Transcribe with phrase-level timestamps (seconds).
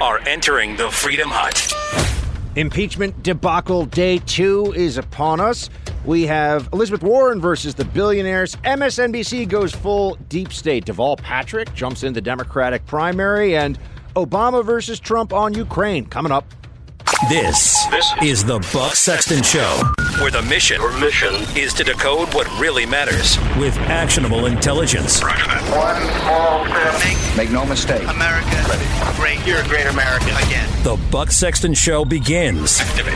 [0.00, 1.70] are entering the Freedom Hut.
[2.56, 5.68] Impeachment debacle day two is upon us.
[6.06, 8.56] We have Elizabeth Warren versus the billionaires.
[8.56, 10.86] MSNBC goes full deep state.
[10.86, 13.78] Deval Patrick jumps in the Democratic primary, and
[14.16, 16.46] Obama versus Trump on Ukraine coming up.
[17.28, 19.82] This, this is the Buck Sexton Show,
[20.20, 25.20] where the mission, mission is to decode what really matters with actionable intelligence.
[25.22, 27.36] One small step.
[27.36, 28.02] Make no mistake.
[28.08, 28.60] America
[29.20, 29.46] great.
[29.46, 30.68] You're a great American again.
[30.82, 32.80] The Buck Sexton Show begins.
[32.80, 33.14] Activate.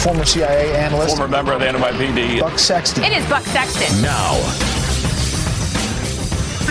[0.00, 1.16] Former CIA analyst.
[1.16, 2.40] Former member of the NYPD.
[2.40, 3.04] Buck Sexton.
[3.04, 4.02] It is Buck Sexton.
[4.02, 4.32] Now.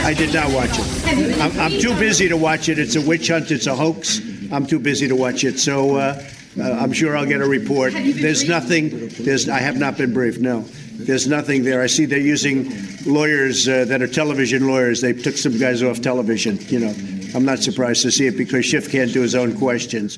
[0.05, 1.41] I did not watch it.
[1.41, 2.77] I'm, I'm, too busy to watch it.
[2.77, 3.49] It's a witch hunt.
[3.49, 4.19] It's a hoax.
[4.51, 5.57] I'm too busy to watch it.
[5.57, 6.23] So uh,
[6.59, 7.93] uh, I'm sure I'll get a report.
[7.93, 9.09] There's nothing.
[9.09, 9.49] There's.
[9.49, 10.39] I have not been briefed.
[10.39, 10.61] No.
[10.97, 11.81] There's nothing there.
[11.81, 12.71] I see they're using
[13.05, 15.01] lawyers uh, that are television lawyers.
[15.01, 16.57] They took some guys off television.
[16.67, 16.95] You know,
[17.35, 20.17] I'm not surprised to see it because Schiff can't do his own questions.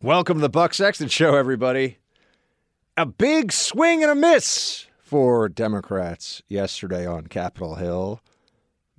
[0.00, 1.98] Welcome to the Buck Sexton Show, everybody.
[2.96, 8.20] A big swing and a miss for Democrats yesterday on Capitol Hill.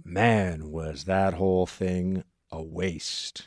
[0.03, 3.43] Man, was that whole thing a waste.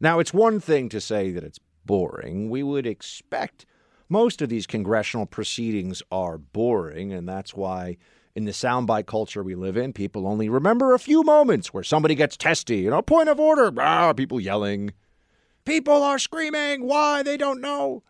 [0.00, 2.50] Now, it's one thing to say that it's boring.
[2.50, 3.66] We would expect
[4.08, 7.96] most of these congressional proceedings are boring, and that's why
[8.34, 12.14] in the soundbite culture we live in, people only remember a few moments where somebody
[12.14, 14.92] gets testy, you know, point of order, ah, people yelling.
[15.64, 17.22] People are screaming, why?
[17.22, 18.02] They don't know.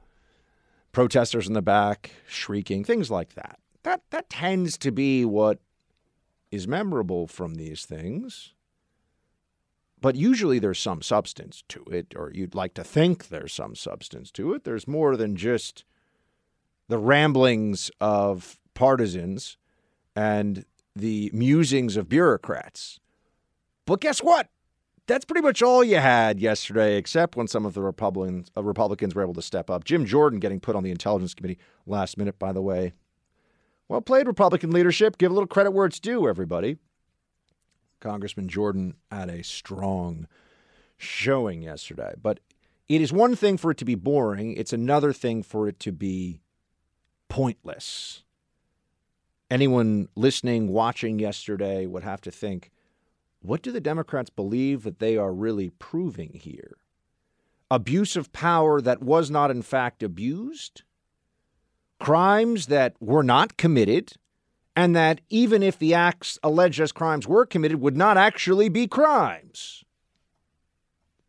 [0.93, 3.59] Protesters in the back shrieking, things like that.
[3.83, 5.59] That that tends to be what
[6.51, 8.54] is memorable from these things.
[10.05, 14.31] But usually there's some substance to it, or you'd like to think there's some substance
[14.33, 14.65] to it.
[14.65, 15.87] There's more than just
[16.89, 19.57] the ramblings of partisans
[20.15, 23.01] and the musings of bureaucrats.
[23.87, 24.51] But guess what?
[25.07, 29.15] That's pretty much all you had yesterday, except when some of the Republicans, uh, Republicans
[29.15, 29.85] were able to step up.
[29.85, 32.93] Jim Jordan getting put on the Intelligence Committee last minute, by the way.
[33.89, 35.17] Well played, Republican leadership.
[35.17, 36.77] Give a little credit where it's due, everybody.
[38.05, 40.29] Congressman Jordan had a strong
[40.99, 42.13] showing yesterday.
[42.21, 42.39] But
[42.87, 45.91] it is one thing for it to be boring, it's another thing for it to
[45.91, 46.43] be
[47.31, 48.23] pointless.
[49.51, 52.71] Anyone listening, watching yesterday would have to think
[53.41, 56.77] what do the Democrats believe that they are really proving here?
[57.71, 60.83] Abuse of power that was not, in fact, abused?
[61.99, 64.13] Crimes that were not committed
[64.77, 68.87] and that even if the acts alleged as crimes were committed, would not actually be
[68.87, 69.85] crimes.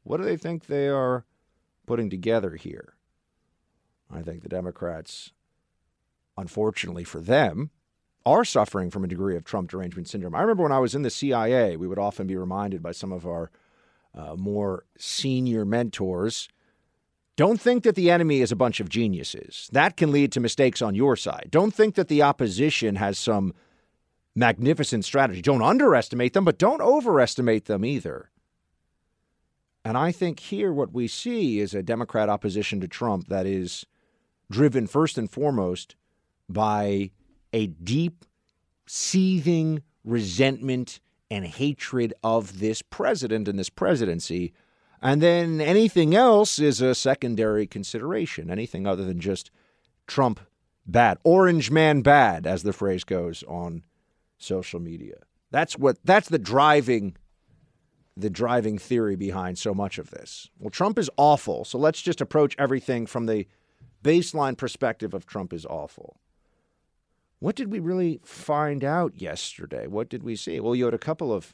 [0.03, 1.25] What do they think they are
[1.85, 2.95] putting together here?
[4.11, 5.31] I think the Democrats,
[6.37, 7.71] unfortunately for them,
[8.25, 10.35] are suffering from a degree of Trump derangement syndrome.
[10.35, 13.11] I remember when I was in the CIA, we would often be reminded by some
[13.11, 13.51] of our
[14.15, 16.49] uh, more senior mentors
[17.35, 19.69] don't think that the enemy is a bunch of geniuses.
[19.71, 21.47] That can lead to mistakes on your side.
[21.51, 23.53] Don't think that the opposition has some
[24.35, 25.41] magnificent strategy.
[25.41, 28.29] Don't underestimate them, but don't overestimate them either.
[29.83, 33.85] And I think here what we see is a Democrat opposition to Trump that is
[34.49, 35.95] driven first and foremost
[36.49, 37.11] by
[37.53, 38.25] a deep,
[38.87, 44.53] seething resentment and hatred of this president and this presidency
[45.01, 49.51] and then anything else is a secondary consideration, anything other than just
[50.07, 50.39] Trump
[50.85, 53.83] bad, orange man bad, as the phrase goes on
[54.37, 55.17] social media.
[55.51, 57.15] That's what that's the driving
[58.17, 60.49] the driving theory behind so much of this.
[60.57, 63.45] Well, Trump is awful, so let's just approach everything from the
[64.03, 66.17] baseline perspective of Trump is awful.
[67.39, 69.87] What did we really find out yesterday?
[69.87, 70.59] What did we see?
[70.61, 71.53] Well, you had a couple of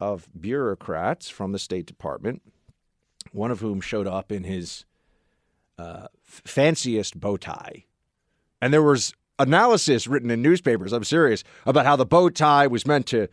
[0.00, 2.42] of bureaucrats from the State Department
[3.32, 4.84] one of whom showed up in his
[5.78, 7.84] uh, fanciest bow tie.
[8.60, 12.86] And there was analysis written in newspapers, I'm serious, about how the bow tie was
[12.86, 13.28] meant to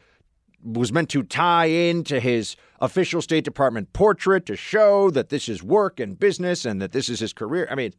[0.63, 5.61] was meant to tie into his official State Department portrait to show that this is
[5.61, 7.67] work and business and that this is his career.
[7.69, 7.93] I mean,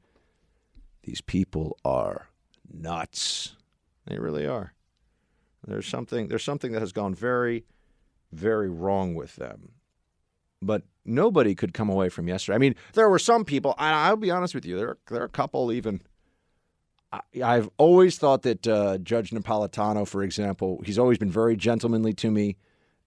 [1.05, 2.29] these people are
[2.73, 3.55] nuts.
[4.07, 4.73] They really are.
[5.67, 7.65] There's something there's something that has gone very
[8.33, 9.73] very wrong with them.
[10.61, 12.57] But nobody could come away from yesterday.
[12.57, 13.75] I mean, there were some people.
[13.79, 14.77] I'll be honest with you.
[14.77, 16.03] There, there are a couple even.
[17.13, 22.13] I, have always thought that uh, Judge Napolitano, for example, he's always been very gentlemanly
[22.15, 22.57] to me,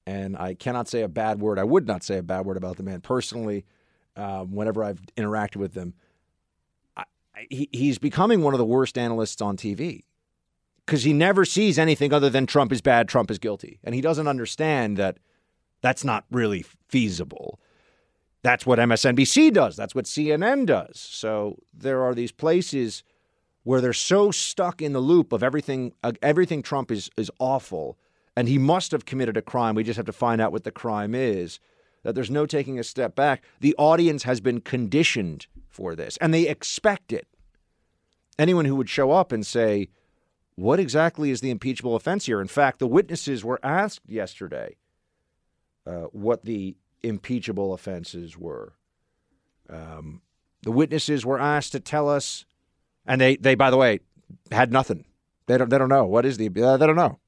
[0.07, 1.59] and I cannot say a bad word.
[1.59, 3.65] I would not say a bad word about the man personally.
[4.15, 5.93] Um, whenever I've interacted with him,
[6.97, 7.03] I,
[7.49, 10.03] he, he's becoming one of the worst analysts on TV
[10.85, 14.01] because he never sees anything other than Trump is bad, Trump is guilty, and he
[14.01, 15.17] doesn't understand that
[15.81, 17.59] that's not really feasible
[18.41, 19.75] That's what MSNBC does.
[19.75, 20.99] That's what CNN does.
[20.99, 23.03] So there are these places
[23.63, 27.97] where they're so stuck in the loop of everything uh, everything Trump is is awful
[28.35, 29.75] and he must have committed a crime.
[29.75, 31.59] We just have to find out what the crime is.
[32.03, 33.43] That there's no taking a step back.
[33.59, 37.27] The audience has been conditioned for this and they expect it.
[38.37, 39.89] Anyone who would show up and say,
[40.55, 42.39] What exactly is the impeachable offense here?
[42.39, 44.77] In fact, the witnesses were asked yesterday
[45.85, 48.73] uh, what the impeachable offenses were.
[49.69, 50.21] Um,
[50.63, 52.45] the witnesses were asked to tell us,
[53.05, 53.99] and they, they by the way,
[54.51, 55.05] had nothing.
[55.47, 56.05] They don't, they don't know.
[56.05, 57.19] What is the, uh, they don't know.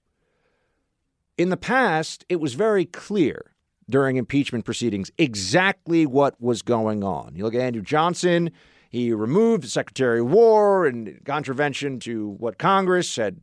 [1.38, 3.52] In the past, it was very clear
[3.90, 7.36] during impeachment proceedings exactly what was going on.
[7.36, 8.52] You look at Andrew Johnson,
[8.90, 13.42] he removed the Secretary of War in contravention to what Congress had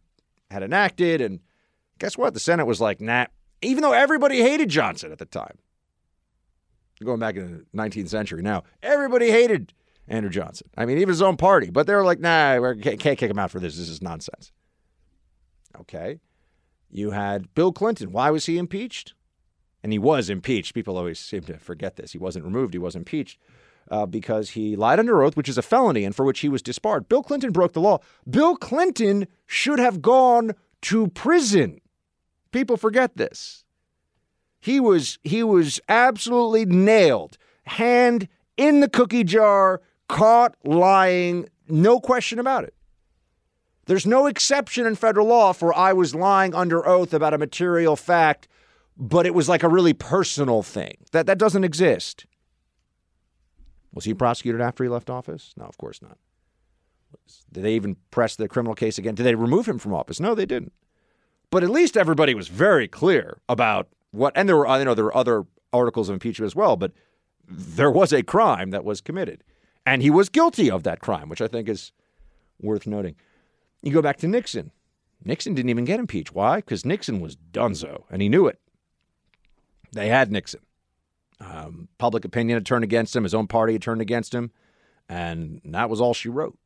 [0.51, 1.21] had enacted.
[1.21, 1.41] And
[1.99, 2.35] guess what?
[2.35, 3.27] The Senate was like, nah,
[3.63, 5.59] even though everybody hated Johnson at the time.
[7.05, 9.73] Going back in the 19th century now, everybody hated
[10.09, 10.69] Andrew Johnson.
[10.77, 13.39] I mean, even his own party, but they were like, nah, we can't kick him
[13.39, 13.77] out for this.
[13.77, 14.53] This is nonsense.
[15.81, 16.21] Okay.
[16.91, 18.13] You had Bill Clinton.
[18.13, 19.15] Why was he impeached?
[19.83, 20.75] And he was impeached.
[20.75, 22.13] People always seem to forget this.
[22.13, 23.39] He wasn't removed, he was impeached
[23.91, 26.63] uh, because he lied under oath, which is a felony and for which he was
[26.63, 27.09] disbarred.
[27.09, 27.99] Bill Clinton broke the law.
[28.29, 30.53] Bill Clinton should have gone
[30.83, 31.81] to prison.
[32.51, 33.65] People forget this.
[34.61, 42.39] He was he was absolutely nailed, hand in the cookie jar, caught lying, no question
[42.39, 42.75] about it.
[43.87, 47.97] There's no exception in federal law for I was lying under oath about a material
[47.97, 48.49] fact,
[48.97, 50.99] but it was like a really personal thing.
[51.13, 52.27] That that doesn't exist.
[53.95, 55.55] Was he prosecuted after he left office?
[55.57, 56.19] No, of course not.
[57.51, 59.15] Did they even press the criminal case again?
[59.15, 60.21] Did they remove him from office?
[60.21, 60.73] No, they didn't.
[61.51, 65.05] But at least everybody was very clear about what, and there were, I know there
[65.05, 66.93] were other articles of impeachment as well, but
[67.47, 69.45] there was a crime that was committed.
[69.87, 71.93] And he was guilty of that crime, which I think is
[72.61, 73.15] worth noting.
[73.83, 74.71] You go back to Nixon.
[75.25, 76.35] Nixon didn't even get impeached.
[76.35, 76.57] Why?
[76.57, 78.61] Because Nixon was dunzo, and he knew it.
[79.93, 80.61] They had Nixon.
[81.41, 83.23] Um, public opinion had turned against him.
[83.23, 84.51] His own party had turned against him.
[85.09, 86.59] And that was all she wrote.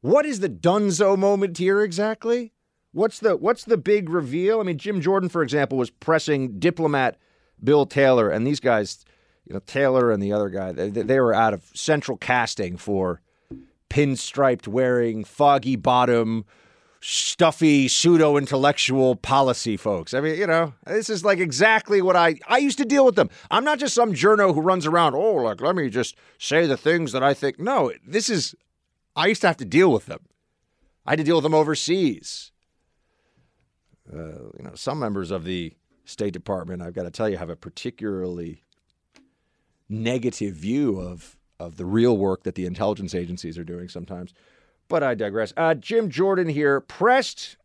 [0.00, 2.53] What is the dunzo moment here exactly?
[2.94, 4.60] What's the what's the big reveal?
[4.60, 7.18] I mean, Jim Jordan, for example, was pressing diplomat
[7.62, 9.04] Bill Taylor, and these guys,
[9.44, 13.20] you know, Taylor and the other guy, they, they were out of central casting for
[13.90, 16.44] pinstriped wearing, foggy bottom,
[17.00, 20.14] stuffy pseudo intellectual policy folks.
[20.14, 23.16] I mean, you know, this is like exactly what I I used to deal with
[23.16, 23.28] them.
[23.50, 26.76] I'm not just some journo who runs around, oh, like let me just say the
[26.76, 27.58] things that I think.
[27.58, 28.54] No, this is
[29.16, 30.20] I used to have to deal with them.
[31.04, 32.52] I had to deal with them overseas.
[34.12, 35.72] Uh, you know, some members of the
[36.04, 38.62] State Department, I've got to tell you, have a particularly
[39.88, 44.34] negative view of of the real work that the intelligence agencies are doing sometimes.
[44.88, 45.52] But I digress.
[45.56, 47.56] Uh, Jim Jordan here pressed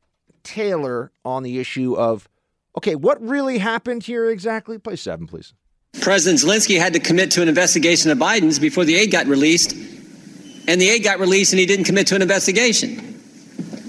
[0.43, 2.29] Taylor on the issue of
[2.77, 4.77] okay, what really happened here exactly?
[4.77, 5.53] Play seven, please.
[6.01, 9.73] President Zelensky had to commit to an investigation of Biden's before the aid got released,
[9.73, 13.08] and the aid got released, and he didn't commit to an investigation.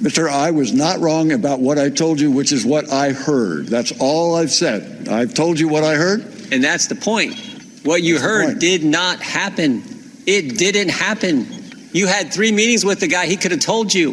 [0.00, 0.30] Mr.
[0.30, 3.66] I was not wrong about what I told you, which is what I heard.
[3.66, 5.08] That's all I've said.
[5.08, 6.22] I've told you what I heard.
[6.50, 7.38] And that's the point.
[7.84, 9.82] What you What's the heard did not happen.
[10.26, 11.46] It didn't happen.
[11.92, 13.26] You had three meetings with the guy.
[13.26, 14.12] He could have told you.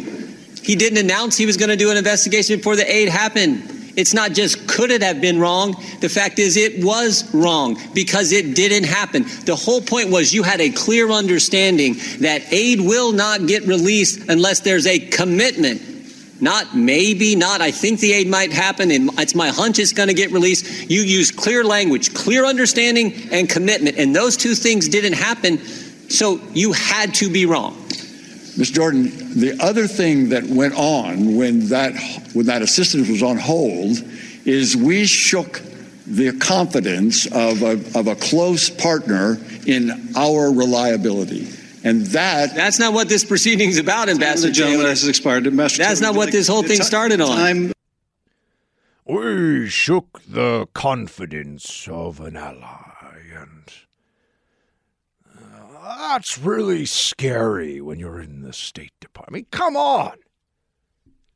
[0.62, 3.62] He didn't announce he was going to do an investigation before the aid happened.
[3.98, 5.72] It's not just could it have been wrong.
[5.98, 9.24] The fact is, it was wrong because it didn't happen.
[9.44, 14.28] The whole point was you had a clear understanding that aid will not get released
[14.28, 15.82] unless there's a commitment.
[16.40, 20.06] Not maybe, not I think the aid might happen, and it's my hunch it's going
[20.08, 20.88] to get released.
[20.88, 23.98] You use clear language, clear understanding, and commitment.
[23.98, 25.58] And those two things didn't happen,
[26.08, 27.87] so you had to be wrong.
[28.58, 28.72] Mr.
[28.74, 29.04] Jordan,
[29.38, 31.94] the other thing that went on when that
[32.32, 33.98] when that assistance was on hold
[34.44, 35.62] is we shook
[36.06, 41.46] the confidence of a, of a close partner in our reliability.
[41.84, 44.88] And that That's not what this proceeding's about, Ambassador gentleman Taylor.
[44.90, 45.46] has expired.
[45.46, 47.36] Ambassador That's Taylor, not what this whole thing ti- started on.
[47.36, 47.72] Time
[49.06, 53.72] We shook the confidence of an ally, and
[55.36, 59.50] uh, that's really scary when you're in the State Department.
[59.50, 60.18] Come on!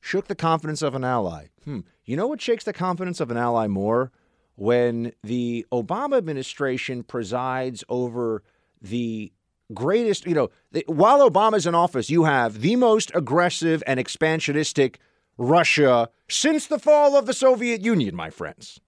[0.00, 1.46] Shook the confidence of an ally.
[1.64, 1.80] Hmm.
[2.04, 4.12] You know what shakes the confidence of an ally more?
[4.56, 8.42] When the Obama administration presides over
[8.80, 9.32] the
[9.72, 14.96] greatest, you know, the, while Obama's in office, you have the most aggressive and expansionistic
[15.38, 18.80] Russia since the fall of the Soviet Union, my friends.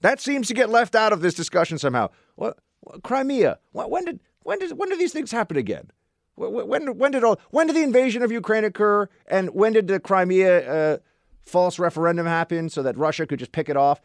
[0.00, 2.10] That seems to get left out of this discussion somehow.
[2.34, 2.58] What
[3.02, 3.58] Crimea.
[3.72, 5.90] When did when did when did these things happen again?
[6.36, 9.08] When when did all when did the invasion of Ukraine occur?
[9.26, 10.98] And when did the Crimea uh,
[11.44, 14.00] false referendum happen so that Russia could just pick it off?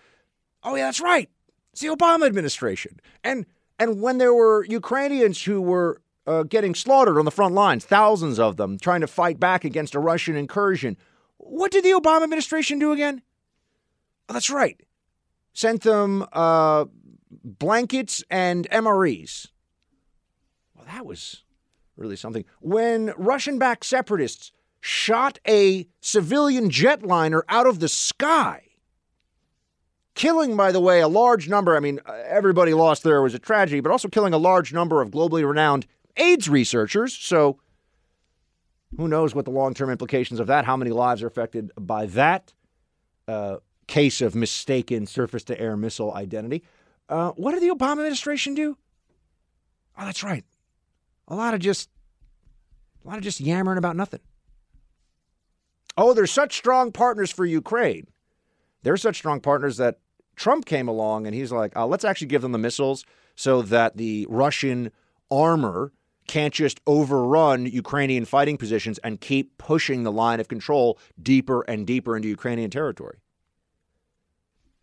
[0.64, 1.30] Oh yeah, that's right.
[1.72, 3.00] It's the Obama administration.
[3.24, 3.46] And
[3.78, 8.40] and when there were Ukrainians who were uh, getting slaughtered on the front lines, thousands
[8.40, 10.98] of them trying to fight back against a Russian incursion,
[11.38, 13.22] what did the Obama administration do again?
[14.28, 14.82] Oh, that's right.
[15.54, 16.86] Sent them uh,
[17.44, 19.51] blankets and MREs.
[20.94, 21.44] That was
[21.96, 22.46] really something.
[22.60, 28.64] When Russian backed separatists shot a civilian jetliner out of the sky,
[30.16, 31.76] killing, by the way, a large number.
[31.76, 35.12] I mean, everybody lost there was a tragedy, but also killing a large number of
[35.12, 35.86] globally renowned
[36.18, 37.16] AIDS researchers.
[37.16, 37.60] So
[38.98, 42.08] who knows what the long term implications of that, how many lives are affected by
[42.08, 42.54] that
[43.28, 43.58] uh,
[43.88, 46.64] case of mistaken surface to air missile identity.
[47.08, 48.78] Uh, what did the Obama administration do?
[49.98, 50.46] Oh, that's right.
[51.32, 51.90] A lot of just,
[53.06, 54.20] a lot of just yammering about nothing.
[55.98, 58.08] Oh, they're such strong partners for Ukraine.
[58.84, 60.00] They're such strong partners that
[60.36, 63.96] Trump came along and he's like, oh, let's actually give them the missiles so that
[63.96, 64.92] the Russian
[65.32, 65.94] armor
[66.28, 71.88] can't just overrun Ukrainian fighting positions and keep pushing the line of control deeper and
[71.88, 73.20] deeper into Ukrainian territory.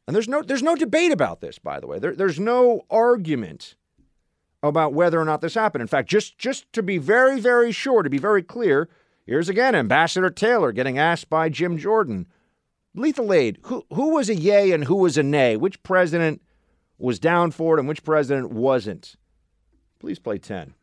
[0.06, 1.98] And there's no there's no debate about this, by the way.
[1.98, 3.76] There, there's no argument
[4.62, 5.82] about whether or not this happened.
[5.82, 8.88] In fact, just just to be very very sure, to be very clear,
[9.26, 12.26] here's again Ambassador Taylor getting asked by Jim Jordan,
[12.94, 13.58] lethal aid.
[13.62, 15.56] Who who was a yay and who was a nay?
[15.56, 16.42] Which president
[16.98, 19.16] was down for it and which president wasn't?
[20.00, 20.74] Please play ten.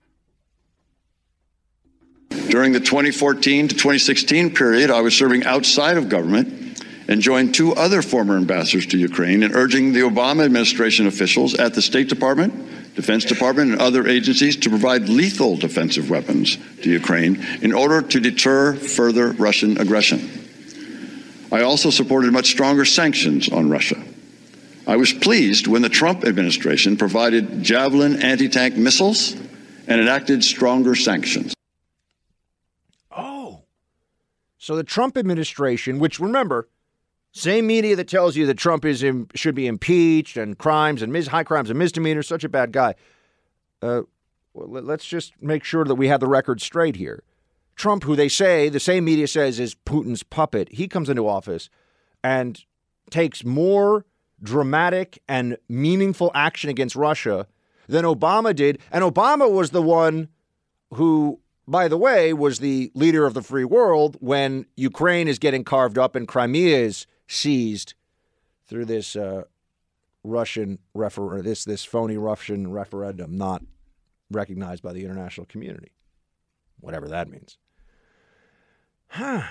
[2.50, 7.74] During the 2014 to 2016 period, I was serving outside of government and joined two
[7.74, 12.54] other former ambassadors to Ukraine in urging the Obama administration officials at the State Department,
[12.96, 18.20] Defense Department, and other agencies to provide lethal defensive weapons to Ukraine in order to
[18.20, 20.30] deter further Russian aggression.
[21.52, 24.02] I also supported much stronger sanctions on Russia.
[24.88, 29.34] I was pleased when the Trump administration provided Javelin anti tank missiles
[29.88, 31.54] and enacted stronger sanctions.
[33.12, 33.62] Oh.
[34.58, 36.70] So the Trump administration, which remember,
[37.36, 41.12] same media that tells you that Trump is in, should be impeached and crimes and
[41.12, 42.96] mis- high crimes and misdemeanors, such a bad guy.
[43.82, 44.04] Uh,
[44.54, 47.24] well, let's just make sure that we have the record straight here.
[47.76, 51.70] Trump, who they say, the same media says is Putin's puppet, he comes into office
[52.24, 52.64] and
[53.10, 54.06] takes more
[54.42, 57.48] dramatic and meaningful action against Russia
[57.90, 58.80] than Obama did.
[58.94, 60.30] And Obama was the one
[60.94, 65.66] who, by the way, was the leader of the free world when Ukraine is getting
[65.66, 67.94] carved up and Crimea is seized
[68.68, 69.44] through this uh,
[70.24, 73.64] Russian refer- this this phony Russian referendum not
[74.32, 75.92] recognized by the international community,
[76.80, 77.58] whatever that means.
[79.08, 79.44] Huh.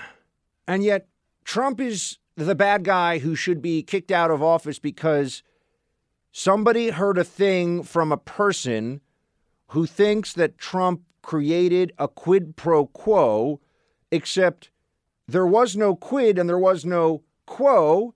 [0.67, 1.07] And yet
[1.43, 5.43] Trump is the bad guy who should be kicked out of office because
[6.31, 8.99] somebody heard a thing from a person
[9.67, 13.59] who thinks that Trump created a quid pro quo,
[14.11, 14.69] except
[15.27, 18.13] there was no quid and there was no quo.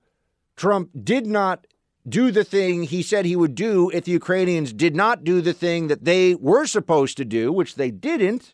[0.56, 1.68] Trump did not
[2.08, 5.54] do the thing he said he would do if the Ukrainians did not do the
[5.54, 8.54] thing that they were supposed to do, which they didn't.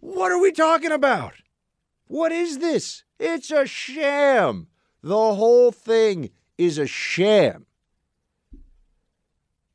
[0.00, 1.34] What are we talking about?
[2.06, 3.04] What is this?
[3.18, 4.68] It's a sham.
[5.02, 7.66] The whole thing is a sham.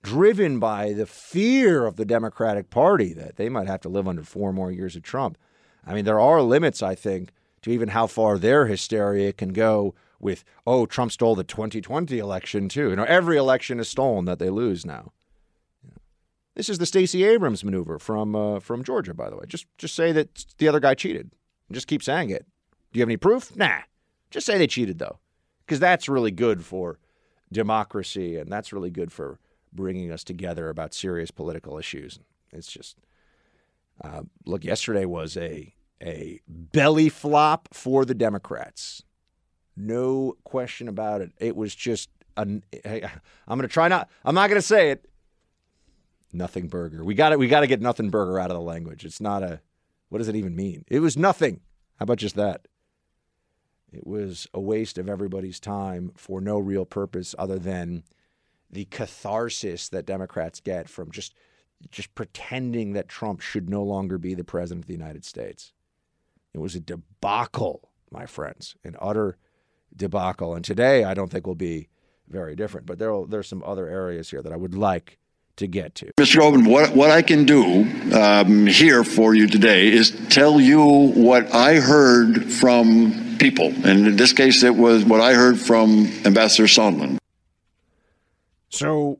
[0.01, 4.23] Driven by the fear of the Democratic Party that they might have to live under
[4.23, 5.37] four more years of Trump.
[5.85, 7.31] I mean, there are limits, I think,
[7.63, 12.69] to even how far their hysteria can go with, oh, Trump stole the 2020 election
[12.69, 12.89] too.
[12.89, 15.11] You know, every election is stolen that they lose now.
[16.55, 19.45] This is the Stacey Abrams maneuver from uh, from Georgia, by the way.
[19.47, 21.31] Just just say that the other guy cheated.
[21.71, 22.45] Just keep saying it.
[22.91, 23.55] Do you have any proof?
[23.55, 23.79] Nah.
[24.29, 25.19] Just say they cheated, though,
[25.65, 26.99] because that's really good for
[27.51, 29.39] democracy and that's really good for
[29.71, 32.19] bringing us together about serious political issues.
[32.51, 32.97] It's just,
[34.03, 39.03] uh, look, yesterday was a a belly flop for the Democrats.
[39.75, 41.31] No question about it.
[41.39, 45.09] It was just an, I'm going to try not I'm not going to say it.
[46.31, 47.03] Nothing burger.
[47.03, 47.39] We got it.
[47.39, 49.05] We got to get nothing burger out of the language.
[49.05, 49.61] It's not a
[50.09, 50.85] what does it even mean?
[50.89, 51.61] It was nothing.
[51.97, 52.67] How about just that?
[53.91, 58.03] It was a waste of everybody's time for no real purpose other than
[58.69, 61.35] the catharsis that Democrats get from just
[61.91, 65.73] just pretending that Trump should no longer be the president of the United States.
[66.53, 69.37] It was a debacle, my friends, an utter
[69.95, 70.55] debacle.
[70.55, 71.89] And today, I don't think will be
[72.27, 72.85] very different.
[72.85, 75.17] But there there's some other areas here that I would like
[75.57, 76.11] to get to.
[76.19, 76.39] Mr.
[76.39, 77.83] Goldman, what, what I can do
[78.17, 83.67] um, here for you today is tell you what I heard from people.
[83.67, 87.17] And in this case, it was what I heard from Ambassador Sondland.
[88.69, 89.19] So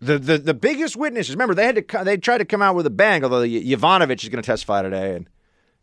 [0.00, 1.34] the, the the biggest witnesses.
[1.34, 3.22] Remember, they had to they tried to come out with a bang.
[3.22, 5.28] Although Yovanovitch is going to testify today, and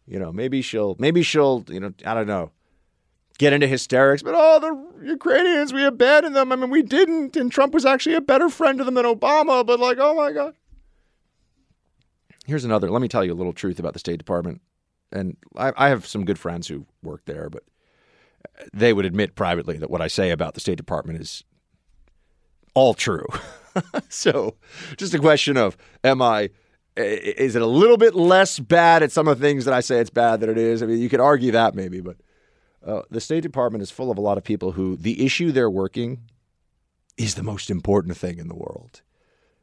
[0.09, 2.51] you know maybe she'll maybe she'll you know I don't know
[3.39, 4.21] get into hysterics.
[4.21, 6.51] But oh, the Ukrainians, we abandoned them.
[6.51, 9.65] I mean, we didn't, and Trump was actually a better friend to them than Obama.
[9.65, 10.53] But like, oh my god.
[12.45, 12.91] Here's another.
[12.91, 14.61] Let me tell you a little truth about the State Department,
[15.11, 17.63] and I, I have some good friends who work there, but
[18.73, 21.43] they would admit privately that what I say about the State Department is
[22.73, 23.25] all true.
[24.09, 24.55] so,
[24.97, 26.49] just a question of am I
[26.95, 29.99] is it a little bit less bad at some of the things that I say
[29.99, 30.83] it's bad that it is?
[30.83, 32.17] I mean, you could argue that maybe, but
[32.85, 35.69] uh, the State Department is full of a lot of people who the issue they're
[35.69, 36.21] working
[37.17, 39.01] is the most important thing in the world.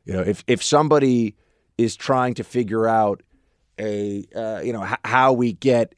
[0.04, 1.34] You know, if if somebody
[1.78, 3.22] is trying to figure out
[3.78, 5.94] a uh, you know h- how we get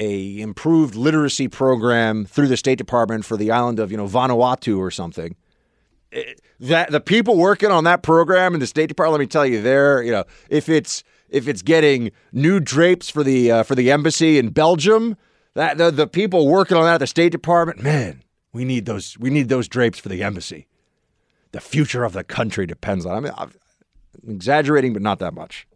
[0.00, 4.78] a improved literacy program through the State Department for the island of you know Vanuatu
[4.78, 5.36] or something,
[6.60, 9.62] that the people working on that program in the State Department, let me tell you,
[9.62, 13.90] they're you know if it's if it's getting new drapes for the uh, for the
[13.90, 15.16] embassy in Belgium,
[15.54, 19.18] that the, the people working on that at the State Department, man, we need those
[19.18, 20.66] we need those drapes for the embassy.
[21.52, 23.16] The future of the country depends on.
[23.16, 23.52] I mean, I'm
[24.26, 25.66] exaggerating, but not that much.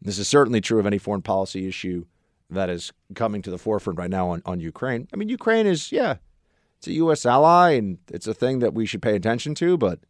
[0.00, 2.04] This is certainly true of any foreign policy issue
[2.50, 5.08] that is coming to the forefront right now on, on Ukraine.
[5.12, 6.16] I mean, Ukraine is, yeah,
[6.78, 7.26] it's a U.S.
[7.26, 10.00] ally and it's a thing that we should pay attention to, but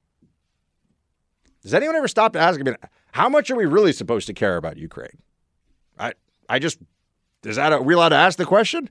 [1.62, 2.76] does anyone ever stop to ask, I mean,
[3.12, 5.18] how much are we really supposed to care about Ukraine?
[5.98, 6.12] I,
[6.48, 6.78] I just
[7.44, 8.90] is that are we allowed to ask the question?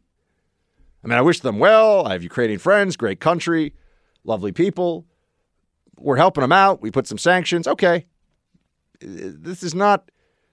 [1.03, 2.06] I mean, I wish them well.
[2.08, 3.73] I have Ukrainian friends, great country,
[4.23, 5.06] lovely people.
[5.97, 6.82] We're helping them out.
[6.82, 7.67] We put some sanctions.
[7.67, 8.06] Okay,
[8.99, 10.10] this is not.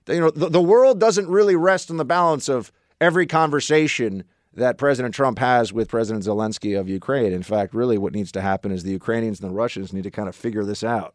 [0.07, 2.71] You know, the, the world doesn't really rest on the balance of
[3.01, 4.25] every conversation
[4.57, 7.33] that President Trump has with President Zelensky of Ukraine.
[7.33, 10.11] In fact, really, what needs to happen is the Ukrainians and the Russians need to
[10.11, 11.15] kind of figure this out.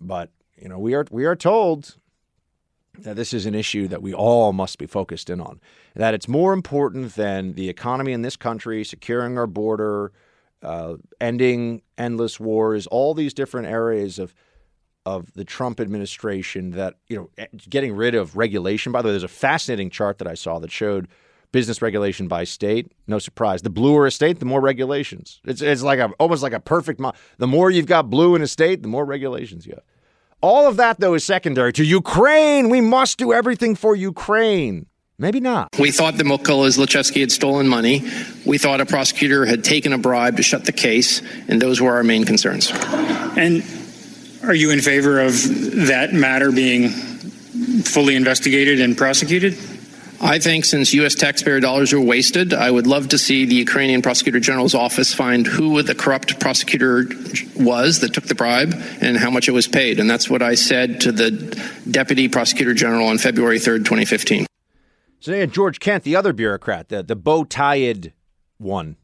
[0.00, 1.96] But you know, we are we are told
[2.98, 5.60] that this is an issue that we all must be focused in on.
[5.94, 10.12] That it's more important than the economy in this country, securing our border,
[10.62, 14.34] uh, ending endless wars, all these different areas of
[15.04, 18.92] of the Trump administration that you know eh, getting rid of regulation.
[18.92, 21.08] By the way, there's a fascinating chart that I saw that showed
[21.52, 22.92] business regulation by state.
[23.06, 25.40] No surprise, the bluer a state, the more regulations.
[25.44, 27.00] It's it's like a almost like a perfect.
[27.00, 29.84] Mo- the more you've got blue in a state, the more regulations you have.
[30.40, 32.68] All of that, though, is secondary to Ukraine.
[32.68, 34.86] We must do everything for Ukraine.
[35.16, 35.68] Maybe not.
[35.78, 38.02] We thought that Mykola Zlochevsky had stolen money.
[38.44, 41.94] We thought a prosecutor had taken a bribe to shut the case, and those were
[41.94, 42.72] our main concerns.
[43.36, 43.62] And
[44.42, 45.32] are you in favor of
[45.86, 49.56] that matter being fully investigated and prosecuted?
[50.24, 51.16] I think since U.S.
[51.16, 55.44] taxpayer dollars are wasted, I would love to see the Ukrainian Prosecutor General's office find
[55.48, 57.06] who the corrupt prosecutor
[57.56, 59.98] was that took the bribe and how much it was paid.
[59.98, 61.32] And that's what I said to the
[61.90, 64.46] Deputy Prosecutor General on February 3rd, 2015.
[65.18, 68.12] So yeah, George Kent, the other bureaucrat, the, the bow tied
[68.58, 68.96] one,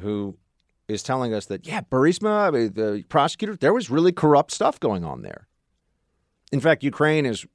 [0.00, 0.36] who
[0.90, 5.22] is telling us that, yeah, Burisma, the prosecutor, there was really corrupt stuff going on
[5.22, 5.46] there.
[6.52, 7.46] In fact, Ukraine is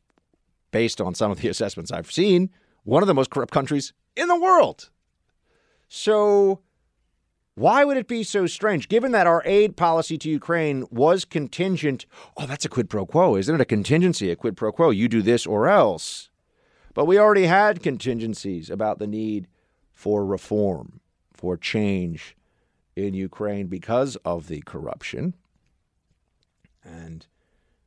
[0.72, 2.50] based on some of the assessments I've seen,
[2.84, 4.90] one of the most corrupt countries in the world.
[5.88, 6.62] So,
[7.56, 12.06] why would it be so strange, given that our aid policy to Ukraine was contingent?
[12.36, 13.62] Oh, that's a quid pro quo, isn't it?
[13.62, 14.90] A contingency, a quid pro quo.
[14.90, 16.30] You do this or else.
[16.94, 19.48] But we already had contingencies about the need
[19.92, 21.02] for reform,
[21.34, 22.36] for change
[22.96, 25.34] in Ukraine because of the corruption.
[26.84, 27.28] And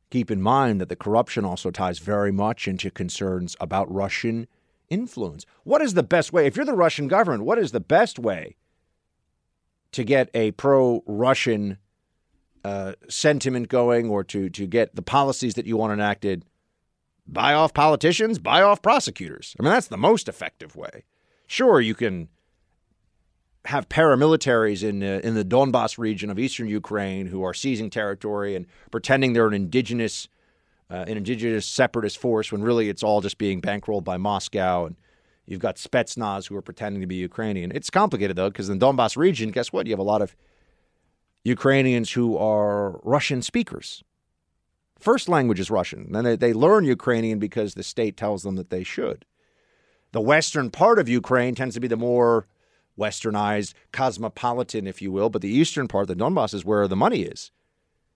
[0.09, 4.47] Keep in mind that the corruption also ties very much into concerns about Russian
[4.89, 5.45] influence.
[5.63, 6.47] What is the best way?
[6.47, 8.55] If you're the Russian government, what is the best way
[9.91, 11.77] to get a pro Russian
[12.63, 16.43] uh, sentiment going or to, to get the policies that you want enacted?
[17.27, 19.55] Buy off politicians, buy off prosecutors.
[19.59, 21.03] I mean, that's the most effective way.
[21.45, 22.29] Sure, you can
[23.65, 28.55] have paramilitaries in uh, in the Donbass region of eastern Ukraine who are seizing territory
[28.55, 30.27] and pretending they're an indigenous
[30.89, 34.95] uh, an indigenous separatist force when really it's all just being bankrolled by Moscow and
[35.45, 37.71] you've got Spetsnaz who are pretending to be Ukrainian.
[37.73, 39.87] It's complicated though because in the Donbass region, guess what?
[39.87, 40.35] You have a lot of
[41.43, 44.03] Ukrainians who are Russian speakers.
[44.99, 46.11] First language is Russian.
[46.11, 49.25] Then they, they learn Ukrainian because the state tells them that they should.
[50.11, 52.47] The western part of Ukraine tends to be the more
[52.99, 55.29] westernized, cosmopolitan, if you will.
[55.29, 57.51] But the eastern part, the Donbass, is where the money is.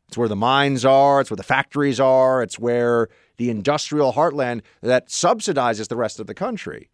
[0.08, 4.62] It's where the mines are, it's where the factories are, it's where the industrial heartland
[4.82, 6.90] that subsidizes the rest of the country.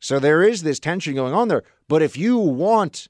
[0.00, 1.62] So there is this tension going on there.
[1.88, 3.08] But if you want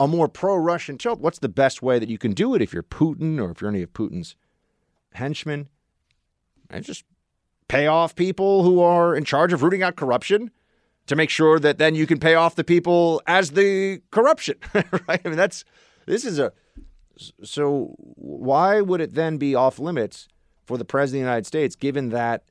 [0.00, 2.72] a more pro Russian tilt, what's the best way that you can do it if
[2.72, 4.34] you're Putin or if you're any of Putin's
[5.12, 5.68] henchmen?
[6.70, 7.04] And just
[7.68, 10.50] pay off people who are in charge of rooting out corruption
[11.10, 14.54] to make sure that then you can pay off the people as the corruption,
[15.08, 15.20] right?
[15.24, 15.64] I mean, that's
[16.06, 16.52] this is a
[17.42, 20.28] so why would it then be off limits
[20.64, 22.44] for the president of the United States, given that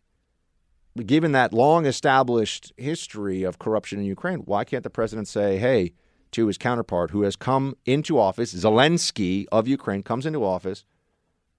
[1.05, 4.39] given that long established history of corruption in Ukraine?
[4.39, 5.93] Why can't the president say, "Hey"?
[6.33, 10.85] To his counterpart, who has come into office, Zelensky of Ukraine comes into office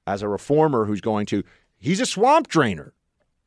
[0.07, 1.43] as a reformer who's going to,
[1.77, 2.93] he's a swamp drainer.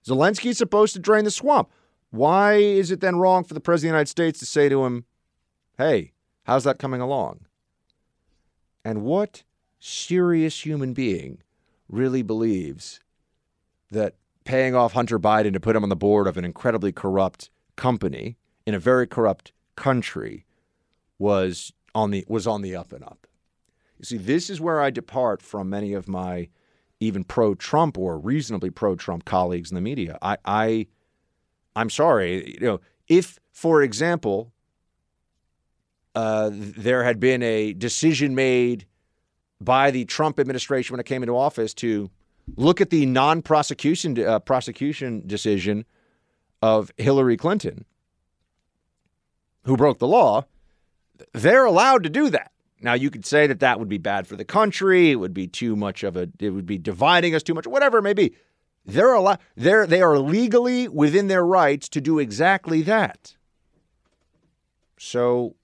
[0.05, 1.69] Zelensky's supposed to drain the swamp.
[2.13, 4.85] Why is it then wrong for the President of the United States to say to
[4.85, 5.05] him,
[5.79, 6.11] hey,
[6.43, 7.47] how's that coming along?
[8.85, 9.41] And what
[9.79, 11.39] serious human being
[11.89, 12.99] really believes
[13.89, 17.49] that paying off Hunter Biden to put him on the board of an incredibly corrupt
[17.77, 20.45] company in a very corrupt country
[21.17, 23.25] was on the was on the up and up?
[23.97, 26.49] You see, this is where I depart from many of my
[26.99, 30.19] even pro Trump or reasonably pro Trump colleagues in the media.
[30.21, 30.87] I, I
[31.75, 34.53] I'm sorry, you know, if, for example,
[36.15, 38.85] uh, there had been a decision made
[39.59, 42.11] by the Trump administration when it came into office to
[42.55, 45.85] look at the non-prosecution uh, prosecution decision
[46.61, 47.85] of Hillary Clinton,
[49.63, 50.45] who broke the law,
[51.33, 52.51] they're allowed to do that.
[52.81, 55.11] Now you could say that that would be bad for the country.
[55.11, 56.29] It would be too much of a.
[56.39, 57.65] It would be dividing us too much.
[57.65, 58.35] Whatever it may be,
[58.85, 59.39] they're allowed.
[59.55, 63.35] They're they are legally within their rights to do exactly that.
[64.97, 65.55] So,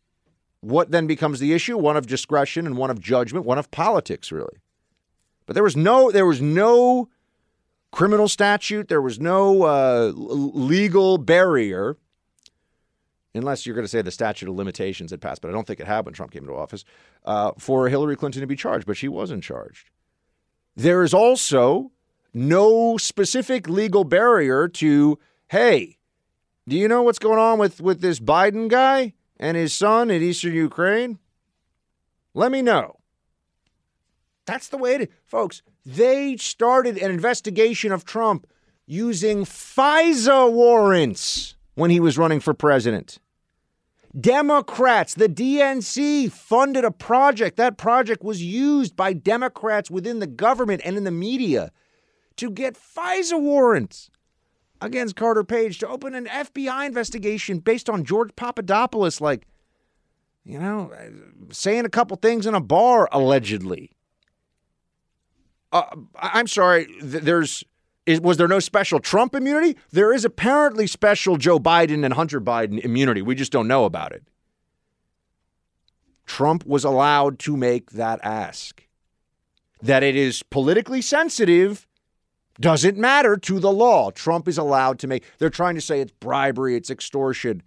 [0.62, 1.78] what then becomes the issue?
[1.78, 4.58] One of discretion and one of judgment, one of politics, really.
[5.46, 7.10] But there was no there was no
[7.92, 8.88] criminal statute.
[8.88, 11.98] There was no uh, legal barrier
[13.36, 15.80] unless you're going to say the statute of limitations had passed, but I don't think
[15.80, 16.84] it had when Trump came into office,
[17.26, 19.90] uh, for Hillary Clinton to be charged, but she wasn't charged.
[20.76, 21.92] There is also
[22.34, 25.98] no specific legal barrier to, hey,
[26.68, 30.22] do you know what's going on with, with this Biden guy and his son in
[30.22, 31.20] eastern Ukraine?
[32.34, 32.98] Let me know.
[34.46, 35.62] That's the way to, folks.
[35.86, 38.48] They started an investigation of Trump
[38.86, 43.20] using FISA warrants when he was running for president.
[44.20, 47.58] Democrats, the DNC, funded a project.
[47.58, 51.72] That project was used by Democrats within the government and in the media
[52.40, 54.10] to get FISA warrants
[54.82, 59.46] against Carter Page to open an FBI investigation based on George Papadopoulos, like,
[60.46, 60.92] you know,
[61.52, 63.92] saying a couple things in a bar, allegedly.
[65.72, 65.84] Uh,
[66.16, 67.64] I'm sorry, there's
[68.06, 69.78] is, was there no special Trump immunity?
[69.92, 73.22] There is apparently special Joe Biden and Hunter Biden immunity.
[73.22, 74.24] We just don't know about it.
[76.26, 78.84] Trump was allowed to make that ask.
[79.82, 81.88] That it is politically sensitive
[82.60, 84.12] doesn't matter to the law.
[84.12, 85.24] Trump is allowed to make.
[85.38, 87.64] They're trying to say it's bribery, it's extortion.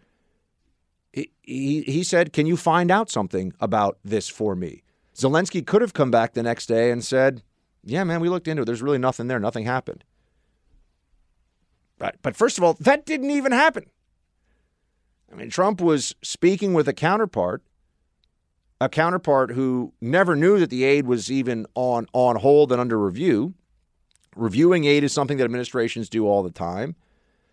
[1.12, 4.82] He, he, he said, Can you find out something about this for me?
[5.14, 7.42] Zelensky could have come back the next day and said,
[7.84, 8.64] Yeah, man, we looked into it.
[8.66, 9.40] There's really nothing there.
[9.40, 10.04] Nothing happened.
[11.98, 13.86] But, but first of all, that didn't even happen.
[15.32, 17.62] I mean, Trump was speaking with a counterpart,
[18.80, 22.98] a counterpart who never knew that the aid was even on, on hold and under
[22.98, 23.54] review.
[24.36, 26.96] Reviewing aid is something that administrations do all the time.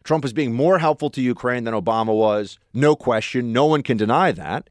[0.04, 3.52] Trump is being more helpful to Ukraine than Obama was, no question.
[3.52, 4.70] No one can deny that.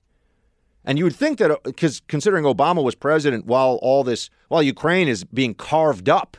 [0.84, 4.62] And you would think that, uh, because considering Obama was president while all this, while
[4.62, 6.38] Ukraine is being carved up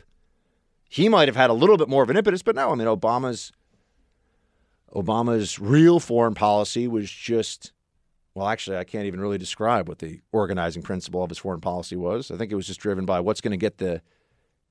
[0.90, 2.88] he might have had a little bit more of an impetus, but no, I mean
[2.88, 3.52] Obama's
[4.92, 7.72] Obama's real foreign policy was just
[8.34, 11.96] well, actually, I can't even really describe what the organizing principle of his foreign policy
[11.96, 12.30] was.
[12.30, 14.02] I think it was just driven by what's going to get the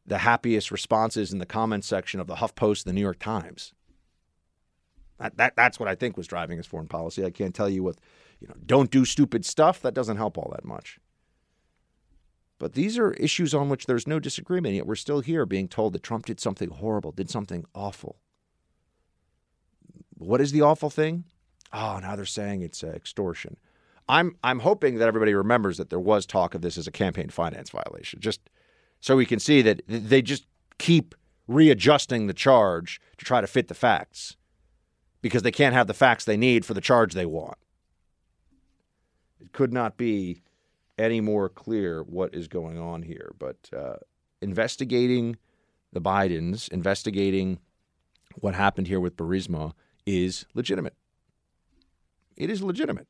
[0.10, 3.74] the happiest responses in the comments section of the HuffPost, the New York Times.
[5.20, 7.24] That, that that's what I think was driving his foreign policy.
[7.24, 7.98] I can't tell you what,
[8.40, 9.82] you know, don't do stupid stuff.
[9.82, 11.00] That doesn't help all that much.
[12.58, 15.94] But these are issues on which there's no disagreement, yet we're still here being told
[15.94, 18.18] that Trump did something horrible, did something awful.
[20.18, 21.26] What is the awful thing?
[21.72, 23.58] Oh, now they're saying it's uh, extortion.
[24.10, 27.30] I'm I'm hoping that everybody remembers that there was talk of this as a campaign
[27.30, 28.50] finance violation, just
[29.00, 30.46] so we can see that they just
[30.78, 31.16] keep
[31.48, 34.36] readjusting the charge to try to fit the facts
[35.22, 37.58] because they can't have the facts they need for the charge they want.
[39.40, 40.42] It could not be
[40.98, 43.34] any more clear what is going on here.
[43.40, 43.96] But uh,
[44.42, 45.38] investigating
[45.92, 47.60] the Bidens, investigating
[48.36, 49.74] what happened here with Burisma
[50.06, 50.96] is legitimate.
[52.38, 53.08] It is legitimate.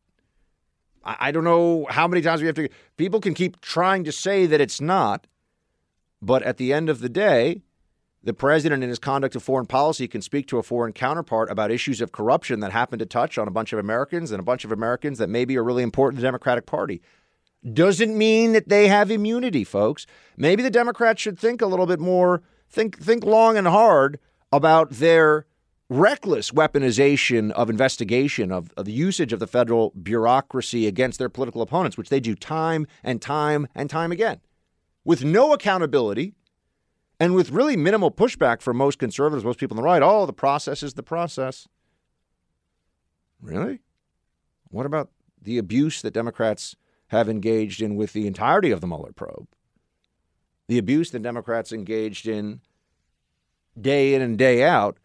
[1.03, 2.69] I, I don't know how many times we have to.
[2.97, 5.27] People can keep trying to say that it's not,
[6.21, 7.61] but at the end of the day,
[8.21, 11.71] the president in his conduct of foreign policy can speak to a foreign counterpart about
[11.71, 14.65] issues of corruption that happen to touch on a bunch of Americans and a bunch
[14.65, 17.01] of Americans that maybe are really important to the Democratic Party.
[17.73, 20.05] Doesn't mean that they have immunity, folks.
[20.37, 24.19] Maybe the Democrats should think a little bit more, think think long and hard
[24.51, 25.45] about their
[25.89, 31.61] reckless weaponization of investigation of, of, the usage of the federal bureaucracy against their political
[31.61, 34.39] opponents, which they do time and time and time again,
[35.03, 36.33] with no accountability
[37.19, 40.01] and with really minimal pushback from most conservatives, most people on the right.
[40.01, 41.67] Oh, the process is the process.
[43.41, 43.81] Really?
[44.69, 45.09] What about
[45.41, 46.75] the abuse that Democrats
[47.07, 49.47] have engaged in with the entirety of the Mueller probe?
[50.67, 52.61] The abuse that Democrats engaged in
[53.79, 54.97] day in and day out,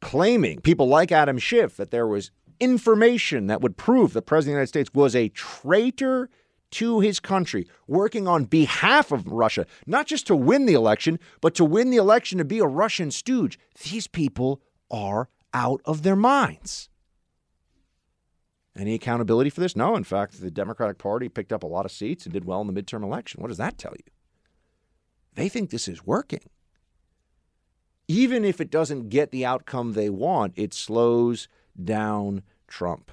[0.00, 2.30] claiming, people like Adam Schiff, that there was
[2.60, 6.28] information that would prove the President of the United States was a traitor
[6.70, 11.54] to his country, working on behalf of Russia, not just to win the election, but
[11.54, 13.58] to win the election to be a Russian stooge.
[13.84, 16.88] These people are out of their minds.
[18.76, 19.74] Any accountability for this?
[19.74, 19.96] No.
[19.96, 22.72] In fact, the Democratic Party picked up a lot of seats and did well in
[22.72, 23.40] the midterm election.
[23.40, 24.12] What does that tell you?
[25.34, 26.50] They think this is working.
[28.06, 31.48] Even if it doesn't get the outcome they want, it slows
[31.82, 33.10] down Trump.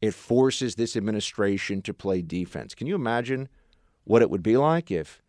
[0.00, 2.74] It forces this administration to play defense.
[2.74, 3.48] Can you imagine
[4.04, 5.22] what it would be like if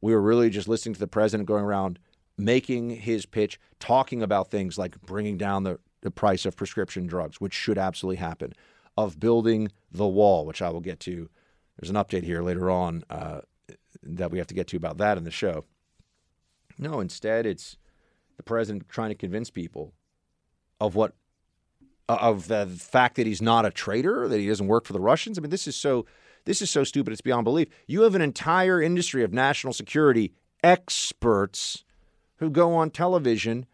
[0.00, 1.98] we were really just listening to the president going around
[2.36, 7.40] making his pitch, talking about things like bringing down the, the price of prescription drugs,
[7.40, 8.52] which should absolutely happen,
[8.96, 11.28] of building the wall, which I will get to.
[11.78, 13.40] There's an update here later on uh,
[14.02, 15.64] that we have to get to about that in the show.
[16.78, 17.76] No, instead, it's
[18.36, 19.92] the president trying to convince people
[20.80, 21.14] of what
[22.08, 25.38] of the fact that he's not a traitor, that he doesn't work for the Russians.
[25.38, 26.06] I mean, this is so
[26.44, 27.12] this is so stupid.
[27.12, 27.68] It's beyond belief.
[27.86, 31.84] You have an entire industry of national security experts
[32.36, 33.66] who go on television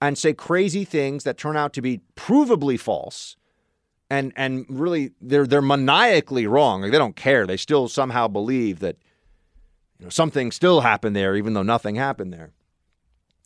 [0.00, 3.36] and say crazy things that turn out to be provably false.
[4.10, 6.82] And and really they're they're maniacally wrong.
[6.82, 7.46] Like they don't care.
[7.46, 8.96] They still somehow believe that
[9.98, 12.52] you know something still happened there even though nothing happened there.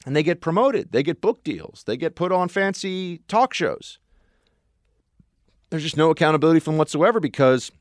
[0.05, 0.91] And they get promoted.
[0.91, 1.85] They get book deals.
[1.87, 3.99] They get put on fancy talk shows
[5.73, 7.73] there's just no accountability from whatsoever because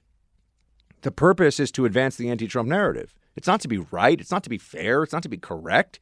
[1.01, 3.13] the purpose is to advance the anti Trump narrative.
[3.35, 5.99] It's not to be right, it's not to be fair, it's not to be correct.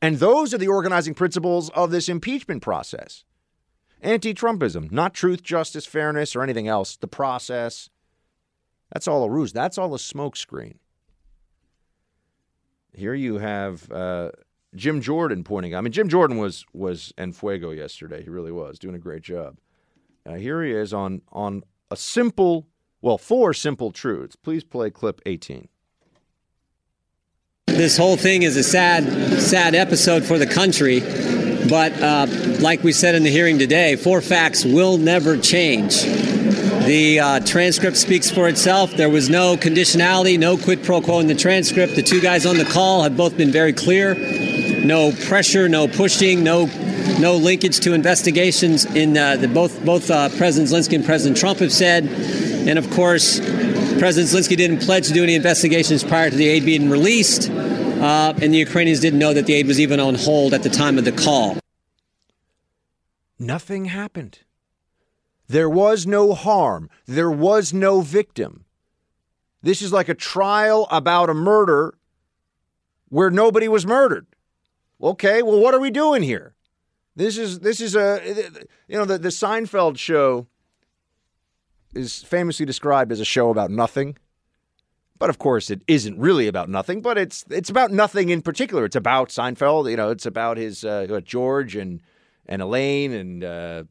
[0.00, 3.22] And those are the organizing principles of this impeachment process.
[4.00, 6.96] Anti Trumpism, not truth, justice, fairness, or anything else.
[6.96, 7.88] The process.
[8.92, 9.52] That's all a ruse.
[9.52, 10.78] That's all a smokescreen.
[12.92, 14.32] Here you have uh,
[14.74, 15.76] Jim Jordan pointing.
[15.76, 18.24] I mean, Jim Jordan was was en fuego yesterday.
[18.24, 19.56] He really was doing a great job.
[20.26, 22.66] Here he is on on a simple,
[23.00, 24.36] well, four simple truths.
[24.36, 25.68] Please play clip 18.
[27.66, 29.04] This whole thing is a sad,
[29.40, 31.00] sad episode for the country.
[31.68, 32.26] But uh,
[32.60, 36.02] like we said in the hearing today, four facts will never change.
[36.02, 38.92] The uh, transcript speaks for itself.
[38.92, 41.94] There was no conditionality, no quid pro quo in the transcript.
[41.94, 44.14] The two guys on the call have both been very clear.
[44.84, 46.66] No pressure, no pushing, no
[47.18, 51.58] no linkage to investigations in uh, the, both both uh, President Zelensky and President Trump
[51.60, 53.40] have said, and of course,
[53.98, 58.34] President Zelensky didn't pledge to do any investigations prior to the aid being released, uh,
[58.40, 60.98] and the Ukrainians didn't know that the aid was even on hold at the time
[60.98, 61.58] of the call.
[63.38, 64.40] Nothing happened.
[65.48, 66.88] There was no harm.
[67.06, 68.64] There was no victim.
[69.62, 71.94] This is like a trial about a murder
[73.08, 74.26] where nobody was murdered.
[75.00, 76.54] Okay, well, what are we doing here?
[77.14, 78.20] This is this is a
[78.88, 80.46] you know the the Seinfeld show
[81.94, 84.16] is famously described as a show about nothing.
[85.18, 87.00] But of course, it isn't really about nothing.
[87.00, 88.84] But it's it's about nothing in particular.
[88.84, 89.90] It's about Seinfeld.
[89.90, 92.00] You know, it's about his uh, George and
[92.46, 93.84] and Elaine and uh,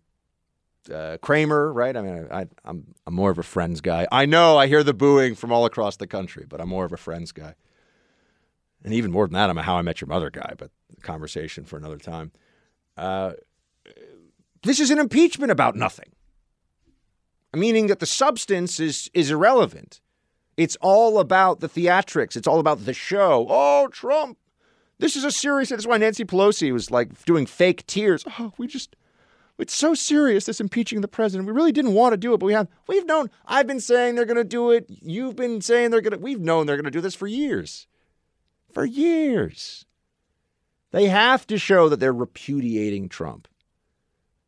[0.92, 1.72] uh, Kramer.
[1.72, 1.96] Right?
[1.96, 4.08] I mean, I, I'm I'm more of a Friends guy.
[4.12, 6.92] I know I hear the booing from all across the country, but I'm more of
[6.92, 7.54] a Friends guy.
[8.84, 10.56] And even more than that, I'm a How I Met Your Mother guy.
[10.58, 12.32] But conversation for another time.
[13.02, 13.34] Uh,
[14.62, 16.12] this is an impeachment about nothing,
[17.52, 20.02] meaning that the substance is is irrelevant.
[20.56, 22.36] It's all about the theatrics.
[22.36, 23.48] It's all about the show.
[23.50, 24.38] Oh, Trump.
[25.00, 25.70] This is a serious.
[25.70, 28.24] That's why Nancy Pelosi was like doing fake tears.
[28.38, 28.96] Oh, we just.
[29.58, 31.48] It's so serious, this impeaching the president.
[31.48, 32.68] We really didn't want to do it, but we have.
[32.88, 33.32] We've known.
[33.48, 34.86] I've been saying they're going to do it.
[34.88, 36.20] You've been saying they're going to.
[36.20, 37.88] We've known they're going to do this for years.
[38.72, 39.86] For years.
[40.92, 43.48] They have to show that they're repudiating Trump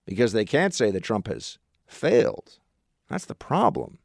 [0.06, 2.60] because they can't say that Trump has failed.
[3.10, 4.00] That's the problem.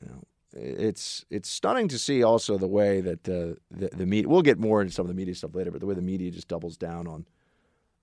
[0.00, 4.28] You know, it's it's stunning to see also the way that uh, the the media.
[4.28, 6.30] We'll get more into some of the media stuff later, but the way the media
[6.30, 7.26] just doubles down on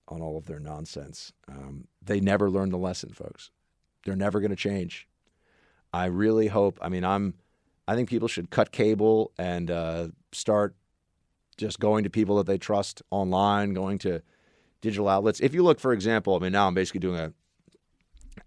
[0.07, 1.33] on all of their nonsense.
[1.47, 3.51] Um, they never learn the lesson, folks.
[4.05, 5.07] They're never going to change.
[5.93, 6.77] I really hope.
[6.81, 7.35] I mean, I'm.
[7.89, 10.75] I think people should cut cable and uh, start
[11.57, 14.21] just going to people that they trust online, going to
[14.81, 15.39] digital outlets.
[15.39, 17.33] If you look, for example, I mean, now I'm basically doing a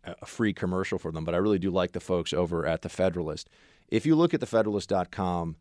[0.04, 2.88] a free commercial for them, but I really do like the folks over at the
[2.88, 3.48] Federalist.
[3.88, 5.56] If you look at thefederalist.com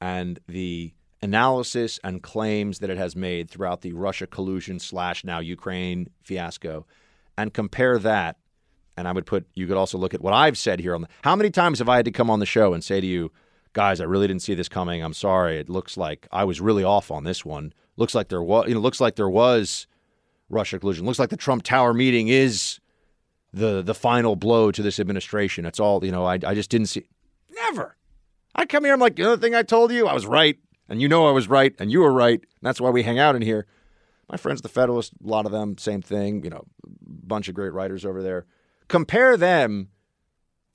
[0.00, 5.40] and the analysis and claims that it has made throughout the Russia collusion slash now
[5.40, 6.86] Ukraine fiasco,
[7.36, 8.36] and compare that,
[8.96, 11.08] and I would put you could also look at what I've said here on the,
[11.22, 13.32] how many times have I had to come on the show and say to you,
[13.74, 15.02] guys, I really didn't see this coming.
[15.02, 15.58] I'm sorry.
[15.58, 17.74] It looks like I was really off on this one.
[17.96, 19.86] Looks like there was, you know, looks like there was
[20.48, 21.04] Russia collusion.
[21.04, 22.80] Looks like the Trump Tower meeting is
[23.52, 25.66] the the final blow to this administration.
[25.66, 27.06] It's all, you know, I, I just didn't see.
[27.54, 27.96] Never.
[28.54, 30.56] I come here, I'm like, the other thing I told you, I was right.
[30.88, 32.44] And you know I was right, and you were right.
[32.62, 33.66] That's why we hang out in here.
[34.30, 36.66] My friends, the Federalist, a lot of them, same thing, you know,
[37.02, 38.46] bunch of great writers over there.
[38.88, 39.88] Compare them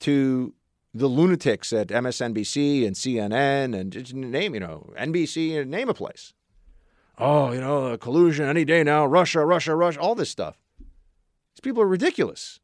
[0.00, 0.52] to
[0.92, 6.32] the lunatics at MSNBC and CNN and name, you know, NBC name a place.
[7.18, 10.56] Oh, you know, collusion any day now, Russia, Russia, Russia, all this stuff.
[10.78, 12.60] These people are ridiculous.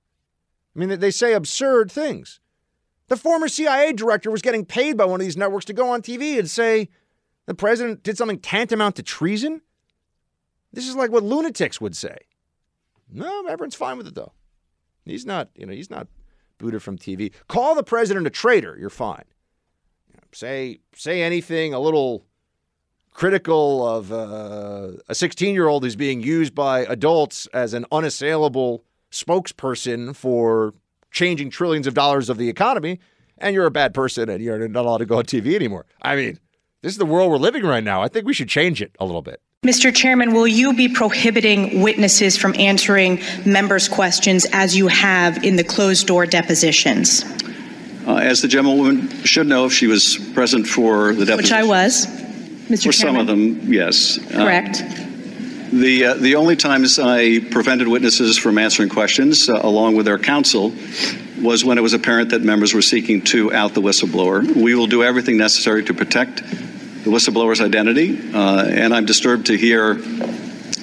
[0.75, 2.41] I mean, they say absurd things.
[3.09, 6.03] The former CIA director was getting paid by one of these networks to go on
[6.03, 6.89] TV and say
[7.47, 9.63] the president did something tantamount to treason.
[10.73, 12.19] This is like what lunatics would say.
[13.09, 14.33] No, everyone's fine with it though.
[15.05, 16.09] He's not, you know, he's not
[16.59, 17.33] booted from TV.
[17.49, 19.25] Call the president a traitor, you're fine.
[20.33, 22.25] say say anything a little
[23.13, 28.85] critical of uh, a 16 year old who's being used by adults as an unassailable
[29.11, 30.75] spokesperson for
[31.11, 33.01] changing trillions of dollars of the economy,
[33.39, 35.87] and you're a bad person and you're not allowed to go on TV anymore.
[36.03, 36.39] I mean,
[36.83, 38.03] this is the world we're living right now.
[38.03, 39.41] I think we should change it a little bit.
[39.67, 39.93] Mr.
[39.93, 45.65] Chairman, will you be prohibiting witnesses from answering members' questions as you have in the
[45.65, 47.25] closed door depositions?
[48.07, 51.37] Uh, as the gentlewoman should know if she was present for the deposition.
[51.37, 52.85] Which I was, Mr.
[52.85, 52.93] For Chairman.
[52.93, 54.19] some of them, yes.
[54.19, 54.85] Uh, Correct.
[55.73, 60.19] the uh, the only times I prevented witnesses from answering questions, uh, along with their
[60.21, 60.73] counsel,
[61.43, 64.47] was when it was apparent that members were seeking to out the whistleblower.
[64.55, 66.45] We will do everything necessary to protect
[67.07, 69.95] the whistleblower's identity, uh, and I'm disturbed to hear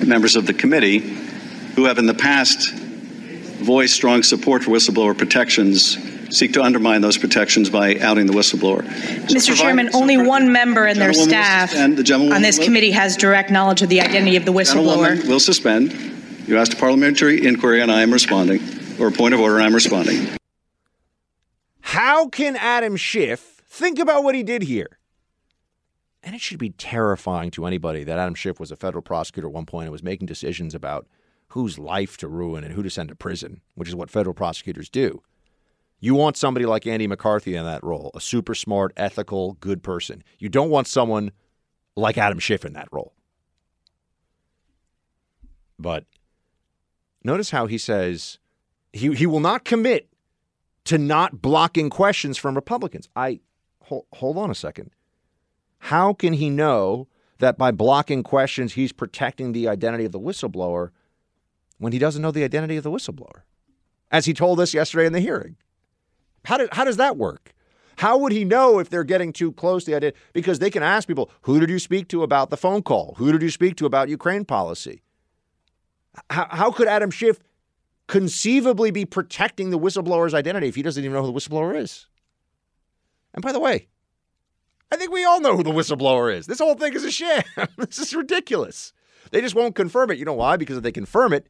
[0.02, 5.98] members of the committee who have in the past voiced strong support for whistleblower protections
[6.34, 8.86] seek to undermine those protections by outing the whistleblower.
[9.30, 9.54] So Mr.
[9.54, 11.98] Chairman, only one member and their staff suspend.
[11.98, 15.16] The on this will- committee has direct knowledge of the identity of the whistleblower.
[15.16, 15.92] Gentlewoman will suspend.
[16.48, 18.62] You asked a parliamentary inquiry, and I am responding,
[18.98, 20.30] or a point of order, and I'm responding.
[21.82, 25.00] How can Adam Schiff think about what he did here?
[26.24, 29.54] And it should be terrifying to anybody that Adam Schiff was a federal prosecutor at
[29.54, 31.06] one point and was making decisions about
[31.50, 34.90] whose life to ruin and who to send to prison, which is what federal prosecutors
[34.90, 35.22] do.
[36.00, 40.24] You want somebody like Andy McCarthy in that role, a super smart, ethical, good person.
[40.40, 41.32] You don't want someone
[41.96, 43.14] like Adam Schiff in that role.
[45.78, 46.06] But
[47.24, 48.40] notice how he says
[48.92, 50.10] he, he will not commit
[50.86, 53.10] to not blocking questions from Republicans.
[53.16, 53.42] I
[53.84, 54.92] hold, hold on a second.
[55.88, 60.92] How can he know that by blocking questions he's protecting the identity of the whistleblower
[61.78, 63.42] when he doesn't know the identity of the whistleblower?
[64.10, 65.58] As he told us yesterday in the hearing.
[66.46, 67.54] How, did, how does that work?
[67.98, 70.14] How would he know if they're getting too close to the idea?
[70.32, 73.16] Because they can ask people, who did you speak to about the phone call?
[73.18, 75.02] Who did you speak to about Ukraine policy?
[76.30, 77.40] How, how could Adam Schiff
[78.08, 82.08] conceivably be protecting the whistleblower's identity if he doesn't even know who the whistleblower is?
[83.34, 83.90] And by the way,
[84.94, 86.46] I think we all know who the whistleblower is.
[86.46, 87.42] This whole thing is a sham.
[87.78, 88.94] this is ridiculous.
[89.32, 90.20] They just won't confirm it.
[90.20, 90.56] You know why?
[90.56, 91.48] Because if they confirm it,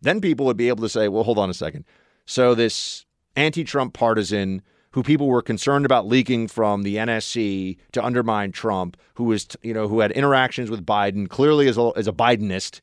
[0.00, 1.84] then people would be able to say, well, hold on a second.
[2.26, 3.06] So this
[3.36, 4.60] anti Trump partisan
[4.90, 9.72] who people were concerned about leaking from the NSC to undermine Trump, who was, you
[9.72, 12.80] know, who had interactions with Biden, clearly as a, as a Bidenist,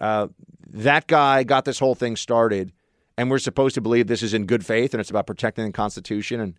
[0.00, 0.28] uh,
[0.66, 2.72] that guy got this whole thing started,
[3.18, 5.72] and we're supposed to believe this is in good faith and it's about protecting the
[5.72, 6.40] Constitution.
[6.40, 6.54] And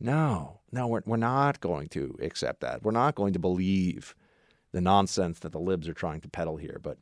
[0.00, 2.82] no, no, we're, we're not going to accept that.
[2.82, 4.14] We're not going to believe
[4.72, 6.80] the nonsense that the libs are trying to peddle here.
[6.82, 6.98] But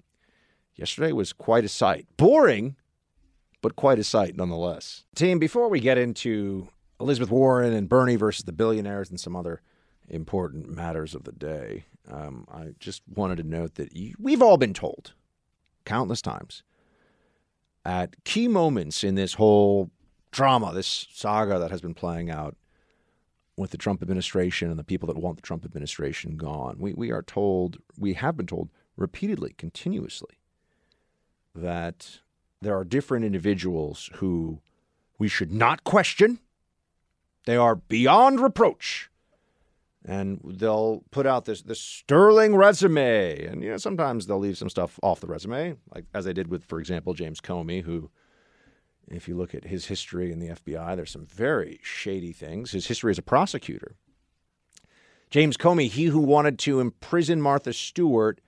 [0.77, 2.07] yesterday was quite a sight.
[2.17, 2.77] Boring,
[3.63, 5.05] but quite a sight nonetheless.
[5.15, 6.69] Team, before we get into
[7.01, 9.63] Elizabeth Warren and Bernie versus the billionaires and some other
[10.09, 14.59] important matters of the day, um, I just wanted to note that you, we've all
[14.59, 15.15] been told
[15.85, 16.63] countless times
[17.85, 19.91] at key moments in this whole
[20.31, 22.57] drama, this saga that has been playing out
[23.57, 26.77] with the Trump administration and the people that want the Trump administration gone.
[26.79, 30.37] We, we are told, we have been told repeatedly, continuously,
[31.55, 32.21] that
[32.61, 34.61] there are different individuals who
[35.19, 36.39] we should not question.
[37.45, 39.11] They are beyond reproach.
[40.05, 43.45] And they'll put out this, this sterling resume.
[43.45, 46.49] And, you know, sometimes they'll leave some stuff off the resume, like as they did
[46.49, 48.11] with, for example, James Comey, who
[49.09, 52.73] if you look at his history in the FBI, there's some very shady things.
[52.73, 53.97] His history as a prosecutor.
[55.31, 58.41] James Comey, he who wanted to imprison Martha Stewart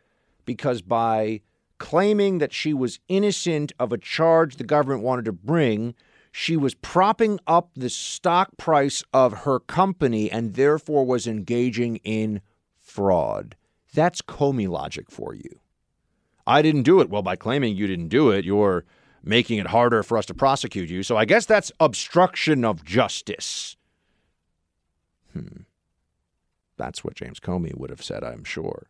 [0.44, 1.40] because by
[1.78, 5.94] claiming that she was innocent of a charge the government wanted to bring,
[6.30, 12.40] she was propping up the stock price of her company and therefore was engaging in
[12.78, 13.56] fraud.
[13.94, 15.60] That's Comey logic for you.
[16.46, 17.08] I didn't do it.
[17.08, 18.84] Well, by claiming you didn't do it, you're
[19.24, 21.02] making it harder for us to prosecute you.
[21.02, 23.76] So I guess that's obstruction of justice.
[25.32, 25.62] Hmm.
[26.76, 28.88] That's what James Comey would have said, I'm sure.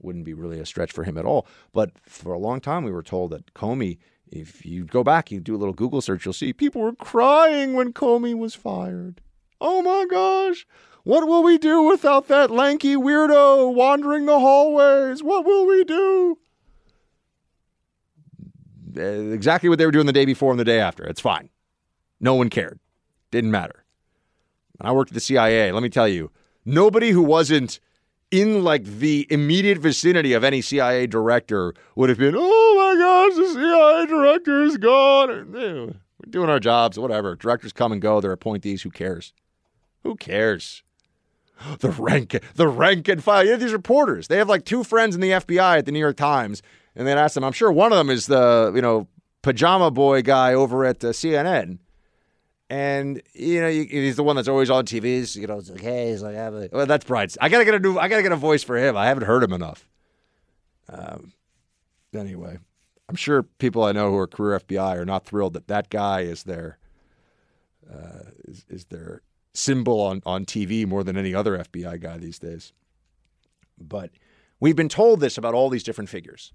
[0.00, 1.46] Wouldn't be really a stretch for him at all.
[1.72, 3.98] But for a long time, we were told that Comey,
[4.30, 7.72] if you go back, you do a little Google search, you'll see people were crying
[7.72, 9.20] when Comey was fired.
[9.60, 10.66] Oh my gosh.
[11.04, 15.22] What will we do without that lanky weirdo wandering the hallways?
[15.22, 16.38] What will we do?
[18.96, 21.04] Uh, exactly what they were doing the day before and the day after.
[21.04, 21.50] It's fine.
[22.20, 22.78] No one cared.
[23.30, 23.84] Didn't matter.
[24.80, 25.72] I worked at the CIA.
[25.72, 26.30] Let me tell you,
[26.64, 27.80] nobody who wasn't
[28.30, 33.36] in like the immediate vicinity of any CIA director would have been, oh my gosh,
[33.36, 35.52] the CIA director is gone.
[35.52, 37.36] We're doing our jobs, whatever.
[37.36, 38.20] Directors come and go.
[38.20, 38.82] They're appointees.
[38.82, 39.32] Who cares?
[40.02, 40.82] Who cares?
[41.78, 43.46] The rank, the rank and file.
[43.46, 46.18] You these reporters, they have like two friends in the FBI at the New York
[46.18, 46.60] Times,
[46.96, 47.44] and then ask them.
[47.44, 49.06] I'm sure one of them is the you know
[49.42, 51.78] pajama boy guy over at uh, CNN,
[52.68, 55.36] and you know he's the one that's always on TV.
[55.36, 56.34] You know, it's like hey, he's like,
[56.72, 57.28] well, that's Brian.
[57.40, 58.96] I gotta get a new, I gotta get a voice for him.
[58.96, 59.86] I haven't heard him enough.
[60.88, 61.32] Um,
[62.14, 62.58] anyway,
[63.08, 66.22] I'm sure people I know who are career FBI are not thrilled that that guy
[66.22, 66.78] is their
[67.92, 69.22] uh, is, is their
[69.54, 72.72] symbol on, on TV more than any other FBI guy these days.
[73.78, 74.10] But
[74.60, 76.52] we've been told this about all these different figures.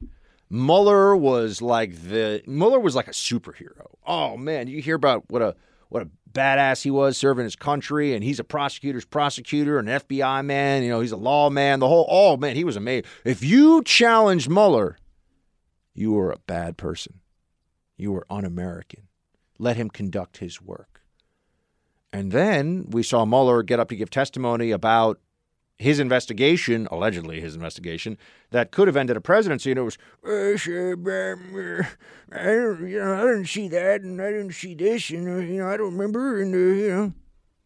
[0.52, 3.86] Mueller was like the Mueller was like a superhero.
[4.06, 5.56] Oh man, you hear about what a
[5.88, 10.44] what a badass he was serving his country, and he's a prosecutor's prosecutor, an FBI
[10.44, 10.84] man.
[10.84, 11.80] You know, he's a lawman.
[11.80, 13.10] The whole oh man, he was amazing.
[13.24, 14.98] If you challenged Mueller,
[15.94, 17.22] you were a bad person.
[17.96, 19.08] You were un-American.
[19.58, 21.02] Let him conduct his work.
[22.12, 25.20] And then we saw Mueller get up to give testimony about
[25.82, 28.16] his investigation, allegedly his investigation,
[28.52, 29.72] that could have ended a presidency.
[29.72, 30.56] And it was, I
[32.44, 35.60] don't, you know, I didn't see that, and I didn't see this, and uh, you
[35.60, 37.14] know, I don't remember, and uh, you know,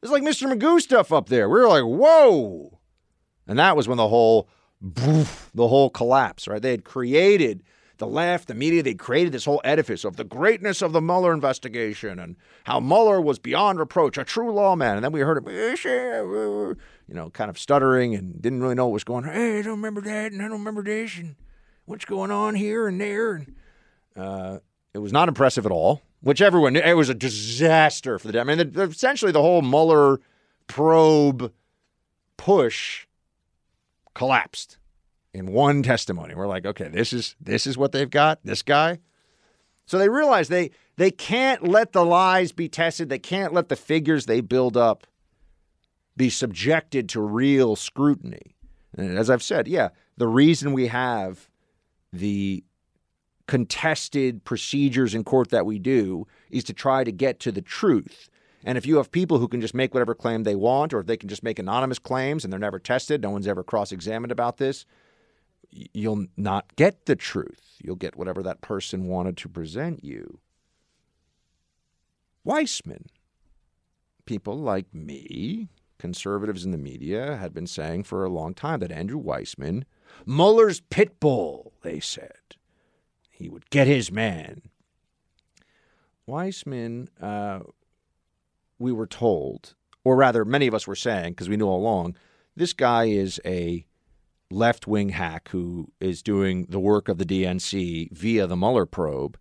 [0.01, 0.51] it's like Mr.
[0.51, 1.49] Magoo stuff up there.
[1.49, 2.79] We were like, whoa,
[3.47, 4.47] and that was when the whole,
[4.81, 6.47] the whole collapse.
[6.47, 6.61] Right?
[6.61, 7.63] They had created
[7.97, 11.33] the left, the media, they created this whole edifice of the greatness of the Mueller
[11.33, 12.35] investigation and
[12.65, 14.95] how Mueller was beyond reproach, a true lawman.
[14.95, 15.45] And then we heard him,
[17.07, 19.33] you know, kind of stuttering and didn't really know what was going on.
[19.33, 21.35] Hey, I don't remember that, and I don't remember this, and
[21.85, 23.35] what's going on here and there.
[23.35, 23.55] And
[24.15, 24.59] uh,
[24.93, 28.43] it was not impressive at all, which everyone, it was a disaster for the, I
[28.43, 30.19] mean, the, essentially the whole Mueller
[30.67, 31.51] probe
[32.37, 33.05] push
[34.13, 34.77] collapsed
[35.33, 36.33] in one testimony.
[36.33, 38.39] We're like, okay, this is this is what they've got.
[38.43, 38.99] This guy.
[39.85, 43.09] So they realize they they can't let the lies be tested.
[43.09, 45.05] They can't let the figures they build up
[46.17, 48.55] be subjected to real scrutiny.
[48.97, 51.49] And as I've said, yeah, the reason we have
[52.13, 52.63] the
[53.47, 58.29] contested procedures in court that we do is to try to get to the truth.
[58.63, 61.05] And if you have people who can just make whatever claim they want, or if
[61.05, 64.31] they can just make anonymous claims and they're never tested, no one's ever cross examined
[64.31, 64.85] about this,
[65.69, 67.75] you'll not get the truth.
[67.83, 70.39] You'll get whatever that person wanted to present you.
[72.47, 73.05] Weissmann,
[74.25, 78.91] people like me, conservatives in the media, had been saying for a long time that
[78.91, 79.83] Andrew Weissmann,
[80.25, 82.55] Mueller's pit bull, they said.
[83.29, 84.61] He would get his man.
[86.27, 87.59] Weissmann, uh,
[88.79, 92.15] we were told, or rather, many of us were saying, because we knew all along,
[92.55, 93.85] this guy is a
[94.51, 99.37] left wing hack who is doing the work of the DNC via the Mueller probe.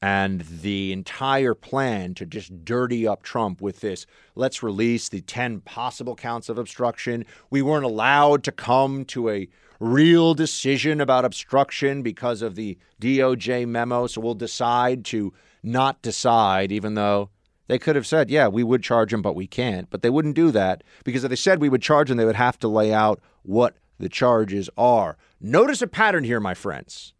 [0.00, 5.60] And the entire plan to just dirty up Trump with this let's release the 10
[5.62, 7.24] possible counts of obstruction.
[7.50, 9.48] We weren't allowed to come to a
[9.80, 14.06] real decision about obstruction because of the DOJ memo.
[14.06, 15.32] So we'll decide to
[15.62, 17.30] not decide, even though
[17.66, 19.90] they could have said, yeah, we would charge him, but we can't.
[19.90, 22.36] But they wouldn't do that because if they said we would charge him, they would
[22.36, 25.16] have to lay out what the charges are.
[25.40, 27.12] Notice a pattern here, my friends.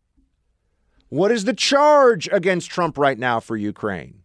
[1.09, 4.23] What is the charge against Trump right now for Ukraine?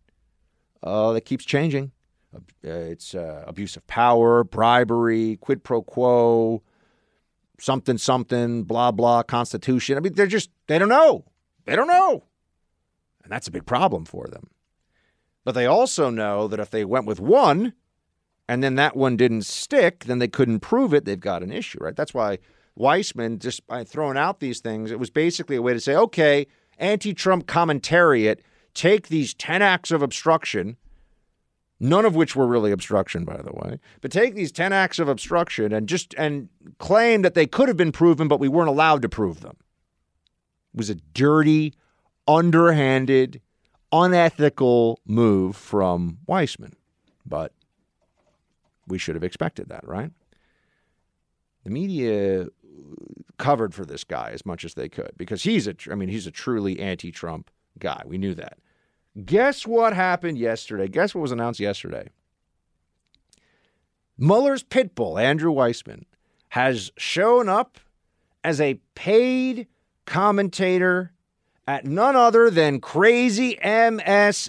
[0.81, 1.91] Oh, that keeps changing.
[2.35, 6.61] Uh, it's uh, abuse of power, bribery, quid pro quo,
[7.59, 9.97] something, something, blah, blah, constitution.
[9.97, 11.25] I mean, they're just, they don't know.
[11.65, 12.23] They don't know.
[13.23, 14.49] And that's a big problem for them.
[15.45, 17.73] But they also know that if they went with one
[18.49, 21.05] and then that one didn't stick, then they couldn't prove it.
[21.05, 21.95] They've got an issue, right?
[21.95, 22.39] That's why
[22.77, 26.47] Weissmann, just by throwing out these things, it was basically a way to say, okay,
[26.77, 28.39] anti Trump commentariat,
[28.73, 30.77] take these 10 acts of obstruction,
[31.79, 35.07] none of which were really obstruction, by the way, but take these 10 acts of
[35.07, 36.49] obstruction and just and
[36.79, 39.57] claim that they could have been proven, but we weren't allowed to prove them.
[40.73, 41.73] It was a dirty,
[42.27, 43.41] underhanded,
[43.91, 46.73] unethical move from Weissmann.
[47.25, 47.53] But
[48.87, 50.11] we should have expected that, right?
[51.63, 52.47] The media
[53.37, 56.27] covered for this guy as much as they could because he's a I mean he's
[56.27, 57.49] a truly anti-Trump
[57.79, 58.01] guy.
[58.05, 58.57] We knew that.
[59.25, 60.87] Guess what happened yesterday?
[60.87, 62.09] Guess what was announced yesterday?
[64.17, 66.05] Mueller's pit bull, Andrew Weissmann,
[66.49, 67.79] has shown up
[68.43, 69.67] as a paid
[70.05, 71.11] commentator
[71.67, 74.47] at none other than crazy MSNBC.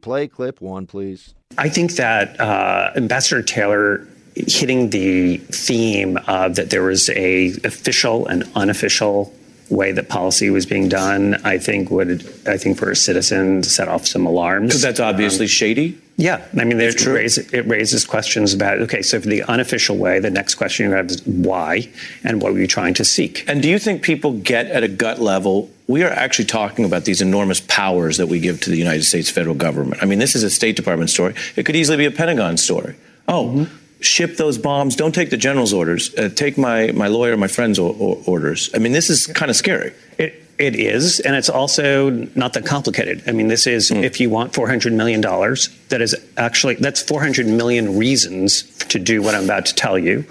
[0.00, 1.34] Play clip one, please.
[1.58, 4.06] I think that uh, Ambassador Taylor
[4.36, 9.32] hitting the theme of that there was a official and unofficial
[9.70, 13.88] way that policy was being done, I think would I think for a citizen set
[13.88, 15.98] off some alarms because that's obviously um, shady.
[16.18, 20.18] Yeah, I mean, it, raises, it raises questions about okay, so for the unofficial way,
[20.18, 21.88] the next question you have is why
[22.24, 23.44] and what were you trying to seek?
[23.48, 25.70] And do you think people get at a gut level?
[25.88, 29.30] We are actually talking about these enormous powers that we give to the United States
[29.30, 30.02] federal government.
[30.02, 31.34] I mean, this is a State Department story.
[31.54, 32.96] It could easily be a Pentagon story.
[33.28, 33.46] Oh.
[33.46, 34.96] Mm-hmm ship those bombs.
[34.96, 36.14] Don't take the general's orders.
[36.16, 38.70] Uh, take my, my lawyer, my friend's o- orders.
[38.74, 39.92] I mean, this is kind of scary.
[40.18, 43.22] It, it is, and it's also not that complicated.
[43.26, 44.02] I mean, this is mm.
[44.02, 49.34] if you want $400 million, that is actually, that's 400 million reasons to do what
[49.34, 50.24] I'm about to tell you.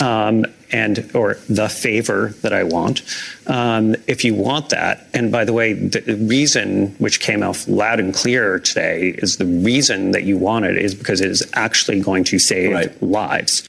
[0.00, 3.02] Um, and or the favor that I want.
[3.46, 8.00] Um, if you want that, and by the way, the reason which came out loud
[8.00, 12.00] and clear today is the reason that you want it is because it is actually
[12.00, 13.02] going to save right.
[13.02, 13.68] lives.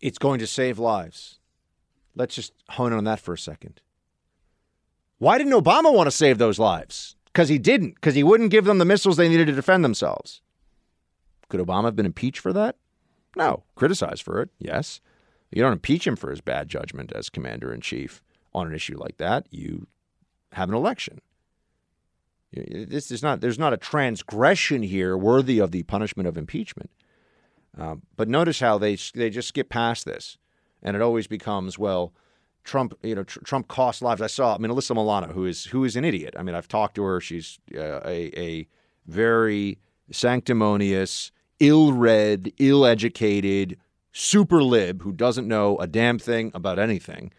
[0.00, 1.38] It's going to save lives.
[2.16, 3.80] Let's just hone in on that for a second.
[5.22, 7.14] Why didn't Obama want to save those lives?
[7.26, 10.40] Because he didn't, because he wouldn't give them the missiles they needed to defend themselves.
[11.48, 12.74] Could Obama have been impeached for that?
[13.36, 13.62] No.
[13.76, 14.50] Criticized for it?
[14.58, 15.00] Yes.
[15.52, 18.20] You don't impeach him for his bad judgment as commander in chief
[18.52, 19.46] on an issue like that.
[19.52, 19.86] You
[20.54, 21.20] have an election.
[22.52, 23.40] This is not.
[23.40, 26.90] There's not a transgression here worthy of the punishment of impeachment.
[27.78, 30.36] Um, but notice how they they just skip past this,
[30.82, 32.12] and it always becomes well.
[32.64, 34.22] Trump, you know, tr- Trump cost lives.
[34.22, 34.54] I saw.
[34.54, 36.34] I mean, Alyssa Milano, who is who is an idiot.
[36.38, 37.20] I mean, I've talked to her.
[37.20, 38.68] She's uh, a a
[39.06, 39.78] very
[40.10, 43.78] sanctimonious, ill-read, ill-educated
[44.12, 47.32] super lib who doesn't know a damn thing about anything,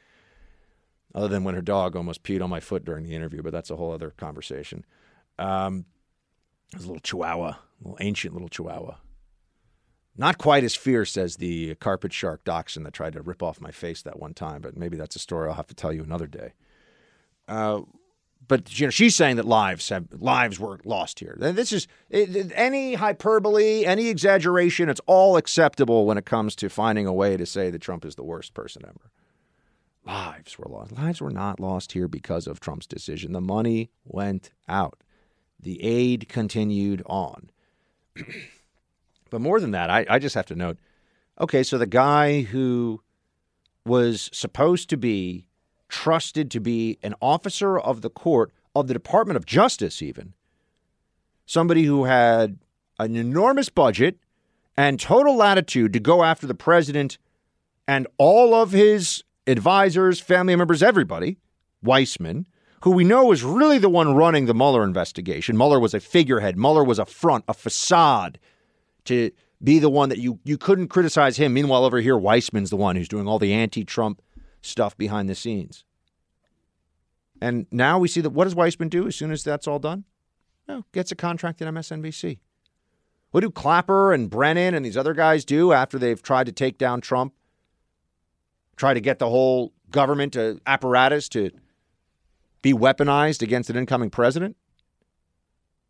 [1.15, 3.41] other than when her dog almost peed on my foot during the interview.
[3.41, 4.84] But that's a whole other conversation.
[5.39, 5.86] Um,
[6.74, 8.95] it was a little Chihuahua, a little ancient little Chihuahua.
[10.16, 13.72] Not quite as fierce as the carpet shark dachshund that tried to rip off my
[13.72, 16.28] face that one time, but maybe that's a story I'll have to tell you another
[16.28, 16.53] day.
[17.47, 17.82] Uh,
[18.47, 21.36] but you know, she's saying that lives have lives were lost here.
[21.39, 24.89] This is it, any hyperbole, any exaggeration.
[24.89, 28.16] It's all acceptable when it comes to finding a way to say that Trump is
[28.16, 29.11] the worst person ever.
[30.05, 30.91] Lives were lost.
[30.91, 33.32] Lives were not lost here because of Trump's decision.
[33.32, 35.01] The money went out.
[35.59, 37.49] The aid continued on.
[39.34, 40.77] But more than that, I, I just have to note
[41.41, 43.01] okay, so the guy who
[43.84, 45.47] was supposed to be
[45.89, 50.36] trusted to be an officer of the court, of the Department of Justice, even,
[51.47, 52.59] somebody who had
[52.99, 54.19] an enormous budget
[54.77, 57.17] and total latitude to go after the president
[57.88, 61.39] and all of his advisors, family members, everybody,
[61.84, 62.45] Weissmann,
[62.84, 65.57] who we know is really the one running the Mueller investigation.
[65.57, 66.55] Mueller was a figurehead.
[66.55, 68.38] Mueller was a front, a facade
[69.06, 69.32] to
[69.64, 71.54] be the one that you you couldn't criticize him.
[71.54, 74.22] Meanwhile, over here, Weissmann's the one who's doing all the anti-Trump
[74.62, 75.84] stuff behind the scenes.
[77.41, 80.06] And now we see that what does Weissman do as soon as that's all done?
[80.68, 82.39] No, gets a contract at MSNBC.
[83.32, 86.78] What do Clapper and Brennan and these other guys do after they've tried to take
[86.78, 87.34] down Trump?
[88.76, 91.51] try to get the whole government uh, apparatus to
[92.62, 94.56] be weaponized against an incoming president.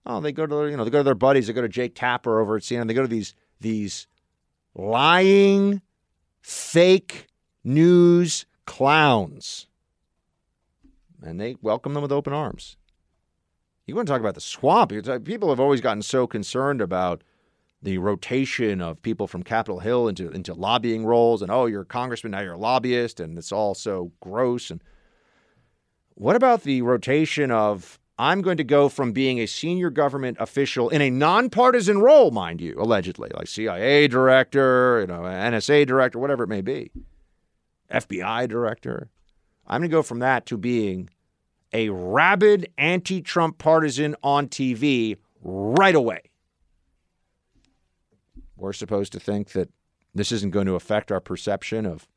[0.06, 1.48] Oh, they go to you know they go to their buddies.
[1.48, 2.88] They go to Jake Tapper over at CNN.
[2.88, 4.08] They go to these these
[4.76, 5.82] lying,
[6.42, 7.28] fake
[7.64, 9.68] news clowns,
[11.22, 12.76] and they welcome them with open arms.
[13.86, 14.92] You want to talk about the swamp?
[14.92, 17.24] Uh, people have always gotten so concerned about
[17.82, 21.86] the rotation of people from Capitol Hill into into lobbying roles, and oh, you're a
[21.86, 24.72] congressman now, you're a lobbyist, and it's all so gross.
[24.72, 24.82] And
[26.16, 30.90] what about the rotation of I'm going to go from being a senior government official
[30.90, 36.44] in a nonpartisan role, mind you, allegedly, like CIA director, you know, NSA director, whatever
[36.44, 36.92] it may be,
[37.92, 39.10] FBI director.
[39.66, 41.10] I'm going to go from that to being
[41.72, 46.22] a rabid anti-Trump partisan on TV right away.
[48.56, 49.70] We're supposed to think that
[50.14, 52.08] this isn't going to affect our perception of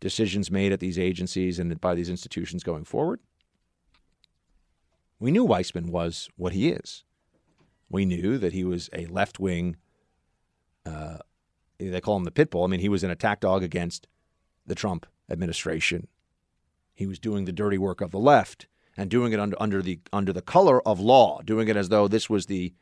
[0.00, 3.20] decisions made at these agencies and by these institutions going forward.
[5.18, 7.04] We knew Weissmann was what he is.
[7.88, 9.76] We knew that he was a left wing,
[10.84, 11.18] uh,
[11.78, 12.64] they call him the pit bull.
[12.64, 14.06] I mean, he was an attack dog against
[14.66, 16.08] the Trump administration.
[16.94, 20.00] He was doing the dirty work of the left and doing it under, under the
[20.12, 22.72] under the color of law, doing it as though this was the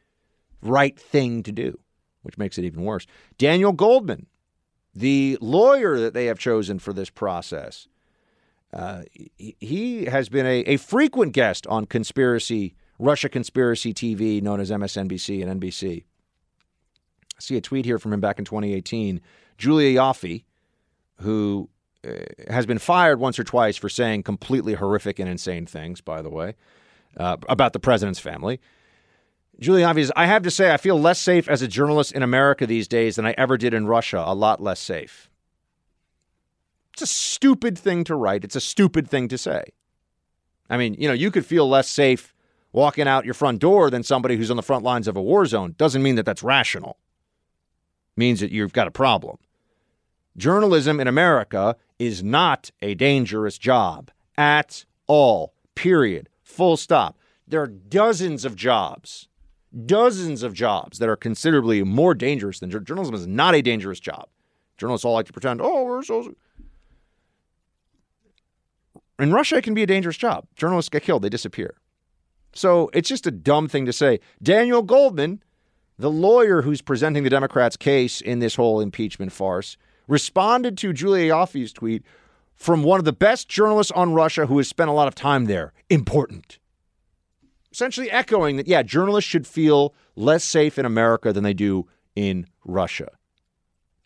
[0.60, 1.78] right thing to do,
[2.22, 3.06] which makes it even worse.
[3.38, 4.26] Daniel Goldman,
[4.94, 7.88] the lawyer that they have chosen for this process,
[8.72, 9.02] uh,
[9.36, 15.42] he has been a, a frequent guest on conspiracy Russia conspiracy TV, known as MSNBC
[15.46, 16.04] and NBC.
[16.04, 19.20] I see a tweet here from him back in 2018.
[19.58, 20.44] Julia Ioffe,
[21.16, 21.68] who
[22.06, 22.12] uh,
[22.48, 26.30] has been fired once or twice for saying completely horrific and insane things, by the
[26.30, 26.54] way,
[27.16, 28.60] uh, about the president's family.
[29.58, 32.22] Julia Ioffe says, I have to say, I feel less safe as a journalist in
[32.22, 34.22] America these days than I ever did in Russia.
[34.24, 35.28] A lot less safe.
[36.92, 38.44] It's a stupid thing to write.
[38.44, 39.64] It's a stupid thing to say.
[40.68, 42.34] I mean, you know, you could feel less safe
[42.72, 45.46] walking out your front door than somebody who's on the front lines of a war
[45.46, 45.74] zone.
[45.76, 46.98] Doesn't mean that that's rational.
[48.16, 49.38] It means that you've got a problem.
[50.36, 55.54] Journalism in America is not a dangerous job at all.
[55.74, 56.28] Period.
[56.42, 57.18] Full stop.
[57.46, 59.28] There are dozens of jobs,
[59.84, 64.28] dozens of jobs that are considerably more dangerous than journalism is not a dangerous job.
[64.78, 66.34] Journalists all like to pretend, oh, we're so
[69.22, 70.46] in Russia, it can be a dangerous job.
[70.56, 71.74] Journalists get killed, they disappear.
[72.54, 74.20] So it's just a dumb thing to say.
[74.42, 75.42] Daniel Goldman,
[75.98, 79.76] the lawyer who's presenting the Democrats' case in this whole impeachment farce,
[80.08, 82.02] responded to Julia Ioffe's tweet
[82.54, 85.46] from one of the best journalists on Russia who has spent a lot of time
[85.46, 85.72] there.
[85.88, 86.58] Important.
[87.70, 92.46] Essentially echoing that, yeah, journalists should feel less safe in America than they do in
[92.64, 93.12] Russia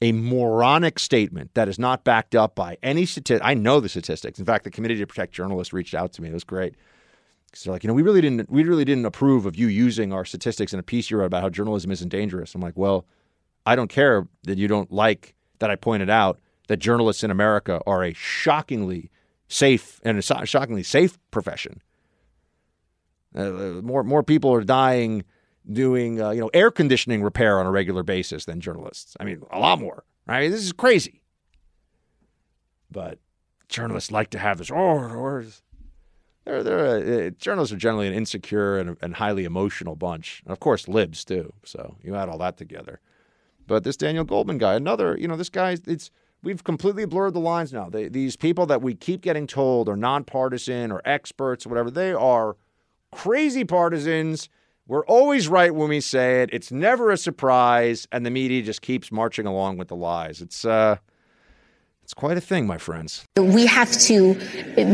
[0.03, 3.47] a moronic statement that is not backed up by any statistic.
[3.47, 4.39] I know the statistics.
[4.39, 6.29] In fact, the Committee to Protect Journalists reached out to me.
[6.29, 6.75] It was great.
[7.55, 10.13] So they're like, you know, we really didn't we really didn't approve of you using
[10.13, 12.55] our statistics in a piece you wrote about how journalism isn't dangerous.
[12.55, 13.07] I'm like, well,
[13.65, 16.39] I don't care that you don't like that I pointed out
[16.69, 19.11] that journalists in America are a shockingly
[19.49, 21.81] safe and a shockingly safe profession.
[23.35, 25.25] Uh, more more people are dying
[25.71, 29.17] doing uh, you know air conditioning repair on a regular basis than journalists.
[29.21, 30.05] I mean, a lot more.
[30.27, 30.51] Right?
[30.51, 31.23] This is crazy.
[32.91, 33.19] But
[33.69, 34.71] journalists like to have this.
[34.73, 35.43] Oh,
[36.45, 40.43] they're, they're uh, journalists are generally an insecure and, and highly emotional bunch.
[40.45, 41.53] And of course, libs too.
[41.65, 43.01] So you add all that together.
[43.67, 46.11] But this Daniel Goldman guy, another, you know, this guy, it's
[46.43, 47.89] we've completely blurred the lines now.
[47.91, 52.13] They, these people that we keep getting told are nonpartisan or experts or whatever, they
[52.13, 52.57] are
[53.11, 54.49] crazy partisans
[54.87, 56.51] we're always right when we say it.
[56.53, 60.41] It's never a surprise, and the media just keeps marching along with the lies.
[60.41, 60.99] It's uh,
[62.07, 63.27] it's quite a thing, my friends.
[63.35, 64.35] We have to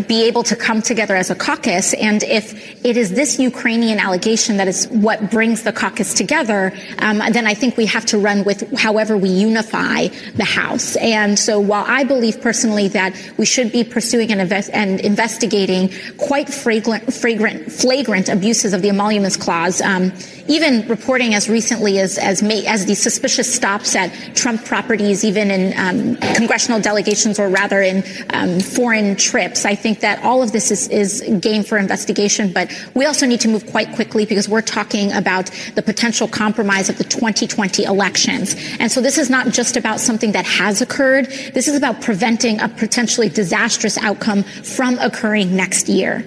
[0.09, 1.93] be able to come together as a caucus.
[1.93, 2.55] And if
[2.87, 7.53] it is this Ukrainian allegation that is what brings the caucus together, um, then I
[7.53, 10.97] think we have to run with however we unify the House.
[10.97, 15.93] And so while I believe personally that we should be pursuing and, invest- and investigating
[16.17, 20.15] quite fragrant, fragrant, flagrant abuses of the emoluments clause, um,
[20.49, 25.51] even reporting as recently as as, may, as the suspicious stops at Trump properties, even
[25.51, 29.65] in um, congressional delegations or rather in um, foreign trips.
[29.65, 33.41] I think that all of this is, is game for investigation, but we also need
[33.41, 38.55] to move quite quickly because we're talking about the potential compromise of the 2020 elections.
[38.79, 41.27] And so this is not just about something that has occurred.
[41.55, 46.25] This is about preventing a potentially disastrous outcome from occurring next year.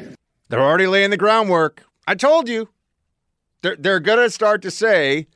[0.49, 1.83] They're already laying the groundwork.
[2.07, 2.69] I told you
[3.65, 5.27] they're, they're going to start to say,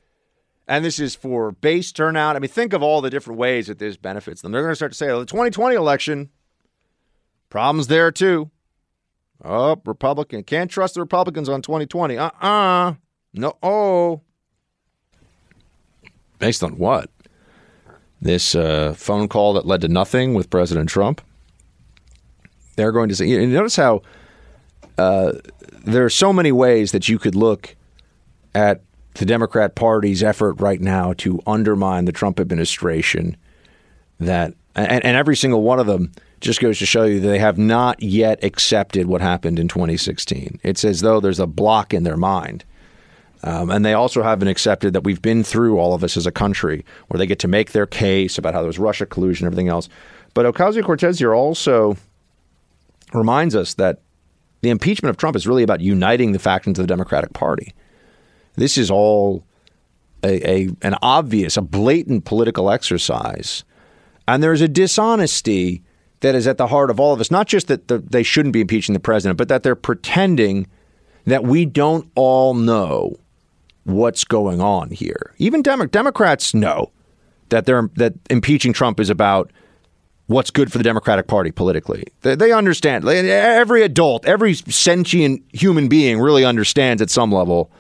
[0.68, 2.36] and this is for base turnout.
[2.36, 4.52] I mean, think of all the different ways that this benefits them.
[4.52, 6.30] They're going to start to say, oh, the 2020 election,
[7.50, 8.52] Problems there too.
[9.44, 10.44] Oh, Republican.
[10.44, 12.18] Can't trust the Republicans on 2020.
[12.18, 12.94] Uh uh
[13.34, 13.58] No.
[13.64, 14.22] Oh.
[16.38, 17.10] Based on what?
[18.22, 21.22] This uh, phone call that led to nothing with President Trump.
[22.76, 24.02] They're going to say, you notice how
[24.98, 25.34] uh,
[25.86, 27.76] there are so many ways that you could look
[28.54, 28.82] at
[29.16, 33.36] the Democrat Party's effort right now to undermine the Trump administration.
[34.20, 37.40] That and, and every single one of them just goes to show you that they
[37.40, 40.60] have not yet accepted what happened in 2016.
[40.64, 42.64] It's as though there's a block in their mind.
[43.44, 46.32] Um, and they also haven't accepted that we've been through all of this as a
[46.32, 49.54] country, where they get to make their case about how there was Russia collusion and
[49.54, 49.88] everything else.
[50.34, 51.96] But Ocasio Cortez here also
[53.14, 54.02] reminds us that
[54.62, 57.74] the impeachment of Trump is really about uniting the factions of the Democratic Party.
[58.60, 59.46] This is all
[60.24, 63.64] a, a an obvious, a blatant political exercise,
[64.28, 65.82] and there's a dishonesty
[66.20, 67.32] that is at the heart of all of us.
[67.32, 70.68] Not just that the, they shouldn't be impeaching the president, but that they're pretending
[71.26, 73.16] that we don't all know
[73.86, 75.34] what's going on here.
[75.38, 76.92] Even Demo- Democrats know
[77.50, 79.52] that they're that impeaching Trump is about
[80.28, 82.04] what's good for the Democratic Party politically.
[82.22, 83.08] They, they understand.
[83.08, 87.72] Every adult, every sentient human being really understands at some level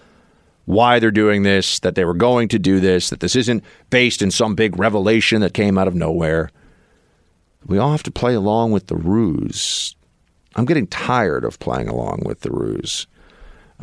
[0.70, 4.22] why they're doing this, that they were going to do this, that this isn't based
[4.22, 6.52] in some big revelation that came out of nowhere.
[7.66, 9.96] We all have to play along with the ruse.
[10.56, 13.08] I'm getting tired of playing along with the ruse.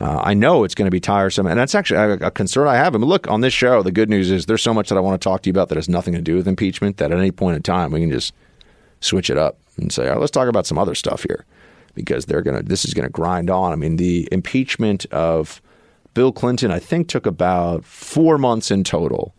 [0.01, 2.77] Uh, I know it's going to be tiresome, and that's actually a, a concern I
[2.77, 2.95] have.
[2.95, 5.01] I mean, look, on this show, the good news is there's so much that I
[5.01, 7.19] want to talk to you about that has nothing to do with impeachment that at
[7.19, 8.33] any point in time we can just
[9.01, 11.45] switch it up and say, all right, let's talk about some other stuff here
[11.97, 13.73] because they're going to, this is going to grind on.
[13.73, 15.61] I mean, the impeachment of
[16.17, 19.35] Bill Clinton, I think, took about four months in total.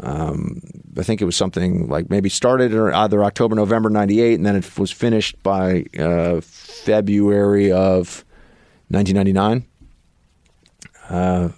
[0.00, 0.62] Um,
[0.96, 4.56] I think it was something like maybe started in either October, November 98, and then
[4.56, 8.24] it was finished by uh, February of
[8.88, 9.66] 1999.
[11.10, 11.50] Uh,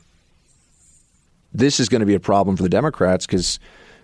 [1.53, 3.61] this is going to be a problem for the Democrats because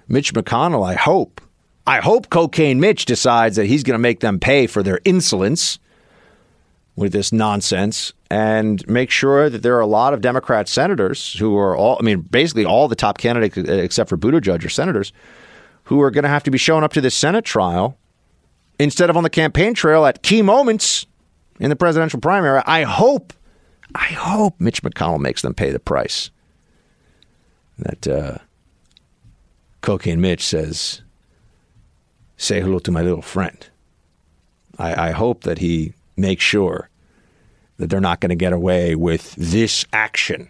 [0.07, 1.41] Mitch McConnell, I hope,
[1.89, 5.81] I hope Cocaine Mitch decides that he's going to make them pay for their insolence
[6.97, 11.57] with this nonsense and make sure that there are a lot of Democrat senators who
[11.57, 15.13] are all, I mean, basically all the top candidates except for Buttigieg are senators
[15.85, 17.97] who are going to have to be showing up to this Senate trial
[18.79, 21.07] instead of on the campaign trail at key moments
[21.61, 22.63] in the presidential primary.
[22.67, 23.35] I hope,
[23.95, 26.31] I hope Mitch McConnell makes them pay the price.
[27.79, 28.39] That uh,
[29.83, 31.03] Cocaine Mitch says,
[32.39, 33.69] say hello to my little friend.
[34.79, 36.89] I, I hope that he makes sure
[37.79, 40.49] that they're not going to get away with this action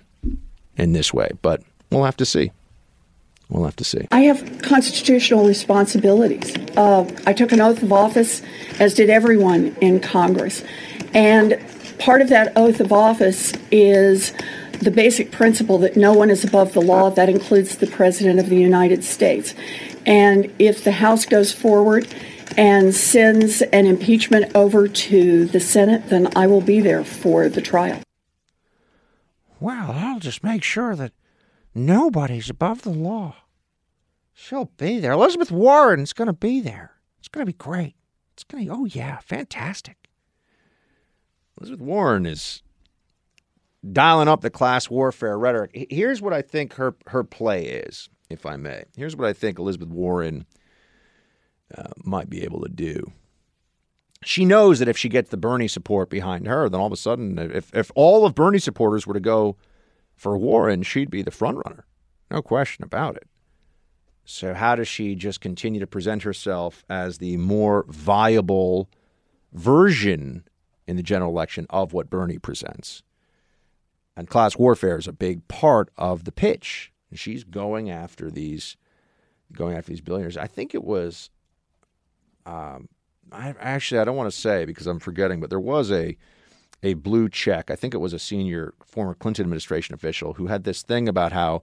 [0.77, 1.31] in this way.
[1.43, 2.53] But we'll have to see.
[3.49, 4.09] We'll have to see.
[4.11, 6.55] I have constitutional responsibilities.
[6.77, 8.43] Uh, I took an oath of office,
[8.81, 10.65] as did everyone in Congress.
[11.15, 11.59] And
[11.99, 14.33] part of that oath of office is
[14.81, 17.11] the basic principle that no one is above the law.
[17.11, 19.55] That includes the President of the United States.
[20.05, 22.13] And if the House goes forward
[22.57, 27.61] and sends an impeachment over to the Senate, then I will be there for the
[27.61, 28.03] trial.
[29.61, 31.13] Well, I'll just make sure that
[31.75, 33.37] nobody's above the law.
[34.33, 35.13] She'll be there.
[35.13, 36.93] Elizabeth Warren's going to be there.
[37.19, 37.95] It's going to be great.
[38.35, 40.11] It's going to, oh, yeah, fantastic.
[41.59, 42.63] Elizabeth Warren is
[43.93, 45.87] dialing up the class warfare rhetoric.
[45.91, 48.85] Here's what I think her, her play is, if I may.
[48.95, 50.45] Here's what I think Elizabeth Warren
[51.77, 53.13] uh, might be able to do.
[54.25, 56.97] She knows that if she gets the Bernie support behind her, then all of a
[56.97, 59.57] sudden, if, if all of Bernie supporters were to go
[60.15, 61.85] for Warren, she'd be the front runner.
[62.31, 63.29] No question about it.
[64.25, 68.91] So, how does she just continue to present herself as the more viable
[69.53, 70.45] version
[70.87, 73.05] in the general election of what Bernie presents?
[74.17, 76.93] And class warfare is a big part of the pitch.
[77.15, 78.77] She's going after these,
[79.53, 80.37] going after these billionaires.
[80.37, 81.31] I think it was
[82.47, 82.89] um,
[83.33, 86.17] I actually I don't want to say because I'm forgetting, but there was a
[86.83, 87.71] a blue check.
[87.71, 91.33] I think it was a senior former Clinton administration official who had this thing about
[91.33, 91.63] how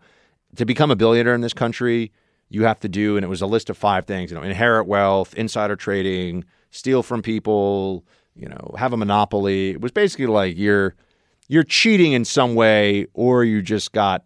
[0.56, 2.12] to become a billionaire in this country,
[2.50, 4.30] you have to do, and it was a list of five things.
[4.30, 8.04] You know, inherit wealth, insider trading, steal from people,
[8.36, 9.72] you know, have a monopoly.
[9.72, 10.96] It was basically like you're
[11.48, 14.26] you're cheating in some way, or you just got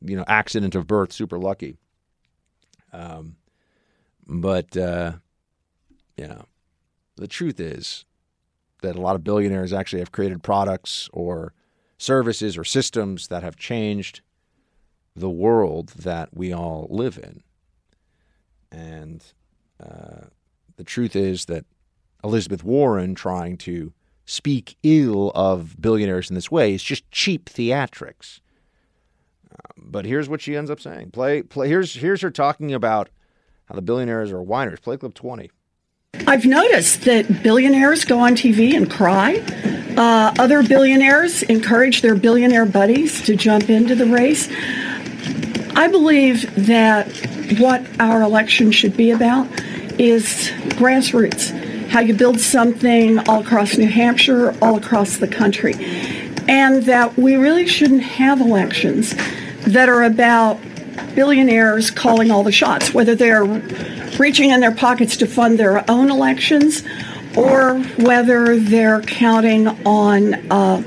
[0.00, 1.76] you know accident of birth, super lucky.
[2.92, 3.36] Um,
[4.26, 5.12] but uh,
[6.18, 6.44] know,
[7.16, 8.04] the truth is
[8.82, 11.52] that a lot of billionaires actually have created products or
[11.98, 14.20] services or systems that have changed
[15.14, 17.42] the world that we all live in.
[18.70, 19.24] And
[19.82, 20.26] uh,
[20.76, 21.64] the truth is that
[22.22, 23.92] Elizabeth Warren trying to
[24.26, 28.40] speak ill of billionaires in this way is just cheap theatrics.
[29.50, 31.12] Uh, but here's what she ends up saying.
[31.12, 31.68] Play, play.
[31.68, 33.08] Here's here's her talking about
[33.66, 34.80] how the billionaires are whiners.
[34.80, 35.50] Play clip twenty.
[36.26, 39.42] I've noticed that billionaires go on TV and cry.
[39.96, 44.48] Uh, other billionaires encourage their billionaire buddies to jump into the race.
[45.74, 47.06] I believe that
[47.58, 49.46] what our election should be about
[49.98, 51.50] is grassroots,
[51.88, 55.74] how you build something all across New Hampshire, all across the country.
[56.48, 59.14] And that we really shouldn't have elections
[59.66, 60.60] that are about
[61.14, 63.44] billionaires calling all the shots, whether they're
[64.18, 66.82] reaching in their pockets to fund their own elections
[67.36, 70.82] or whether they're counting on uh,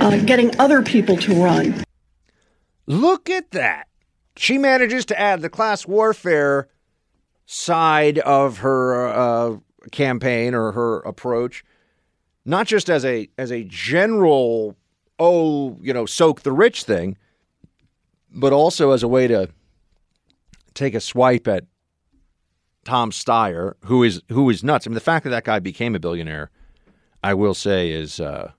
[0.00, 1.84] uh, getting other people to run.
[2.86, 3.88] Look at that.
[4.36, 6.68] She manages to add the class warfare
[7.46, 9.56] side of her uh,
[9.90, 11.64] campaign or her approach,
[12.44, 14.76] not just as a as a general,
[15.18, 17.16] oh, you know, soak the rich thing,
[18.36, 19.48] but also as a way to
[20.74, 21.64] take a swipe at
[22.84, 24.86] Tom Steyer, who is who is nuts.
[24.86, 26.50] I mean, the fact that that guy became a billionaire,
[27.24, 28.52] I will say, is uh,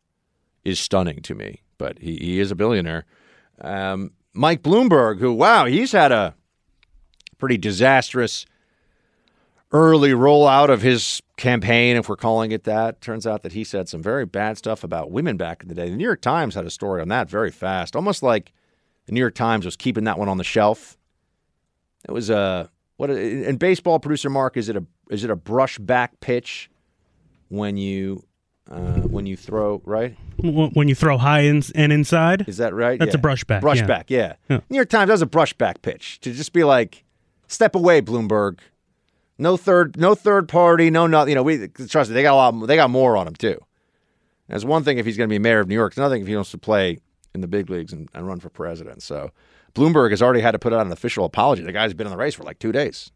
[0.65, 1.61] is stunning to me.
[1.77, 3.05] But he, he is a billionaire.
[3.61, 6.35] Um, Mike Bloomberg, who wow, he's had a
[7.37, 8.45] pretty disastrous
[9.71, 12.99] early rollout of his campaign, if we're calling it that.
[12.99, 15.89] Turns out that he said some very bad stuff about women back in the day.
[15.89, 18.53] The New York Times had a story on that very fast, almost like
[19.07, 20.97] the New York Times was keeping that one on the shelf.
[22.07, 25.79] It was a what in baseball producer Mark is it a is it a brush
[25.79, 26.69] back pitch
[27.49, 28.23] when you
[28.69, 32.99] uh, when you throw right when you throw high in, and inside is that right
[32.99, 33.19] that's yeah.
[33.19, 33.85] a brush back brush yeah.
[33.85, 34.35] back yeah.
[34.49, 34.59] Yeah.
[34.69, 37.03] New York Times does a brush back pitch to just be like
[37.47, 38.59] step away Bloomberg
[39.37, 42.35] no third no third party no nothing you know we trust me they got a
[42.35, 43.57] lot they got more on him too
[44.49, 46.23] That's one thing if he's going to be mayor of New York it's another thing
[46.23, 46.99] if he wants to play
[47.37, 49.31] in the big leagues and, and run for president so
[49.77, 51.61] Bloomberg has already had to put out an official apology.
[51.61, 53.11] The guy's been in the race for like two days.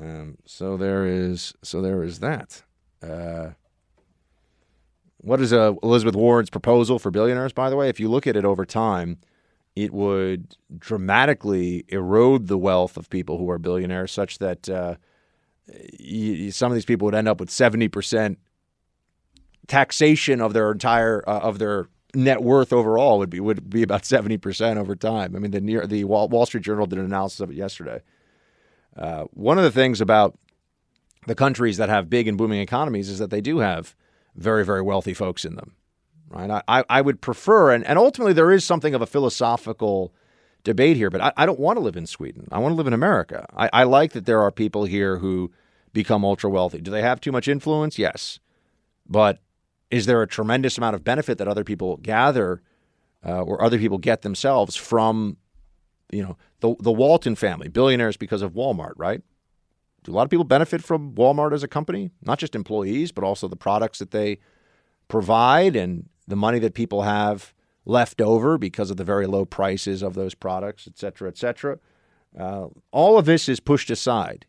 [0.00, 2.62] Um, so there is so there is that.
[3.02, 3.50] Uh,
[5.18, 7.52] what is uh, Elizabeth Warren's proposal for billionaires?
[7.52, 9.18] By the way, if you look at it over time,
[9.74, 14.94] it would dramatically erode the wealth of people who are billionaires, such that uh,
[15.68, 18.38] y- some of these people would end up with seventy percent
[19.66, 24.04] taxation of their entire uh, of their net worth overall would be would be about
[24.04, 25.34] seventy percent over time.
[25.34, 28.02] I mean, the near the Wall, Wall Street Journal did an analysis of it yesterday.
[28.96, 30.38] Uh, one of the things about
[31.26, 33.94] the countries that have big and booming economies is that they do have
[34.34, 35.74] very very wealthy folks in them,
[36.28, 36.62] right?
[36.68, 40.12] I I would prefer, and and ultimately there is something of a philosophical
[40.64, 42.46] debate here, but I, I don't want to live in Sweden.
[42.52, 43.46] I want to live in America.
[43.56, 45.50] I, I like that there are people here who
[45.92, 46.80] become ultra wealthy.
[46.80, 47.98] Do they have too much influence?
[47.98, 48.38] Yes,
[49.08, 49.40] but
[49.92, 52.62] is there a tremendous amount of benefit that other people gather
[53.24, 55.36] uh, or other people get themselves from
[56.10, 59.22] you know the the Walton family billionaires because of Walmart right?
[60.02, 62.10] Do a lot of people benefit from Walmart as a company?
[62.22, 64.38] Not just employees but also the products that they
[65.06, 70.02] provide and the money that people have left over because of the very low prices
[70.02, 71.78] of those products et cetera et cetera.
[72.38, 74.46] Uh, all of this is pushed aside.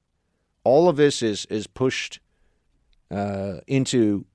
[0.64, 2.22] All of this is is pushed
[3.12, 4.26] uh, into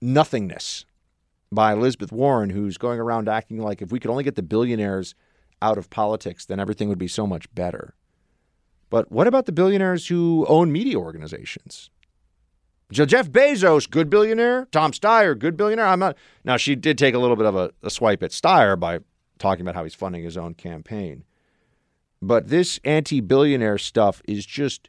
[0.00, 0.84] nothingness
[1.52, 5.14] by Elizabeth Warren, who's going around acting like if we could only get the billionaires
[5.62, 7.94] out of politics, then everything would be so much better.
[8.90, 11.90] But what about the billionaires who own media organizations?
[12.92, 14.68] Jeff Bezos, good billionaire.
[14.70, 15.86] Tom Steyer, good billionaire.
[15.86, 16.16] I'm not.
[16.44, 19.00] Now she did take a little bit of a, a swipe at Steyer by
[19.38, 21.24] talking about how he's funding his own campaign.
[22.22, 24.88] But this anti-billionaire stuff is just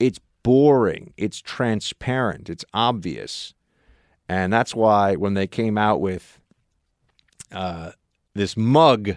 [0.00, 1.12] it's boring.
[1.16, 2.48] It's transparent.
[2.48, 3.52] It's obvious.
[4.28, 6.38] And that's why when they came out with
[7.52, 7.92] uh,
[8.34, 9.16] this mug,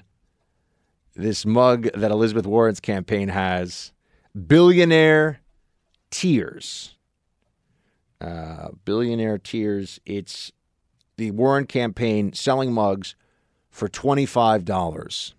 [1.15, 3.91] this mug that Elizabeth Warren's campaign has,
[4.47, 5.39] billionaire
[6.11, 6.95] tears.
[8.19, 9.99] Uh, billionaire tears.
[10.05, 10.51] It's
[11.17, 13.15] the Warren campaign selling mugs
[13.69, 15.33] for $25.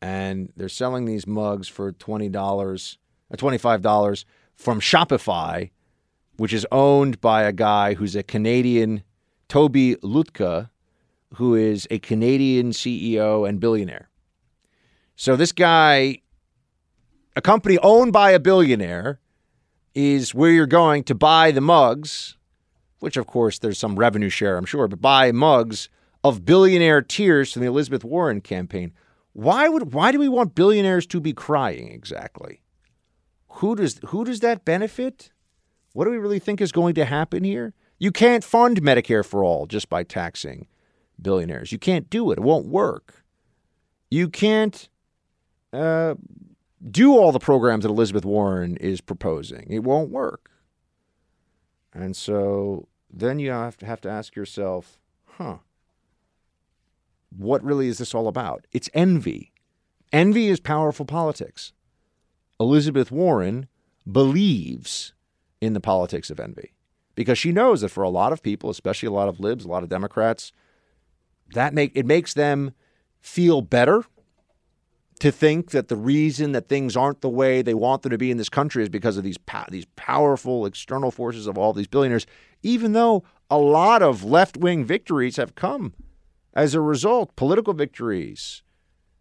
[0.00, 2.96] And they're selling these mugs for $20,
[3.32, 4.24] uh, $25
[4.54, 5.70] from Shopify
[6.38, 9.02] which is owned by a guy who's a Canadian,
[9.48, 10.70] Tobi Lütke,
[11.34, 14.08] who is a Canadian CEO and billionaire.
[15.16, 16.22] So this guy,
[17.36, 19.20] a company owned by a billionaire,
[19.94, 22.36] is where you're going to buy the mugs,
[23.00, 25.88] which of course there's some revenue share, I'm sure, but buy mugs
[26.22, 28.92] of billionaire tears from the Elizabeth Warren campaign.
[29.32, 32.62] Why would why do we want billionaires to be crying exactly?
[33.54, 35.30] Who does who does that benefit?
[35.98, 37.74] What do we really think is going to happen here?
[37.98, 40.68] You can't fund Medicare for all just by taxing
[41.20, 41.72] billionaires.
[41.72, 42.38] You can't do it.
[42.38, 43.24] It won't work.
[44.08, 44.88] You can't
[45.72, 46.14] uh,
[46.88, 49.66] do all the programs that Elizabeth Warren is proposing.
[49.68, 50.52] It won't work.
[51.92, 55.56] And so then you have to have to ask yourself, huh,
[57.36, 58.68] what really is this all about?
[58.70, 59.50] It's envy.
[60.12, 61.72] Envy is powerful politics.
[62.60, 63.66] Elizabeth Warren
[64.08, 65.12] believes
[65.60, 66.72] in the politics of envy.
[67.14, 69.68] Because she knows that for a lot of people, especially a lot of libs, a
[69.68, 70.52] lot of Democrats,
[71.54, 72.72] that make it makes them
[73.20, 74.04] feel better
[75.18, 78.30] to think that the reason that things aren't the way they want them to be
[78.30, 79.38] in this country is because of these
[79.70, 82.26] these powerful external forces of all these billionaires
[82.62, 85.94] even though a lot of left-wing victories have come
[86.54, 88.62] as a result political victories.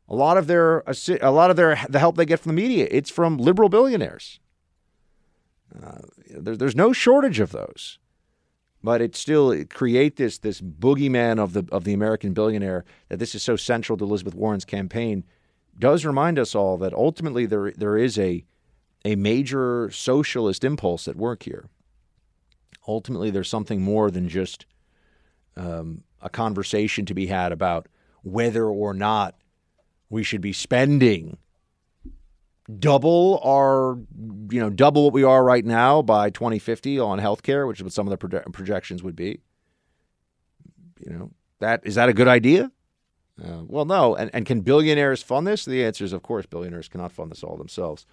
[0.09, 0.83] A lot of their
[1.21, 4.39] a lot of their the help they get from the media it's from liberal billionaires
[5.83, 5.99] uh,
[6.29, 7.99] there, there's no shortage of those
[8.83, 13.35] but it still create this this boogeyman of the of the American billionaire that this
[13.35, 15.23] is so central to Elizabeth Warren's campaign
[15.79, 18.43] does remind us all that ultimately there there is a
[19.05, 21.69] a major socialist impulse at work here.
[22.87, 24.65] Ultimately, there's something more than just
[25.55, 27.87] um, a conversation to be had about
[28.23, 29.35] whether or not
[30.09, 31.37] we should be spending
[32.79, 33.97] double our
[34.51, 37.93] you know double what we are right now by 2050 on healthcare, which is what
[37.93, 39.41] some of the proje- projections would be.
[40.99, 42.71] You know that is that a good idea?
[43.43, 44.15] Uh, well, no.
[44.15, 45.65] And, and can billionaires fund this?
[45.65, 48.05] The answer is, of course, billionaires cannot fund this all themselves.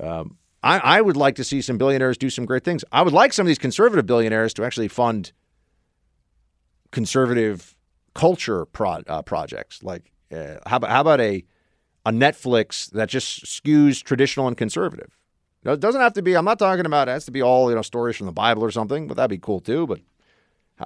[0.00, 2.84] Um, I, I would like to see some billionaires do some great things.
[2.90, 5.32] I would like some of these conservative billionaires to actually fund
[6.90, 7.76] conservative
[8.14, 9.82] culture pro, uh, projects.
[9.82, 11.44] Like, uh, how, about, how about a,
[12.06, 15.18] a Netflix that just skews traditional and conservative?
[15.64, 17.74] it doesn't have to be, I'm not talking about it has to be all, you
[17.74, 19.84] know, stories from the Bible or something, but that'd be cool too.
[19.88, 20.00] But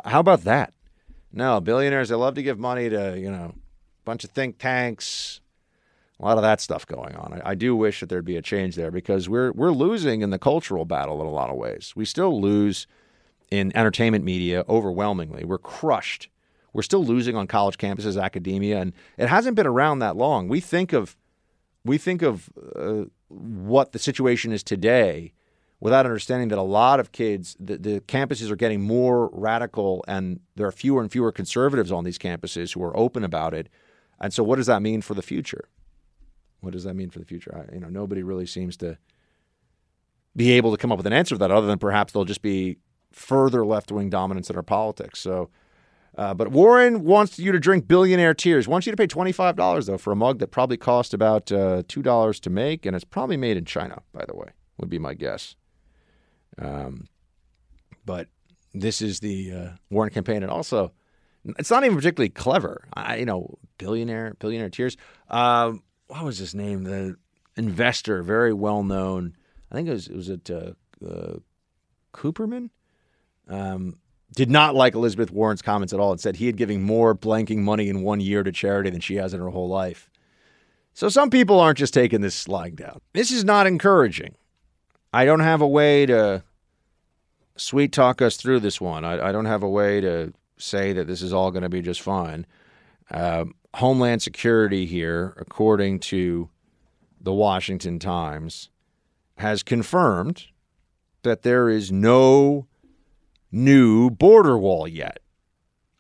[0.07, 0.73] how about that?
[1.31, 5.43] No, billionaires, they love to give money to, you know, a bunch of think tanks,
[6.19, 7.35] a lot of that stuff going on.
[7.45, 10.31] I, I, do wish that there'd be a change there because we're we're losing in
[10.31, 11.93] the cultural battle in a lot of ways.
[11.95, 12.87] We still lose
[13.51, 15.45] in entertainment media overwhelmingly.
[15.45, 16.29] We're crushed.
[16.73, 20.49] We're still losing on college campuses, academia, and it hasn't been around that long.
[20.49, 21.17] We think of
[21.85, 25.33] we think of uh, what the situation is today
[25.81, 30.41] without understanding that a lot of kids, the, the, campuses are getting more radical and
[30.57, 33.69] there are fewer and fewer conservatives on these campuses who are open about it.
[34.21, 35.69] And so, what does that mean for the future?
[36.61, 37.57] What does that mean for the future?
[37.57, 38.99] I, you know, nobody really seems to
[40.37, 42.43] be able to come up with an answer to that, other than perhaps they'll just
[42.43, 42.77] be
[43.11, 45.19] further left wing dominance in our politics.
[45.19, 45.49] So,
[46.21, 48.69] uh, but Warren wants you to drink billionaire tears.
[48.69, 51.51] Wants you to pay twenty five dollars though for a mug that probably cost about
[51.51, 54.03] uh, two dollars to make, and it's probably made in China.
[54.13, 55.57] By the way, would be my guess.
[56.59, 57.07] Um,
[58.05, 58.29] but
[58.75, 60.93] this is the uh, Warren campaign, and also
[61.59, 62.87] it's not even particularly clever.
[62.93, 64.99] I, you know, billionaire, billionaire tears.
[65.31, 66.85] Um, what was his name?
[66.85, 67.17] The
[67.57, 69.39] investor, very well known.
[69.73, 71.39] I think it was was it uh, uh,
[72.13, 72.69] Cooperman.
[73.49, 73.97] Um,
[74.35, 77.59] did not like Elizabeth Warren's comments at all and said he had given more blanking
[77.59, 80.09] money in one year to charity than she has in her whole life.
[80.95, 83.01] So some people aren't just taking this lying down.
[83.13, 84.35] This is not encouraging.
[85.13, 86.43] I don't have a way to
[87.57, 89.05] sweet talk us through this one.
[89.05, 91.83] I, I don't have a way to say that this is all going to be
[91.83, 92.47] just fine.
[93.11, 96.49] Uh, Homeland Security here, according to
[97.21, 98.71] the Washington Times,
[99.39, 100.47] has confirmed
[101.23, 102.67] that there is no
[103.53, 105.21] new border wall yet.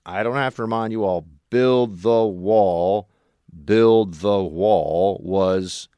[0.07, 3.09] I don't have to remind you all build the wall,
[3.64, 5.88] build the wall was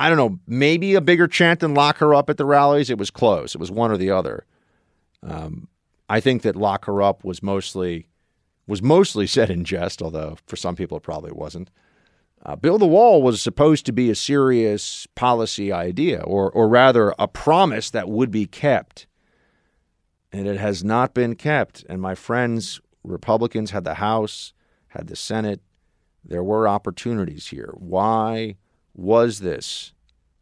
[0.00, 2.88] I don't know, maybe a bigger chant than lock her up at the rallies.
[2.88, 3.54] It was close.
[3.54, 4.46] It was one or the other.
[5.22, 5.68] Um,
[6.08, 8.06] I think that lock her up was mostly
[8.66, 11.70] was mostly said in jest, although for some people it probably wasn't.
[12.46, 17.14] Uh, build the wall was supposed to be a serious policy idea, or or rather
[17.18, 19.06] a promise that would be kept,
[20.32, 21.84] and it has not been kept.
[21.88, 24.52] And my friends, Republicans had the House,
[24.88, 25.60] had the Senate.
[26.24, 27.74] There were opportunities here.
[27.76, 28.56] Why?
[28.94, 29.92] Was this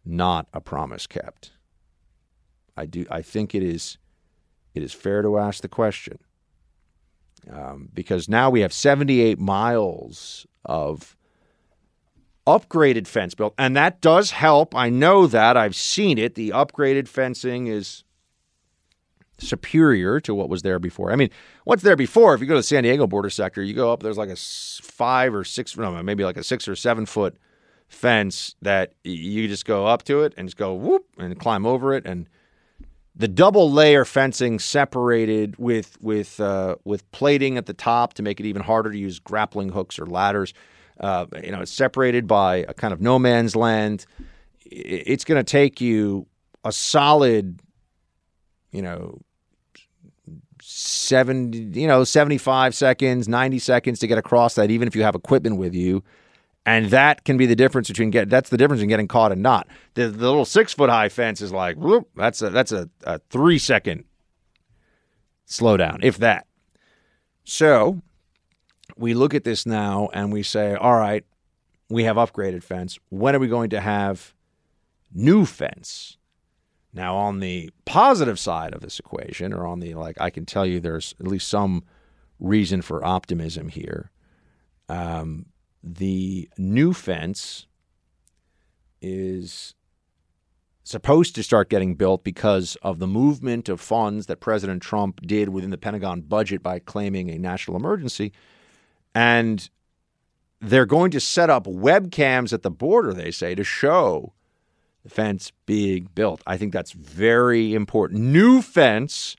[0.05, 1.53] not a promise kept?
[2.77, 3.07] I do.
[3.11, 3.99] I think it is.
[4.75, 6.19] It is fair to ask the question
[7.53, 11.17] um, because now we have 78 miles of
[12.47, 14.75] upgraded fence built, and that does help.
[14.75, 16.35] I know that I've seen it.
[16.35, 18.05] The upgraded fencing is
[19.39, 21.13] superior to what was there before.
[21.13, 21.31] I mean,
[21.65, 22.35] what's there before?
[22.35, 24.03] If you go to the San Diego border sector, you go up.
[24.03, 27.37] There's like a five or six, no, maybe like a six or seven foot
[27.89, 31.95] fence that you just go up to it and just go whoop and climb over
[31.95, 32.29] it and
[33.19, 38.39] the double layer fencing separated with with uh, with plating at the top to make
[38.39, 40.55] it even harder to use grappling hooks or ladders.
[41.01, 44.07] Uh, you know, it's separated by a kind of no man's land.
[44.65, 46.27] It's going to take you
[46.65, 47.61] a solid,
[48.71, 49.21] you know,
[50.79, 55.17] seven, you know, seventy-five seconds, ninety seconds to get across that, even if you have
[55.17, 56.05] equipment with you.
[56.65, 58.29] And that can be the difference between get.
[58.29, 59.67] That's the difference in getting caught and not.
[59.95, 63.19] The, the little six foot high fence is like whoop, that's a that's a, a
[63.31, 64.05] three second
[65.49, 66.47] slowdown, if that.
[67.45, 68.03] So
[68.97, 71.25] we look at this now and we say, all right,
[71.89, 72.99] we have upgraded fence.
[73.09, 74.35] When are we going to have
[75.13, 76.18] new fence?
[76.99, 80.67] Now, on the positive side of this equation, or on the like, I can tell
[80.67, 81.85] you there's at least some
[82.41, 84.11] reason for optimism here.
[84.89, 85.47] Um,
[85.81, 87.69] the new fence
[89.01, 89.77] is
[90.83, 95.51] supposed to start getting built because of the movement of funds that President Trump did
[95.51, 98.33] within the Pentagon budget by claiming a national emergency.
[99.15, 99.71] And
[100.61, 104.33] they're going to set up webcams at the border, they say, to show
[105.03, 106.43] the fence being built.
[106.47, 108.21] I think that's very important.
[108.21, 109.37] New fence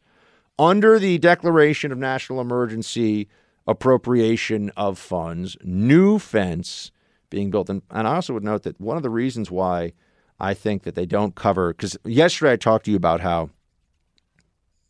[0.58, 3.28] under the declaration of national emergency
[3.68, 6.92] appropriation of funds, new fence
[7.30, 7.70] being built.
[7.70, 9.94] And, and I also would note that one of the reasons why
[10.40, 13.52] I think that they don't cover, because yesterday I talked to you about how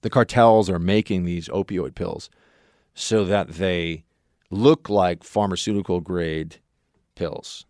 [0.01, 2.30] the cartels are making these opioid pills
[2.93, 4.05] so that they
[4.49, 6.57] look like pharmaceutical grade
[7.15, 7.65] pills.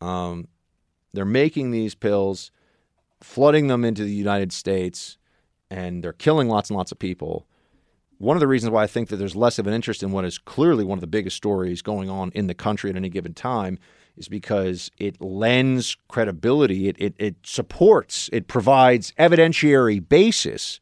[0.00, 0.48] Um,
[1.12, 2.50] they're making these pills,
[3.20, 5.18] flooding them into the United States,
[5.70, 7.46] and they're killing lots and lots of people
[8.22, 10.24] one of the reasons why I think that there's less of an interest in what
[10.24, 13.34] is clearly one of the biggest stories going on in the country at any given
[13.34, 13.80] time
[14.16, 20.78] is because it lends credibility, it, it, it supports, it provides evidentiary basis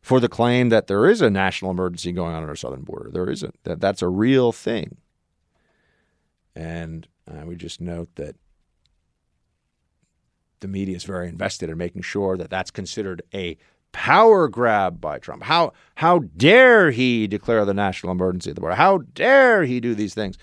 [0.00, 3.08] for the claim that there is a national emergency going on at our southern border.
[3.12, 3.62] There isn't.
[3.62, 4.96] That that's a real thing.
[6.56, 8.34] And uh, we just note that
[10.62, 13.58] the media is very invested in making sure that that's considered a
[13.92, 15.42] power grab by Trump.
[15.42, 18.76] How how dare he declare the national emergency at the border?
[18.76, 20.38] How dare he do these things?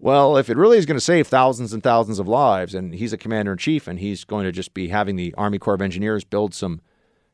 [0.00, 3.12] Well, if it really is going to save thousands and thousands of lives, and he's
[3.12, 5.82] a commander in chief, and he's going to just be having the Army Corps of
[5.82, 6.80] Engineers build some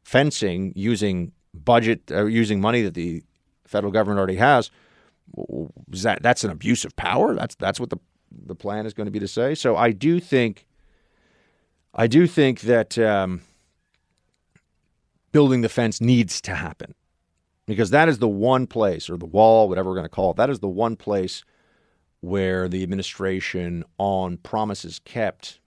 [0.03, 3.23] fencing using budget, uh, using money that the
[3.67, 4.71] federal government already has,
[5.89, 7.35] that that's an abuse of power?
[7.35, 7.99] That's that's what the
[8.47, 9.55] the plan is going to be to say.
[9.55, 10.67] So I do think,
[11.95, 12.99] I do think that.
[12.99, 13.43] Um,
[15.35, 16.95] building the fence needs to happen
[17.67, 20.37] because that is the one place, or the wall, whatever we're going to call it,
[20.37, 21.43] that is the one place
[22.21, 25.59] where the administration on promises kept.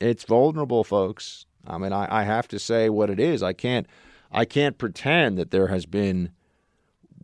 [0.00, 1.44] It's vulnerable, folks.
[1.66, 3.42] I mean, I, I have to say what it is.
[3.42, 3.86] I can't,
[4.32, 6.30] I can't pretend that there has been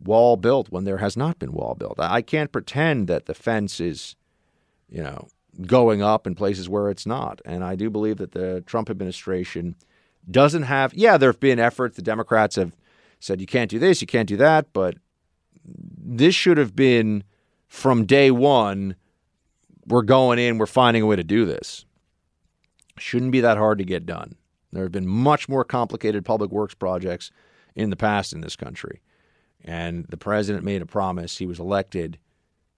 [0.05, 1.95] wall built when there has not been wall built.
[1.99, 4.15] I can't pretend that the fence is,
[4.87, 5.27] you know,
[5.65, 7.41] going up in places where it's not.
[7.45, 9.75] And I do believe that the Trump administration
[10.29, 11.95] doesn't have, yeah, there have been efforts.
[11.95, 12.75] The Democrats have
[13.19, 14.95] said you can't do this, you can't do that, but
[15.65, 17.23] this should have been
[17.67, 18.95] from day one.
[19.85, 21.85] We're going in, we're finding a way to do this.
[22.97, 24.35] Shouldn't be that hard to get done.
[24.71, 27.31] There have been much more complicated public works projects
[27.75, 29.01] in the past in this country.
[29.63, 31.37] And the president made a promise.
[31.37, 32.17] He was elected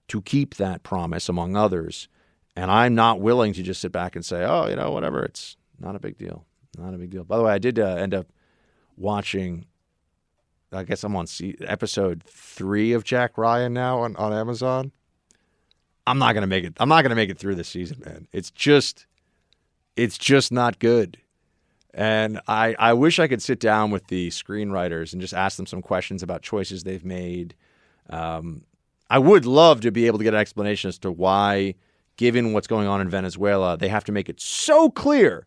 [0.08, 2.08] to keep that promise, among others.
[2.56, 5.56] And I'm not willing to just sit back and say, oh, you know, whatever, it's
[5.80, 6.46] not a big deal.
[6.78, 7.24] Not a big deal.
[7.24, 8.28] By the way, I did uh, end up
[8.98, 9.66] watching.
[10.74, 14.92] I guess I'm on C- episode three of Jack Ryan now on, on Amazon.
[16.08, 16.74] I'm not gonna make it.
[16.80, 18.28] I'm not gonna make it through this season, man.
[18.32, 19.06] It's just,
[19.96, 21.18] it's just not good.
[21.94, 25.66] And I, I wish I could sit down with the screenwriters and just ask them
[25.66, 27.54] some questions about choices they've made.
[28.10, 28.64] Um,
[29.10, 31.76] I would love to be able to get an explanation as to why,
[32.18, 35.46] given what's going on in Venezuela, they have to make it so clear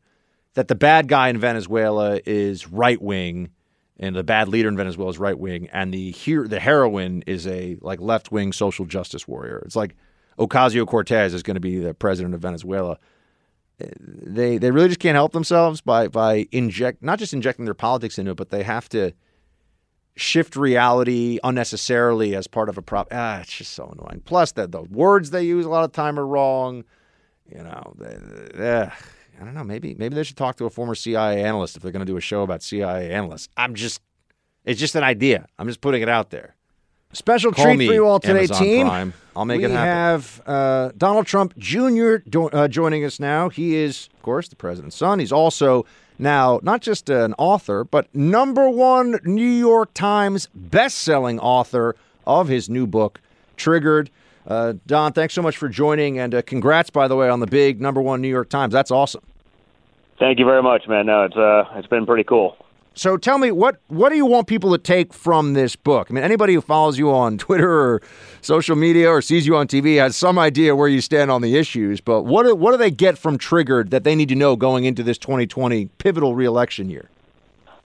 [0.54, 3.50] that the bad guy in Venezuela is right wing
[3.98, 6.12] and the bad leader in Venezuela is right wing, and the
[6.48, 9.62] the heroine is a like left wing social justice warrior.
[9.64, 9.94] It's like
[10.38, 12.98] Ocasio Cortez is going to be the president of Venezuela.
[13.78, 18.18] They they really just can't help themselves by by inject not just injecting their politics
[18.18, 19.12] into it, but they have to
[20.16, 23.08] shift reality unnecessarily as part of a prop.
[23.10, 24.22] Ah, it's just so annoying.
[24.24, 26.84] Plus, that the words they use a lot of time are wrong.
[27.50, 28.16] You know, they,
[28.54, 28.90] they,
[29.40, 29.64] I don't know.
[29.64, 32.16] Maybe maybe they should talk to a former CIA analyst if they're going to do
[32.16, 33.48] a show about CIA analysts.
[33.56, 34.00] I'm just,
[34.64, 35.46] it's just an idea.
[35.58, 36.54] I'm just putting it out there.
[37.12, 38.86] Special Call treat for you all today, Amazon team.
[38.86, 39.14] Prime.
[39.36, 39.84] I'll make we it happen.
[39.84, 42.16] We have uh, Donald Trump Jr.
[42.28, 43.48] Do- uh, joining us now.
[43.48, 45.20] He is, of course, the president's son.
[45.20, 45.86] He's also
[46.18, 51.96] Now, not just an author, but number one New York Times best-selling author
[52.26, 53.20] of his new book,
[53.56, 54.10] Triggered.
[54.46, 57.46] Uh, Don, thanks so much for joining, and uh, congrats, by the way, on the
[57.46, 58.72] big number one New York Times.
[58.72, 59.22] That's awesome.
[60.18, 61.06] Thank you very much, man.
[61.06, 62.56] No, it's uh, it's been pretty cool.
[62.96, 66.06] So tell me what what do you want people to take from this book?
[66.10, 68.02] I mean, anybody who follows you on Twitter or
[68.40, 71.56] social media or sees you on TV has some idea where you stand on the
[71.56, 72.00] issues.
[72.00, 74.84] But what do, what do they get from Triggered that they need to know going
[74.84, 77.10] into this 2020 pivotal reelection year?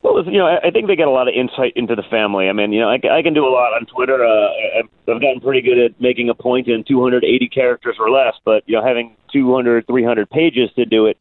[0.01, 2.47] Well, you know, I think they get a lot of insight into the family.
[2.47, 4.23] I mean, you know, I, I can do a lot on Twitter.
[4.23, 8.63] Uh, I've gotten pretty good at making a point in 280 characters or less, but
[8.65, 11.17] you know, having 200, 300 pages to do it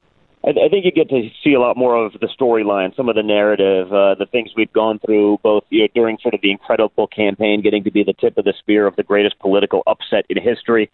[0.49, 3.15] I, I think you get to see a lot more of the storyline, some of
[3.15, 6.51] the narrative, uh, the things we've gone through, both you know, during sort of the
[6.51, 10.25] incredible campaign, getting to be the tip of the spear of the greatest political upset
[10.29, 10.91] in history,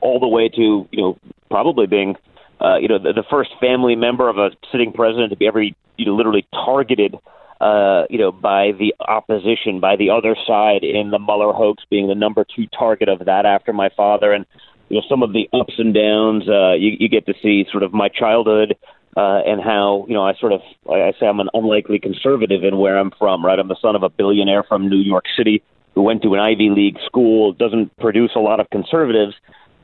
[0.00, 1.18] all the way to you know
[1.50, 2.16] probably being
[2.60, 5.62] uh, you know the, the first family member of a sitting president to be ever
[5.62, 7.16] you know, literally targeted.
[7.58, 12.06] Uh, you know, by the opposition, by the other side in the Mueller hoax, being
[12.06, 14.44] the number two target of that after my father, and
[14.90, 16.46] you know some of the ups and downs.
[16.46, 18.76] Uh, you, you get to see sort of my childhood
[19.16, 20.60] uh, and how you know I sort of
[20.90, 23.44] I say I'm an unlikely conservative in where I'm from.
[23.44, 25.62] Right, I'm the son of a billionaire from New York City
[25.94, 27.52] who went to an Ivy League school.
[27.52, 29.34] Doesn't produce a lot of conservatives.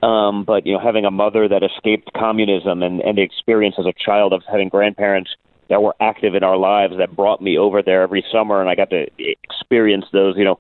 [0.03, 3.87] Um, but you know, having a mother that escaped communism and, and the experience as
[3.87, 5.31] a child of having grandparents
[5.69, 8.75] that were active in our lives that brought me over there every summer, and I
[8.75, 10.59] got to experience those, you know,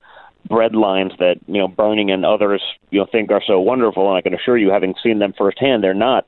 [0.49, 4.16] bread lines that you know Bernie and others you know think are so wonderful, and
[4.16, 6.27] I can assure you, having seen them firsthand, they're not.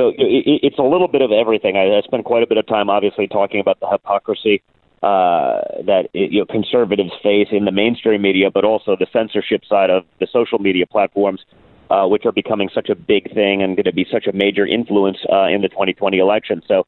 [0.00, 1.76] So it, it's a little bit of everything.
[1.76, 4.62] I, I spent quite a bit of time, obviously, talking about the hypocrisy
[5.02, 9.90] uh, that you know conservatives face in the mainstream media, but also the censorship side
[9.90, 11.44] of the social media platforms,
[11.90, 14.66] uh, which are becoming such a big thing and going to be such a major
[14.66, 16.62] influence uh, in the 2020 election.
[16.66, 16.86] So,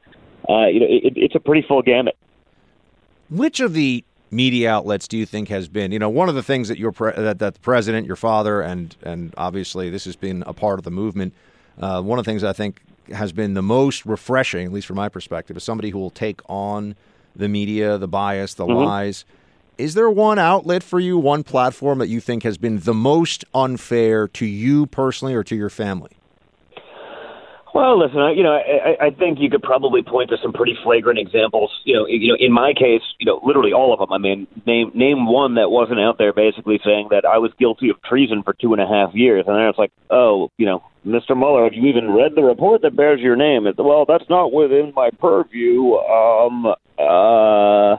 [0.49, 2.17] uh, you know, it, it's a pretty full gamut.
[3.29, 6.43] Which of the media outlets do you think has been, you know, one of the
[6.43, 10.17] things that your pre- that, that the president, your father, and and obviously this has
[10.17, 11.35] been a part of the movement.
[11.79, 14.97] Uh, one of the things I think has been the most refreshing, at least from
[14.97, 16.95] my perspective, is somebody who will take on
[17.35, 18.85] the media, the bias, the mm-hmm.
[18.85, 19.25] lies.
[19.79, 23.45] Is there one outlet for you, one platform that you think has been the most
[23.55, 26.11] unfair to you personally or to your family?
[27.75, 30.77] Well, listen, I, you know, I, I think you could probably point to some pretty
[30.85, 31.71] flagrant examples.
[31.85, 34.13] You know, you know, in my case, you know, literally all of them.
[34.13, 37.89] I mean, name name one that wasn't out there basically saying that I was guilty
[37.89, 40.85] of treason for two and a half years, and then it's like, oh, you know,
[41.07, 41.35] Mr.
[41.35, 43.67] Mueller, have you even read the report that bears your name?
[43.67, 45.95] It's, well, that's not within my purview.
[45.95, 46.67] Um,
[46.99, 47.97] uh,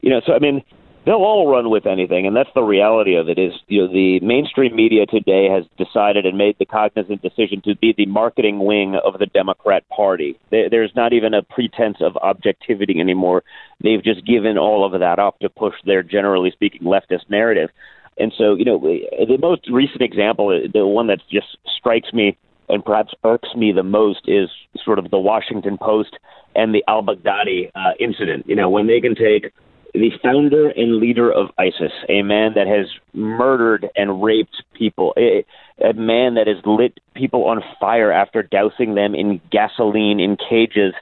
[0.00, 0.62] you know, so I mean,
[1.04, 3.38] they'll all run with anything, and that's the reality of it.
[3.38, 7.74] Is you know the mainstream media today has decided and made the cognizant decision to
[7.76, 10.38] be the marketing wing of the Democrat Party.
[10.50, 13.42] There's not even a pretense of objectivity anymore.
[13.82, 17.70] They've just given all of that up to push their, generally speaking, leftist narrative.
[18.18, 22.36] And so, you know, the most recent example, the one that just strikes me
[22.68, 24.48] and perhaps irks me the most, is
[24.84, 26.16] sort of the Washington Post
[26.54, 28.46] and the al Baghdadi uh, incident.
[28.46, 29.52] You know, when they can take
[29.94, 35.44] the founder and leader of ISIS, a man that has murdered and raped people, a,
[35.84, 40.94] a man that has lit people on fire after dousing them in gasoline in cages,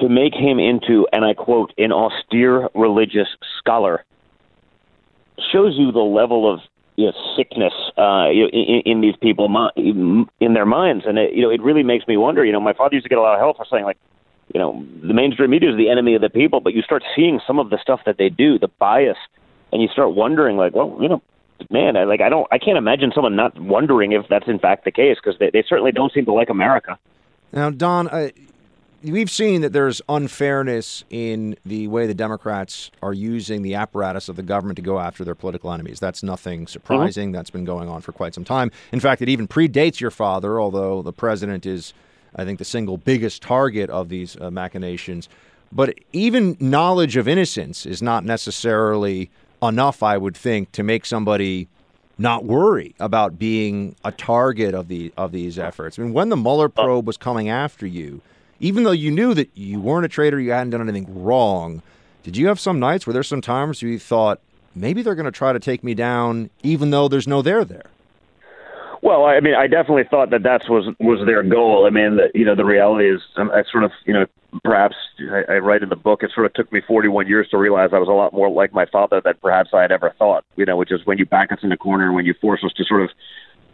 [0.00, 3.28] to make him into, and I quote, an austere religious
[3.58, 4.04] scholar,
[5.52, 6.60] shows you the level of
[6.96, 11.50] you know, sickness uh, in, in these people in their minds, and it, you know
[11.50, 12.44] it really makes me wonder.
[12.44, 13.98] You know, my father used to get a lot of help for saying like,
[14.56, 17.42] you know, the mainstream media is the enemy of the people, but you start seeing
[17.46, 19.18] some of the stuff that they do, the bias,
[19.70, 21.20] and you start wondering, like, well, you know,
[21.68, 24.86] man, I, like I don't, I can't imagine someone not wondering if that's in fact
[24.86, 26.98] the case because they, they certainly don't seem to like America.
[27.52, 28.30] Now, Don, uh,
[29.02, 34.36] we've seen that there's unfairness in the way the Democrats are using the apparatus of
[34.36, 36.00] the government to go after their political enemies.
[36.00, 37.28] That's nothing surprising.
[37.28, 37.36] Mm-hmm.
[37.36, 38.70] That's been going on for quite some time.
[38.90, 41.92] In fact, it even predates your father, although the president is
[42.36, 45.28] I think, the single biggest target of these uh, machinations.
[45.72, 49.30] But even knowledge of innocence is not necessarily
[49.62, 51.68] enough, I would think, to make somebody
[52.18, 55.98] not worry about being a target of the of these efforts.
[55.98, 58.20] I mean, when the Mueller probe was coming after you,
[58.60, 61.82] even though you knew that you weren't a traitor, you hadn't done anything wrong,
[62.22, 64.40] did you have some nights where there's some times where you thought
[64.74, 67.90] maybe they're going to try to take me down, even though there's no there there?
[69.02, 71.86] Well, I mean, I definitely thought that that was was their goal.
[71.86, 74.26] I mean, that you know, the reality is, um, I sort of, you know,
[74.64, 76.22] perhaps I, I write in the book.
[76.22, 78.72] It sort of took me 41 years to realize I was a lot more like
[78.72, 80.44] my father than perhaps I had ever thought.
[80.56, 82.72] You know, which is when you back us in the corner, when you force us
[82.74, 83.10] to sort of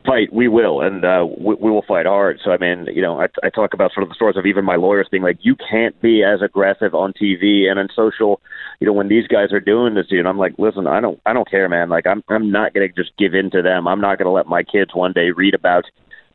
[0.04, 2.40] fight, we will, and uh, we, we will fight hard.
[2.44, 4.64] So I mean, you know, I, I talk about sort of the stories of even
[4.64, 8.40] my lawyers being like, you can't be as aggressive on TV and on social.
[8.80, 11.32] You know, when these guys are doing this, know, I'm like, listen, I don't, I
[11.32, 11.88] don't care, man.
[11.88, 13.86] Like, I'm, I'm not going to just give in to them.
[13.86, 15.84] I'm not going to let my kids one day read about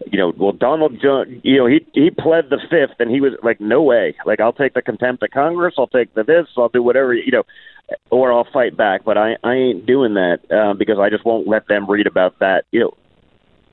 [0.05, 3.59] you know, well, Donald you know, he he pled the fifth, and he was like,
[3.59, 4.15] no way.
[4.25, 7.31] Like, I'll take the contempt of Congress, I'll take the this, I'll do whatever, you
[7.31, 7.43] know,
[8.11, 9.03] or I'll fight back.
[9.03, 12.39] But I I ain't doing that uh, because I just won't let them read about
[12.39, 12.93] that, you know,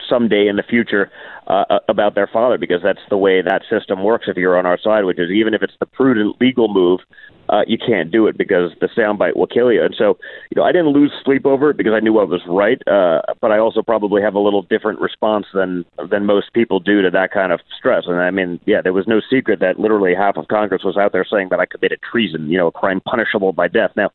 [0.09, 1.11] someday in the future
[1.47, 4.27] uh, about their father because that's the way that system works.
[4.29, 7.01] If you're on our side, which is even if it's the prudent legal move,
[7.49, 9.85] uh, you can't do it because the soundbite will kill you.
[9.85, 10.17] And so,
[10.51, 12.81] you know, I didn't lose sleep over it because I knew I was right.
[12.89, 17.03] Uh, but I also probably have a little different response than than most people do
[17.03, 18.05] to that kind of stress.
[18.07, 21.13] And I mean, yeah, there was no secret that literally half of Congress was out
[21.13, 23.91] there saying that I committed treason, you know, a crime punishable by death.
[23.97, 24.11] Now,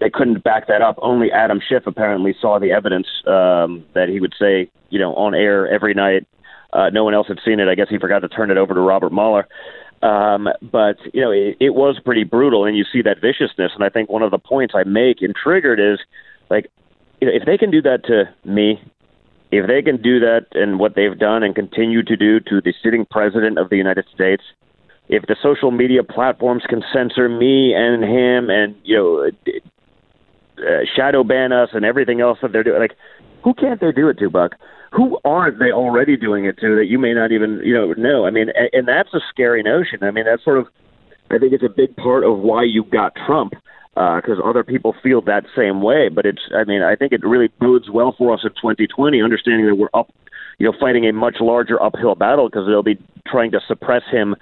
[0.00, 0.98] they couldn't back that up.
[1.00, 5.34] Only Adam Schiff apparently saw the evidence um, that he would say, you know, on
[5.34, 6.26] air every night.
[6.72, 7.68] Uh, no one else had seen it.
[7.68, 9.46] I guess he forgot to turn it over to Robert Mueller.
[10.02, 13.72] Um, but you know, it, it was pretty brutal, and you see that viciousness.
[13.74, 15.98] And I think one of the points I make in Triggered is
[16.50, 16.70] like,
[17.20, 18.82] you know, if they can do that to me,
[19.50, 22.74] if they can do that and what they've done and continue to do to the
[22.82, 24.42] sitting president of the United States,
[25.08, 29.30] if the social media platforms can censor me and him and you know
[30.58, 32.96] uh, shadow ban us and everything else that they're doing, like
[33.42, 34.52] who can't they do it to, Buck?
[34.94, 38.26] who aren't they already doing it to that you may not even you know know?
[38.26, 40.02] I mean, and that's a scary notion.
[40.02, 40.66] I mean, that's sort of
[41.30, 43.54] I think it's a big part of why you got Trump
[43.94, 46.08] because uh, other people feel that same way.
[46.08, 49.66] But it's I mean, I think it really bodes well for us in 2020, understanding
[49.66, 50.12] that we're up.
[50.58, 54.36] You know, fighting a much larger uphill battle because they'll be trying to suppress him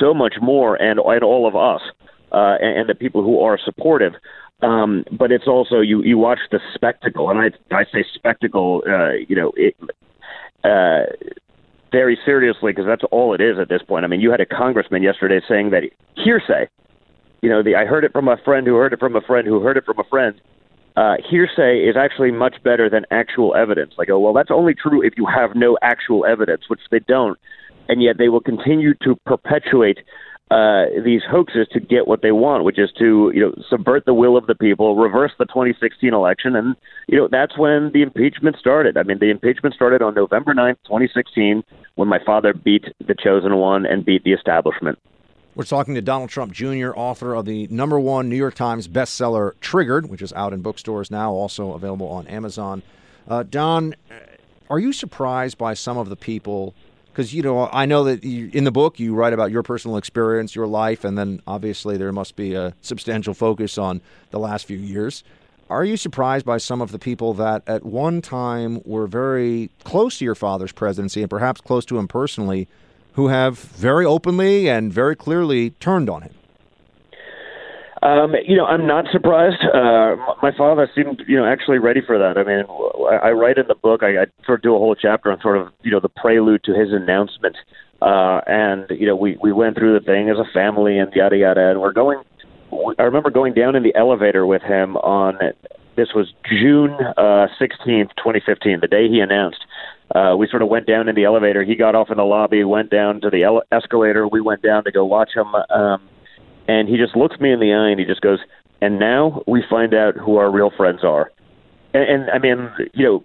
[0.00, 1.82] so much more, and and all of us,
[2.32, 4.14] uh, and, and the people who are supportive.
[4.60, 9.12] Um, but it's also you you watch the spectacle, and I I say spectacle, uh,
[9.12, 9.76] you know, it,
[10.64, 11.04] uh,
[11.92, 14.04] very seriously because that's all it is at this point.
[14.04, 15.84] I mean, you had a congressman yesterday saying that
[16.16, 16.68] hearsay.
[17.40, 19.46] You know, the I heard it from a friend who heard it from a friend
[19.46, 20.40] who heard it from a friend.
[20.96, 23.94] Uh, hearsay is actually much better than actual evidence.
[23.96, 27.38] Like, oh, well, that's only true if you have no actual evidence, which they don't,
[27.88, 29.98] and yet they will continue to perpetuate
[30.50, 34.14] uh, these hoaxes to get what they want, which is to you know subvert the
[34.14, 36.74] will of the people, reverse the 2016 election, and
[37.06, 38.96] you know that's when the impeachment started.
[38.96, 41.62] I mean, the impeachment started on November 9th, 2016,
[41.96, 44.98] when my father beat the chosen one and beat the establishment.
[45.54, 49.58] We're talking to Donald Trump Jr., author of the number one New York Times bestseller
[49.60, 52.82] Triggered, which is out in bookstores now, also available on Amazon.
[53.26, 53.96] Uh, Don,
[54.70, 56.74] are you surprised by some of the people?
[57.18, 59.96] Because you know I know that you, in the book you write about your personal
[59.96, 64.00] experience, your life, and then obviously there must be a substantial focus on
[64.30, 65.24] the last few years.
[65.68, 70.18] Are you surprised by some of the people that at one time were very close
[70.18, 72.68] to your father's presidency and perhaps close to him personally,
[73.14, 76.37] who have very openly and very clearly turned on him?
[78.02, 79.62] Um, you know, I'm not surprised.
[79.62, 82.38] Uh, my father seemed, you know, actually ready for that.
[82.38, 82.64] I mean,
[83.10, 85.40] I, I write in the book, I, I sort of do a whole chapter on
[85.40, 87.56] sort of, you know, the prelude to his announcement.
[88.00, 91.36] Uh, and, you know, we, we went through the thing as a family and yada,
[91.36, 91.70] yada.
[91.70, 92.22] And we're going,
[92.98, 95.38] I remember going down in the elevator with him on,
[95.96, 99.64] this was June uh, 16th, 2015, the day he announced.
[100.14, 101.64] Uh, we sort of went down in the elevator.
[101.64, 104.26] He got off in the lobby, went down to the ele- escalator.
[104.28, 105.54] We went down to go watch him.
[105.54, 106.08] Um,
[106.68, 108.38] and he just looks me in the eye and he just goes,
[108.80, 111.32] and now we find out who our real friends are.
[111.94, 113.24] And, and I mean, you know,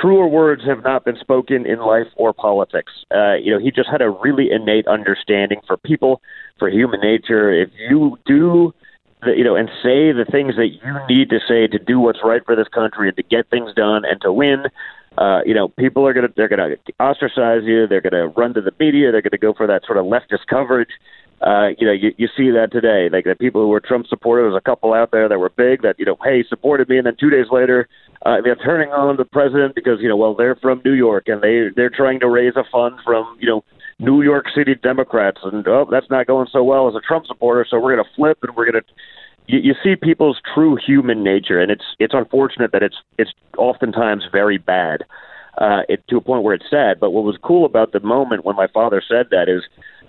[0.00, 2.92] truer words have not been spoken in life or politics.
[3.10, 6.20] Uh, you know, he just had a really innate understanding for people,
[6.58, 7.52] for human nature.
[7.52, 8.74] If you do,
[9.22, 12.20] the, you know, and say the things that you need to say to do what's
[12.22, 14.64] right for this country and to get things done and to win,
[15.16, 17.86] uh, you know, people are gonna they're gonna ostracize you.
[17.86, 19.12] They're gonna run to the media.
[19.12, 20.90] They're gonna go for that sort of leftist coverage
[21.44, 23.08] uh, you know, you, you see that today.
[23.12, 25.82] Like the people who were Trump supporters, there's a couple out there that were big
[25.82, 27.86] that, you know, hey, supported me, and then two days later,
[28.24, 31.42] uh, they're turning on the president because, you know, well, they're from New York and
[31.42, 33.62] they they're trying to raise a fund from, you know,
[33.98, 37.66] New York City Democrats, and oh, that's not going so well as a Trump supporter,
[37.68, 38.90] so we're going to flip and we're going to.
[39.46, 44.56] You, see people's true human nature, and it's it's unfortunate that it's it's oftentimes very
[44.56, 45.04] bad,
[45.58, 46.98] uh, it, to a point where it's sad.
[46.98, 49.62] But what was cool about the moment when my father said that is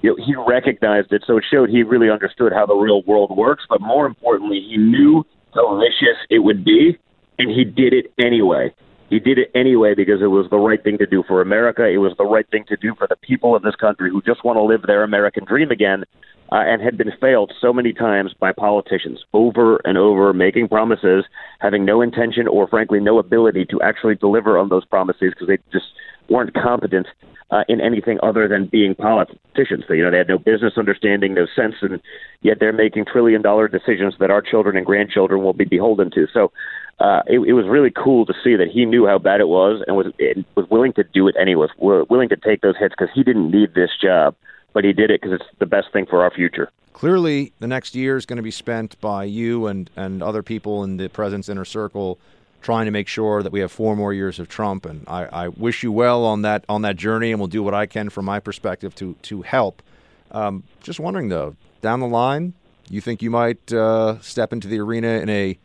[0.06, 3.36] you know, he recognized it, so it showed he really understood how the real world
[3.36, 3.64] works.
[3.68, 5.26] But more importantly, he knew
[5.56, 6.98] how vicious it would be,
[7.40, 8.72] and he did it anyway.
[9.10, 11.88] He did it anyway because it was the right thing to do for America.
[11.88, 14.44] It was the right thing to do for the people of this country who just
[14.44, 16.04] want to live their American dream again
[16.52, 21.26] uh, and had been failed so many times by politicians over and over, making promises,
[21.60, 25.58] having no intention or, frankly, no ability to actually deliver on those promises because they
[25.72, 25.86] just
[26.30, 27.08] weren't competent
[27.52, 29.84] uh, in anything other than being politicians.
[29.88, 32.02] They, you know, they had no business understanding, no sense, and
[32.42, 36.28] yet they're making trillion dollar decisions that our children and grandchildren will be beholden to.
[36.34, 36.52] So
[37.00, 39.84] uh, it, it was really cool to see that he knew how bad it was
[39.88, 40.08] and was
[40.56, 41.68] was willing to do it anyway.
[41.78, 44.36] Willing to take those hits because he didn't need this job,
[44.74, 46.72] but he did it because it's the best thing for our future.
[46.94, 50.86] Clearly, the next year is going to be spent by you and, and other people
[50.86, 52.18] in the president's inner circle
[52.66, 54.88] trying to make sure that we have four more years of Trump.
[54.88, 57.76] And I, I wish you well on that on that journey, and we'll do what
[57.76, 59.84] I can from my perspective to to help.
[60.32, 62.54] Um, just wondering though, down the line,
[62.90, 65.60] you think you might uh, step into the arena in a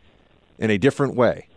[0.59, 1.47] in a different way?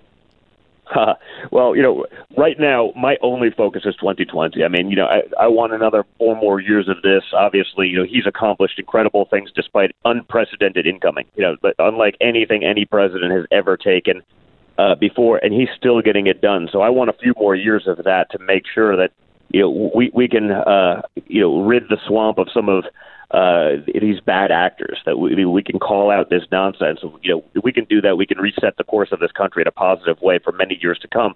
[0.94, 1.12] Uh,
[1.52, 2.06] well, you know,
[2.38, 4.64] right now my only focus is 2020.
[4.64, 7.22] I mean, you know, I, I want another four more years of this.
[7.34, 11.26] Obviously, you know, he's accomplished incredible things despite unprecedented incoming.
[11.36, 14.22] You know, but unlike anything any president has ever taken
[14.78, 16.68] uh, before, and he's still getting it done.
[16.70, 19.10] So I want a few more years of that to make sure that
[19.48, 22.84] you know we we can uh, you know rid the swamp of some of
[23.30, 27.00] uh, these bad actors that we, we can call out this nonsense.
[27.22, 28.16] You know, we can do that.
[28.16, 30.98] We can reset the course of this country in a positive way for many years
[31.00, 31.34] to come.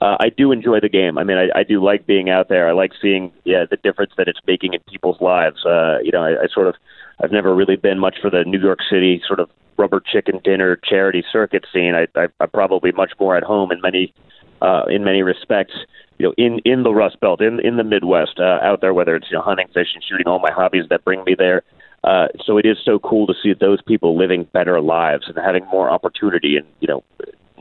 [0.00, 1.18] Uh, I do enjoy the game.
[1.18, 2.68] I mean, I, I do like being out there.
[2.68, 5.64] I like seeing yeah, the difference that it's making in people's lives.
[5.66, 6.74] Uh, you know, I, I sort of,
[7.22, 10.76] I've never really been much for the New York City sort of rubber chicken dinner
[10.76, 11.94] charity circuit scene.
[11.94, 14.12] I, I, I'm probably much more at home in many,
[14.60, 15.74] uh, in many respects
[16.20, 19.16] you know, in in the Rust Belt, in in the Midwest, uh, out there, whether
[19.16, 21.62] it's you know hunting, fishing, shooting, all my hobbies that bring me there.
[22.04, 25.64] Uh, so it is so cool to see those people living better lives and having
[25.72, 27.02] more opportunity, and you know,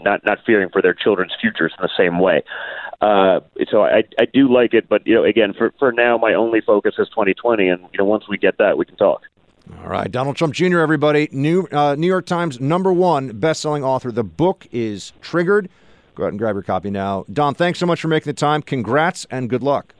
[0.03, 2.43] not not fearing for their children's futures in the same way.
[2.99, 3.39] Uh,
[3.71, 6.59] so I I do like it, but you know, again, for for now, my only
[6.59, 9.21] focus is 2020, and you know, once we get that, we can talk.
[9.77, 10.79] All right, Donald Trump Jr.
[10.79, 14.11] Everybody, New uh, New York Times number one best-selling author.
[14.11, 15.69] The book is Triggered.
[16.15, 17.23] Go out and grab your copy now.
[17.31, 18.61] Don, thanks so much for making the time.
[18.61, 19.93] Congrats and good luck.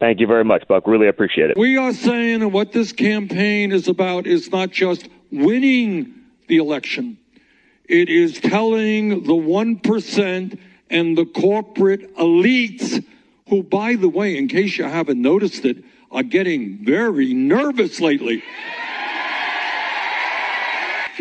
[0.00, 0.86] Thank you very much, Buck.
[0.86, 1.58] Really appreciate it.
[1.58, 6.14] We are saying that what this campaign is about is not just winning
[6.46, 7.18] the election,
[7.84, 10.58] it is telling the 1%
[10.90, 13.04] and the corporate elites,
[13.48, 18.42] who, by the way, in case you haven't noticed it, are getting very nervous lately.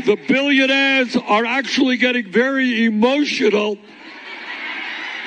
[0.05, 3.77] The billionaires are actually getting very emotional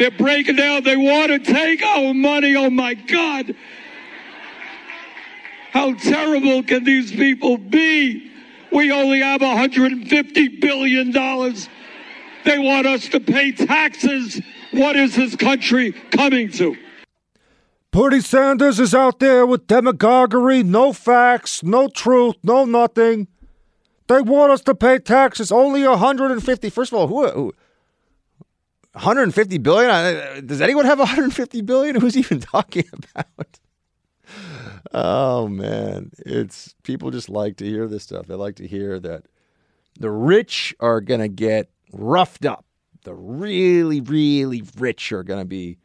[0.00, 0.82] they're breaking down.
[0.82, 2.56] They want to take our money.
[2.56, 3.54] Oh my God.
[5.72, 8.32] How terrible can these people be?
[8.72, 11.12] We only have $150 billion.
[11.12, 14.40] They want us to pay taxes.
[14.70, 16.74] What is this country coming to?
[17.92, 23.26] Bernie Sanders is out there with demagoguery, no facts, no truth, no nothing.
[24.06, 26.70] They want us to pay taxes, only 150.
[26.70, 27.52] First of all, who, who
[28.92, 30.46] 150 billion?
[30.46, 31.94] Does anyone have 150 billion?
[32.00, 33.58] Who's even talking about?
[34.92, 38.26] Oh man, it's people just like to hear this stuff.
[38.26, 39.24] They like to hear that
[39.98, 42.64] the rich are going to get roughed up.
[43.04, 45.78] The really, really rich are going to be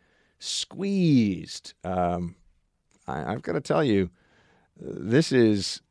[0.45, 1.73] squeezed.
[1.83, 2.35] Um,
[3.07, 4.09] I, I've got to tell you,
[4.79, 5.81] this is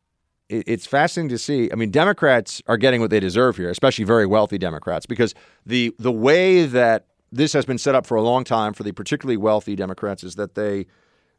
[0.51, 1.71] it's fascinating to see.
[1.73, 5.95] I mean, Democrats are getting what they deserve here, especially very wealthy Democrats, because the
[5.99, 9.37] the way that this has been set up for a long time for the particularly
[9.37, 10.87] wealthy Democrats is that they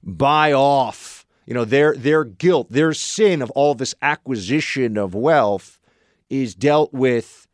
[0.03, 5.79] buy off, you know, their their guilt, their sin of all this acquisition of wealth
[6.29, 7.47] is dealt with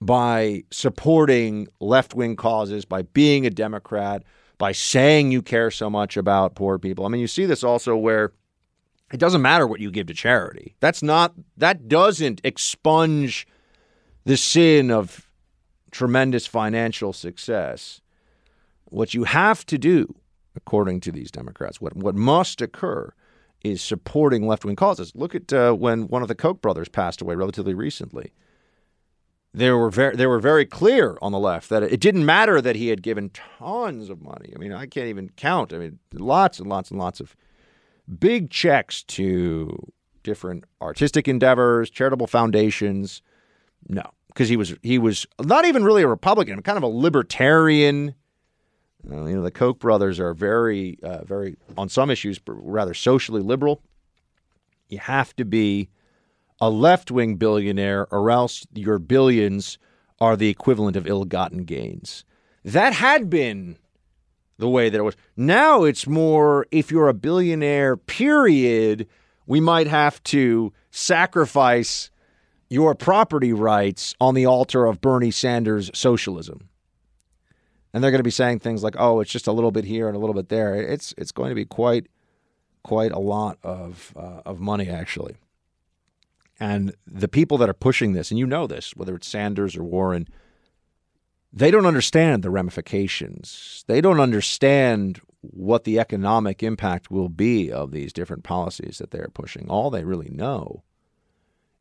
[0.00, 4.24] by supporting left-wing causes, by being a Democrat,
[4.60, 7.06] by saying you care so much about poor people.
[7.06, 8.32] I mean, you see this also where
[9.10, 10.76] it doesn't matter what you give to charity.
[10.80, 13.48] That's not that doesn't expunge
[14.26, 15.26] the sin of
[15.90, 18.02] tremendous financial success.
[18.84, 20.14] What you have to do,
[20.54, 23.14] according to these Democrats, what what must occur
[23.62, 25.12] is supporting left wing causes.
[25.14, 28.34] Look at uh, when one of the Koch brothers passed away relatively recently.
[29.52, 32.76] They were very they were very clear on the left that it didn't matter that
[32.76, 34.52] he had given tons of money.
[34.54, 35.72] I mean, I can't even count.
[35.72, 37.34] I mean, lots and lots and lots of
[38.18, 43.22] big checks to different artistic endeavors, charitable foundations.
[43.88, 48.14] No, because he was he was not even really a Republican, kind of a libertarian.
[49.10, 53.40] Uh, you know, the Koch brothers are very, uh, very on some issues rather socially
[53.40, 53.82] liberal.
[54.88, 55.88] You have to be
[56.60, 59.78] a left-wing billionaire, or else your billions
[60.20, 62.24] are the equivalent of ill-gotten gains.
[62.64, 63.78] That had been
[64.58, 65.16] the way that it was.
[65.36, 69.06] Now it's more if you're a billionaire, period,
[69.46, 72.10] we might have to sacrifice
[72.68, 76.68] your property rights on the altar of Bernie Sanders socialism.
[77.92, 80.06] and they're going to be saying things like, "Oh, it's just a little bit here
[80.06, 82.06] and a little bit there." It's it's going to be quite
[82.84, 85.36] quite a lot of uh, of money actually.
[86.60, 89.82] And the people that are pushing this, and you know this, whether it's Sanders or
[89.82, 90.28] Warren,
[91.52, 93.84] they don't understand the ramifications.
[93.88, 99.30] They don't understand what the economic impact will be of these different policies that they're
[99.32, 99.68] pushing.
[99.68, 100.84] All they really know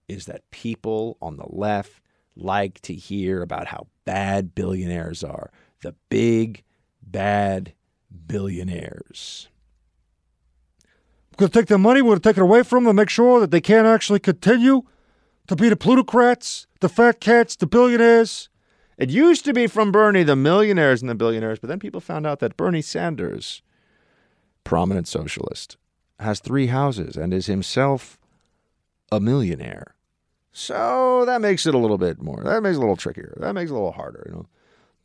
[0.08, 2.02] is that people on the left
[2.36, 5.52] like to hear about how bad billionaires are.
[5.82, 6.64] The big,
[7.04, 7.74] bad
[8.26, 9.50] billionaires.
[11.40, 13.40] Going to take their money, we're going to take it away from them, make sure
[13.40, 14.82] that they can't actually continue
[15.48, 18.50] to be the plutocrats, the fat cats, the billionaires.
[18.98, 22.28] It used to be from Bernie, the millionaires and the billionaires, but then people found
[22.28, 23.62] out that Bernie Sanders,
[24.66, 25.78] prominent socialist,
[26.20, 28.20] has three houses and is himself
[29.10, 29.96] a millionaire.
[30.52, 32.44] So that makes it a little bit more.
[32.44, 33.38] That makes it a little trickier.
[33.40, 34.46] That makes it a little harder, you know.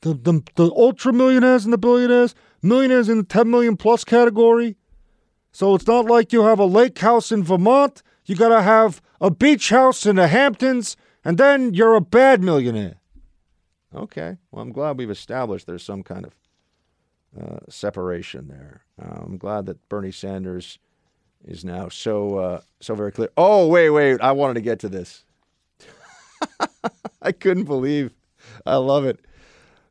[0.00, 4.76] The, the, the ultra millionaires and the billionaires, millionaires in the 10 million plus category.
[5.54, 8.02] So it's not like you have a lake house in Vermont.
[8.24, 12.42] You got to have a beach house in the Hamptons, and then you're a bad
[12.42, 12.96] millionaire.
[13.94, 14.36] Okay.
[14.50, 16.34] Well, I'm glad we've established there's some kind of
[17.40, 18.82] uh, separation there.
[19.00, 20.80] Uh, I'm glad that Bernie Sanders
[21.44, 23.28] is now so uh, so very clear.
[23.36, 24.20] Oh, wait, wait.
[24.20, 25.24] I wanted to get to this.
[27.22, 28.12] I couldn't believe.
[28.66, 29.20] I love it.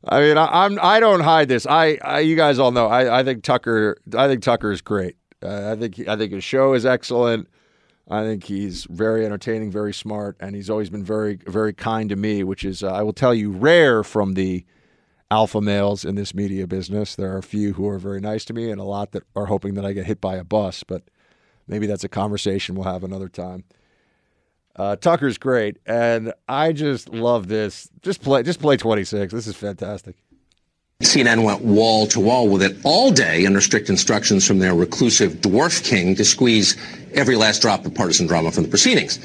[0.06, 1.66] I mean, I, I'm I don't hide this.
[1.66, 2.86] I, I you guys all know.
[2.86, 3.96] I, I think Tucker.
[4.14, 5.16] I think Tucker is great.
[5.44, 7.48] Uh, I think I think his show is excellent.
[8.08, 12.16] I think he's very entertaining, very smart, and he's always been very very kind to
[12.16, 14.64] me, which is uh, I will tell you rare from the
[15.30, 17.14] alpha males in this media business.
[17.14, 19.46] There are a few who are very nice to me, and a lot that are
[19.46, 20.84] hoping that I get hit by a bus.
[20.84, 21.02] But
[21.66, 23.64] maybe that's a conversation we'll have another time.
[24.76, 27.88] Uh, Tucker's great, and I just love this.
[28.02, 29.32] Just play, just play twenty six.
[29.32, 30.16] This is fantastic.
[31.02, 35.34] CNN went wall to wall with it all day under strict instructions from their reclusive
[35.34, 36.76] dwarf king to squeeze
[37.14, 39.18] every last drop of partisan drama from the proceedings.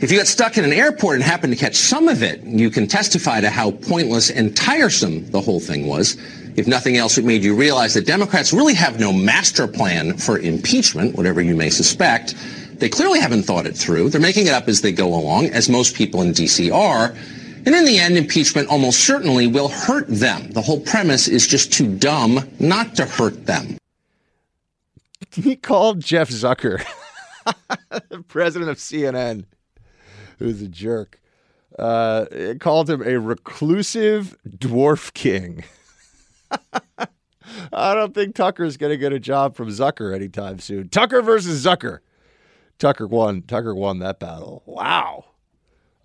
[0.00, 2.68] If you got stuck in an airport and happened to catch some of it, you
[2.68, 6.16] can testify to how pointless and tiresome the whole thing was.
[6.56, 10.38] If nothing else, it made you realize that Democrats really have no master plan for
[10.38, 12.34] impeachment, whatever you may suspect.
[12.78, 14.10] They clearly haven't thought it through.
[14.10, 16.70] They're making it up as they go along, as most people in D.C.
[16.70, 17.14] are.
[17.66, 20.50] And in the end, impeachment almost certainly will hurt them.
[20.50, 23.78] The whole premise is just too dumb not to hurt them.
[25.32, 26.84] He called Jeff Zucker,
[28.28, 29.46] president of CNN,
[30.38, 31.20] who's a jerk,
[31.76, 32.26] uh,
[32.60, 35.64] called him a reclusive dwarf king.
[37.72, 40.88] I don't think Tucker's going to get a job from Zucker anytime soon.
[40.88, 41.98] Tucker versus Zucker.
[42.78, 43.42] Tucker won.
[43.42, 44.62] Tucker won that battle.
[44.66, 45.24] Wow.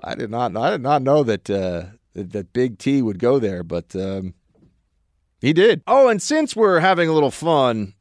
[0.03, 0.55] I did not.
[0.55, 4.33] I did not know that uh, that, Big T would go there, but um,
[5.39, 5.83] he did.
[5.87, 7.93] Oh, and since we're having a little fun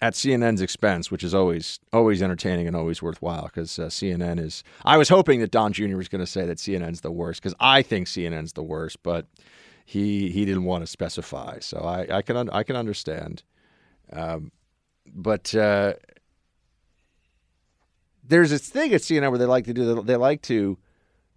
[0.00, 4.62] at CNN's expense, which is always always entertaining and always worthwhile, because uh, CNN is.
[4.84, 5.96] I was hoping that Don Jr.
[5.96, 9.26] was going to say that CNN's the worst, because I think CNN's the worst, but
[9.84, 13.42] he he didn't want to specify, so I, I can I can understand.
[14.12, 14.52] Um,
[15.12, 15.94] but uh,
[18.26, 20.02] there's this thing at CNN where they like to do.
[20.02, 20.78] They like to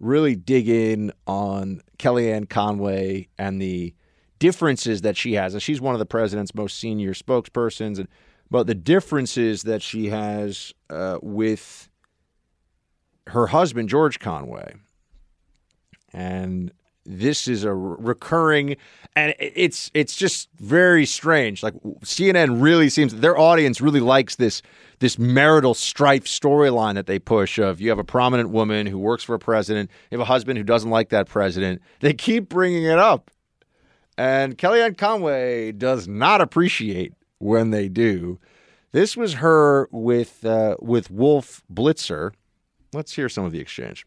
[0.00, 3.94] really dig in on Kellyanne Conway and the
[4.38, 5.54] differences that she has.
[5.54, 8.08] And she's one of the president's most senior spokespersons, and
[8.50, 11.90] but the differences that she has uh, with
[13.28, 14.74] her husband George Conway,
[16.12, 16.72] and
[17.04, 18.76] this is a recurring
[19.16, 21.72] and it's it's just very strange like
[22.04, 24.60] CNN really seems their audience really likes this
[25.00, 29.24] this marital strife storyline that they push of you have a prominent woman who works
[29.24, 31.80] for a president you have a husband who doesn't like that president.
[32.00, 33.30] They keep bringing it up.
[34.16, 38.40] And Kellyanne Conway does not appreciate when they do.
[38.90, 42.32] This was her with uh, with Wolf Blitzer.
[42.92, 44.06] Let's hear some of the exchange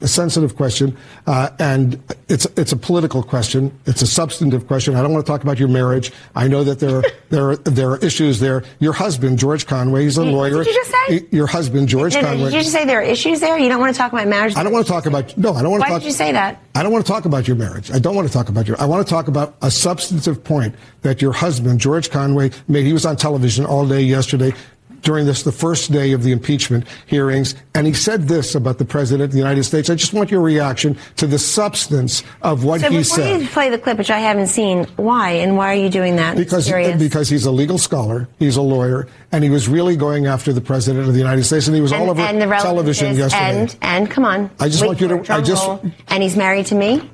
[0.00, 0.96] a sensitive question,
[1.26, 3.76] uh, and it's it's a political question.
[3.86, 4.94] It's a substantive question.
[4.94, 6.12] I don't want to talk about your marriage.
[6.34, 8.64] I know that there are there are, there are issues there.
[8.78, 10.64] Your husband, George Conway, he's a lawyer.
[10.64, 11.26] Did you just say?
[11.30, 12.44] Your husband, George no, no, Conway.
[12.44, 13.58] Did you just say there are issues there?
[13.58, 14.56] You don't want to talk about marriage?
[14.56, 15.52] I don't want to talk about no.
[15.52, 16.02] I don't want Why to talk.
[16.02, 16.62] did you say that?
[16.74, 17.90] I don't want to talk about your marriage.
[17.90, 18.80] I don't want to talk about your.
[18.80, 22.86] I want to talk about a substantive point that your husband, George Conway, made.
[22.86, 24.54] He was on television all day yesterday
[25.02, 28.84] during this, the first day of the impeachment hearings, and he said this about the
[28.84, 29.90] president of the United States.
[29.90, 33.40] I just want your reaction to the substance of what so he before said.
[33.42, 36.36] you play the clip, which I haven't seen, why and why are you doing that?
[36.36, 40.52] Because, because he's a legal scholar, he's a lawyer, and he was really going after
[40.52, 42.98] the president of the United States, and he was and, all over and the relevance
[42.98, 43.60] television yesterday.
[43.60, 45.68] And and come on, I just Wait want you to- I just-
[46.08, 47.10] and he's married to me.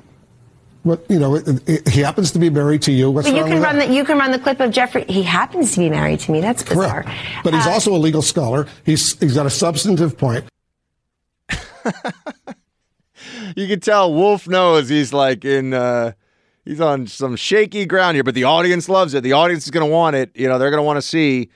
[0.87, 3.11] What you know, it, it, he happens to be married to you.
[3.11, 3.87] What's But you wrong can with run that?
[3.89, 5.05] the you can run the clip of Jeffrey.
[5.07, 6.41] He happens to be married to me.
[6.41, 7.03] That's bizarre.
[7.43, 8.67] But he's Uh, also a legal scholar.
[8.85, 10.45] He's he's got a substantive point.
[13.55, 16.11] You can tell Wolf knows he's like in uh
[16.65, 19.23] he's on some shaky ground here, but the audience loves it.
[19.23, 20.29] The audience is gonna want it.
[20.35, 21.49] You know, they're gonna want to see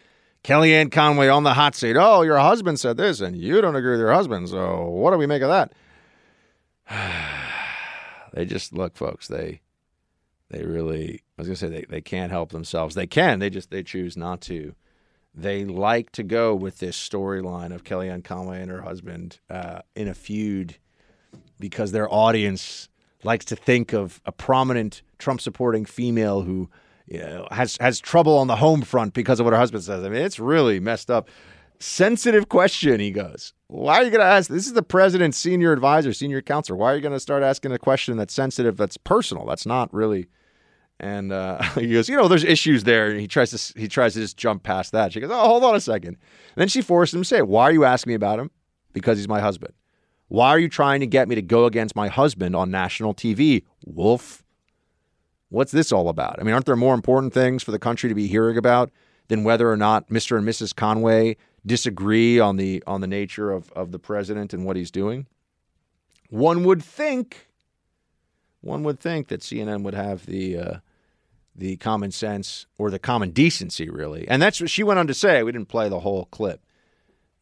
[0.44, 1.96] Kellyanne Conway on the hot seat.
[2.00, 4.50] Oh, your husband said this, and you don't agree with your husband.
[4.50, 5.74] So what do we make of that?
[8.34, 9.28] they just look, folks.
[9.28, 9.62] They
[10.50, 11.24] they really.
[11.38, 12.96] I was gonna say they, they can't help themselves.
[12.96, 13.40] They can.
[13.40, 14.76] They just they choose not to.
[15.34, 20.10] They like to go with this storyline of Kellyanne Conway and her husband uh, in
[20.10, 20.76] a feud
[21.58, 22.90] because their audience
[23.24, 26.70] likes to think of a prominent Trump supporting female who
[27.08, 30.04] you know, has has trouble on the home front because of what her husband says.
[30.04, 31.30] I mean, it's really messed up.
[31.82, 33.54] Sensitive question, he goes.
[33.66, 34.52] Why are you going to ask?
[34.52, 36.78] This is the president's senior advisor, senior counselor.
[36.78, 39.92] Why are you going to start asking a question that's sensitive, that's personal, that's not
[39.92, 40.28] really?
[41.00, 43.10] And uh, he goes, you know, there's issues there.
[43.10, 45.12] And he tries to he tries to just jump past that.
[45.12, 46.10] She goes, oh, hold on a second.
[46.10, 48.52] And then she forced him to say, why are you asking me about him?
[48.94, 49.74] Because he's my husband.
[50.28, 53.64] Why are you trying to get me to go against my husband on national TV,
[53.86, 54.44] Wolf?
[55.50, 56.40] What's this all about?
[56.40, 58.92] I mean, aren't there more important things for the country to be hearing about
[59.30, 60.38] than whether or not Mr.
[60.38, 60.76] and Mrs.
[60.76, 65.28] Conway disagree on the on the nature of, of the president and what he's doing?
[66.30, 67.50] One would think,
[68.62, 70.74] one would think that CNN would have the uh,
[71.56, 75.14] the common sense or the common decency, really, and that's what she went on to
[75.14, 75.44] say.
[75.44, 76.62] We didn't play the whole clip.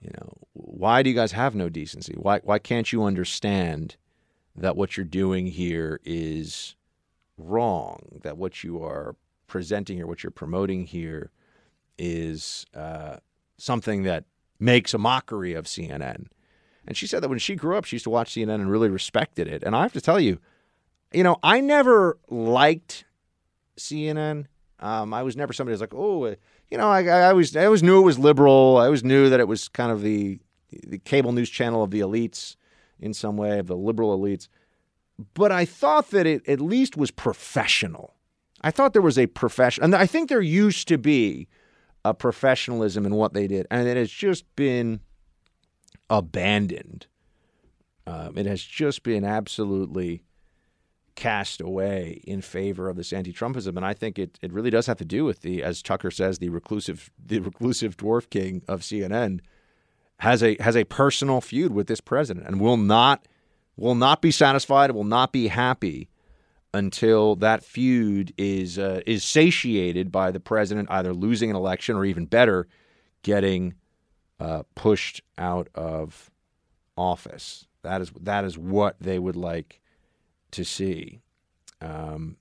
[0.01, 2.15] You know, why do you guys have no decency?
[2.17, 3.95] Why why can't you understand
[4.55, 6.75] that what you're doing here is
[7.37, 8.19] wrong?
[8.23, 9.15] That what you are
[9.47, 11.31] presenting here, what you're promoting here,
[11.97, 13.17] is uh,
[13.61, 14.25] something that
[14.59, 16.27] makes a mockery of CNN.
[16.87, 18.89] And she said that when she grew up, she used to watch CNN and really
[18.89, 19.63] respected it.
[19.63, 20.39] And I have to tell you,
[21.13, 23.05] you know, I never liked
[23.77, 24.45] CNN.
[24.79, 26.35] Um, I was never somebody who's like, oh, uh,
[26.69, 28.77] you know, I, I always I always knew it was liberal.
[28.77, 30.39] I always knew that it was kind of the
[30.71, 32.55] the cable news channel of the elites
[32.99, 34.47] in some way, of the liberal elites.
[35.33, 38.15] But I thought that it at least was professional.
[38.61, 41.47] I thought there was a profession, and I think there used to be
[42.09, 45.01] a professionalism in what they did, and it has just been
[46.09, 47.07] abandoned.
[48.07, 50.23] Um, it has just been absolutely
[51.15, 54.97] cast away in favor of this anti-Trumpism, and I think it, it really does have
[54.97, 59.41] to do with the, as Tucker says, the reclusive the reclusive dwarf king of CNN
[60.19, 63.27] has a has a personal feud with this president, and will not
[63.77, 66.08] will not be satisfied, will not be happy
[66.73, 72.05] until that feud is uh, is satiated by the president either losing an election or
[72.05, 72.67] even better,
[73.23, 73.73] getting
[74.39, 76.29] uh, pushed out of
[76.95, 77.67] office.
[77.81, 79.81] That is that is what they would like
[80.51, 81.21] to see.
[81.81, 82.37] Um,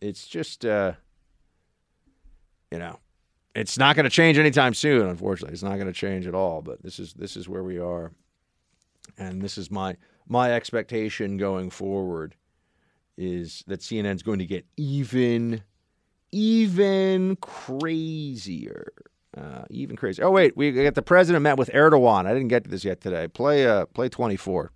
[0.00, 0.92] it's just, uh,
[2.70, 2.98] you know,
[3.54, 5.08] it's not going to change anytime soon.
[5.08, 6.62] Unfortunately, it's not going to change at all.
[6.62, 8.12] But this is this is where we are,
[9.18, 9.96] and this is my
[10.26, 12.36] my expectation going forward
[13.20, 15.62] is that CNN is going to get even
[16.32, 18.92] even crazier.
[19.36, 20.24] Uh, even crazier.
[20.24, 22.26] Oh wait, we got the president met with Erdogan.
[22.26, 23.28] I didn't get to this yet today.
[23.28, 24.72] Play uh, play twenty four.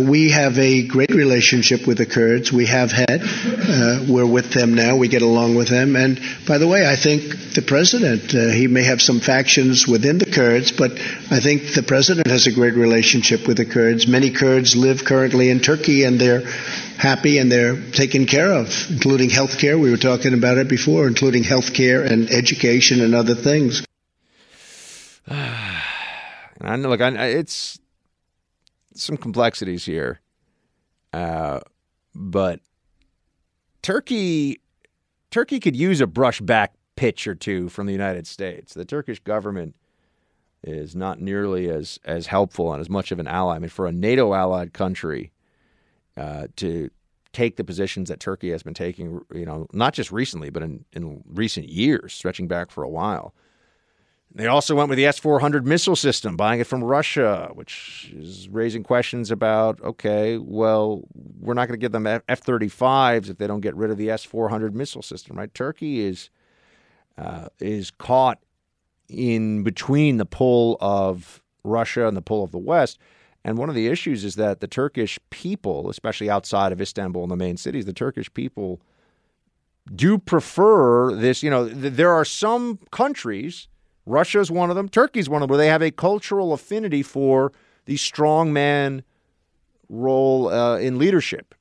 [0.00, 2.52] We have a great relationship with the Kurds.
[2.52, 3.20] We have had.
[3.20, 4.94] Uh, we're with them now.
[4.96, 5.96] We get along with them.
[5.96, 10.18] And by the way, I think the president, uh, he may have some factions within
[10.18, 10.92] the Kurds, but
[11.32, 14.06] I think the president has a great relationship with the Kurds.
[14.06, 16.42] Many Kurds live currently in Turkey and they're
[16.96, 19.76] happy and they're taken care of, including health care.
[19.76, 23.84] We were talking about it before, including health care and education and other things.
[25.28, 27.80] I know, I- it's
[28.98, 30.20] some complexities here,
[31.12, 31.60] uh,
[32.14, 32.60] but
[33.82, 34.60] Turkey,
[35.30, 38.74] Turkey could use a brushback pitch or two from the United States.
[38.74, 39.76] The Turkish government
[40.64, 43.56] is not nearly as as helpful and as much of an ally.
[43.56, 45.30] I mean, for a NATO allied country
[46.16, 46.90] uh, to
[47.32, 50.84] take the positions that Turkey has been taking, you know, not just recently, but in,
[50.92, 53.34] in recent years, stretching back for a while.
[54.34, 58.48] They also went with the S 400 missile system, buying it from Russia, which is
[58.48, 61.02] raising questions about okay, well,
[61.40, 64.10] we're not going to give them F 35s if they don't get rid of the
[64.10, 65.52] S 400 missile system, right?
[65.54, 66.30] Turkey is,
[67.16, 68.38] uh, is caught
[69.08, 72.98] in between the pull of Russia and the pull of the West.
[73.44, 77.30] And one of the issues is that the Turkish people, especially outside of Istanbul and
[77.30, 78.80] the main cities, the Turkish people
[79.94, 81.42] do prefer this.
[81.42, 83.68] You know, th- there are some countries,
[84.08, 87.52] Russia's one of them, Turkey's one of them, where they have a cultural affinity for
[87.84, 89.02] the strongman
[89.88, 91.54] role uh, in leadership.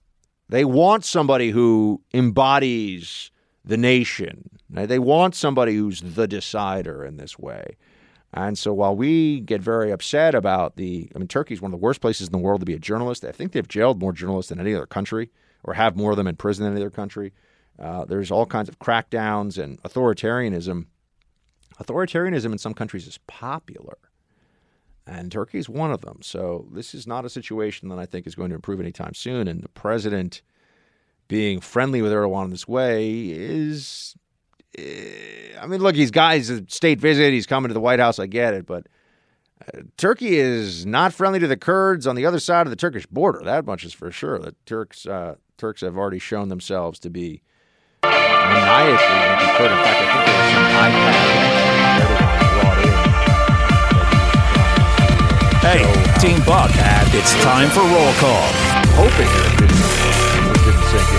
[0.49, 3.31] They want somebody who embodies
[3.65, 4.49] the nation.
[4.69, 7.75] They want somebody who's the decider in this way.
[8.33, 11.79] And so while we get very upset about the, I mean, Turkey is one of
[11.79, 13.25] the worst places in the world to be a journalist.
[13.25, 15.31] I think they've jailed more journalists than any other country
[15.63, 17.33] or have more of them in prison than any other country.
[17.79, 20.85] Uh, there's all kinds of crackdowns and authoritarianism.
[21.81, 23.97] Authoritarianism in some countries is popular,
[25.05, 26.19] and Turkey is one of them.
[26.21, 29.47] So this is not a situation that I think is going to improve anytime soon.
[29.47, 30.41] And the president
[31.27, 34.15] being friendly with Erdogan in this way is
[34.77, 37.33] I mean, look, he's got he's a state visit.
[37.33, 38.19] He's coming to the White House.
[38.19, 38.87] I get it, but
[39.61, 43.05] uh, Turkey is not friendly to the Kurds on the other side of the Turkish
[43.07, 43.41] border.
[43.43, 44.37] That much is for sure.
[44.37, 47.41] The Turks uh, Turks have already shown themselves to be
[48.03, 49.71] maniacally anti-Kurd.
[49.71, 51.56] In fact, I think there was some iPad
[55.67, 56.71] Hey, uh, Team Buck,
[57.13, 58.47] it's time for roll call.
[58.95, 59.75] Hoping it didn't,
[60.55, 61.09] it didn't sink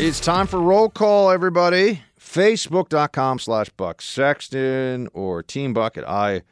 [0.00, 0.06] in.
[0.06, 2.00] It's time for roll call, everybody.
[2.18, 6.42] Facebook.com slash Buck Sexton or Team Buck at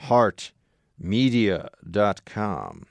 [0.00, 2.86] iHeartMedia.com.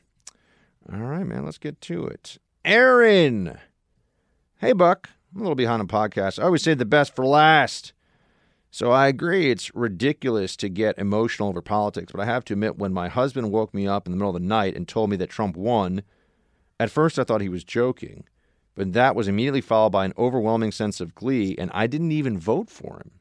[0.93, 2.37] All right, man, let's get to it.
[2.63, 3.57] Aaron.
[4.59, 5.09] Hey, Buck.
[5.35, 6.39] I'm a little behind on podcasts.
[6.39, 7.91] I always say the best for last.
[8.73, 12.77] So I agree it's ridiculous to get emotional over politics, but I have to admit,
[12.77, 15.17] when my husband woke me up in the middle of the night and told me
[15.17, 16.03] that Trump won,
[16.79, 18.23] at first I thought he was joking.
[18.73, 22.39] But that was immediately followed by an overwhelming sense of glee, and I didn't even
[22.39, 23.11] vote for him.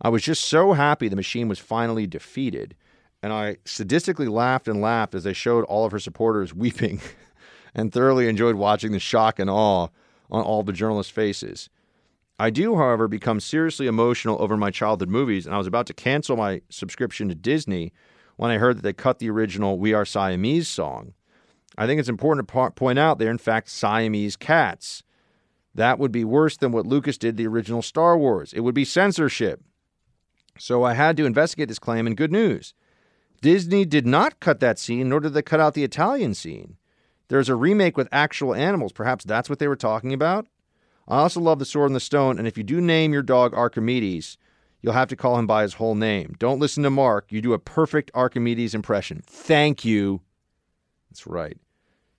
[0.00, 2.76] I was just so happy the machine was finally defeated,
[3.20, 7.00] and I sadistically laughed and laughed as they showed all of her supporters weeping
[7.74, 9.88] and thoroughly enjoyed watching the shock and awe
[10.30, 11.68] on all the journalists' faces.
[12.38, 15.94] I do, however, become seriously emotional over my childhood movies, and I was about to
[15.94, 17.92] cancel my subscription to Disney
[18.36, 21.14] when I heard that they cut the original We Are Siamese song.
[21.76, 25.02] I think it's important to point out they're, in fact, Siamese cats.
[25.74, 28.52] That would be worse than what Lucas did the original Star Wars.
[28.52, 29.60] It would be censorship.
[30.58, 32.74] So I had to investigate this claim, and good news.
[33.40, 36.76] Disney did not cut that scene, nor did they cut out the Italian scene.
[37.28, 38.92] There's a remake with actual animals.
[38.92, 40.46] Perhaps that's what they were talking about.
[41.08, 43.54] I also love The Sword and the Stone, and if you do name your dog
[43.54, 44.36] Archimedes,
[44.82, 46.36] you'll have to call him by his whole name.
[46.38, 47.32] Don't listen to Mark.
[47.32, 49.22] You do a perfect Archimedes impression.
[49.26, 50.20] Thank you.
[51.10, 51.56] That's right.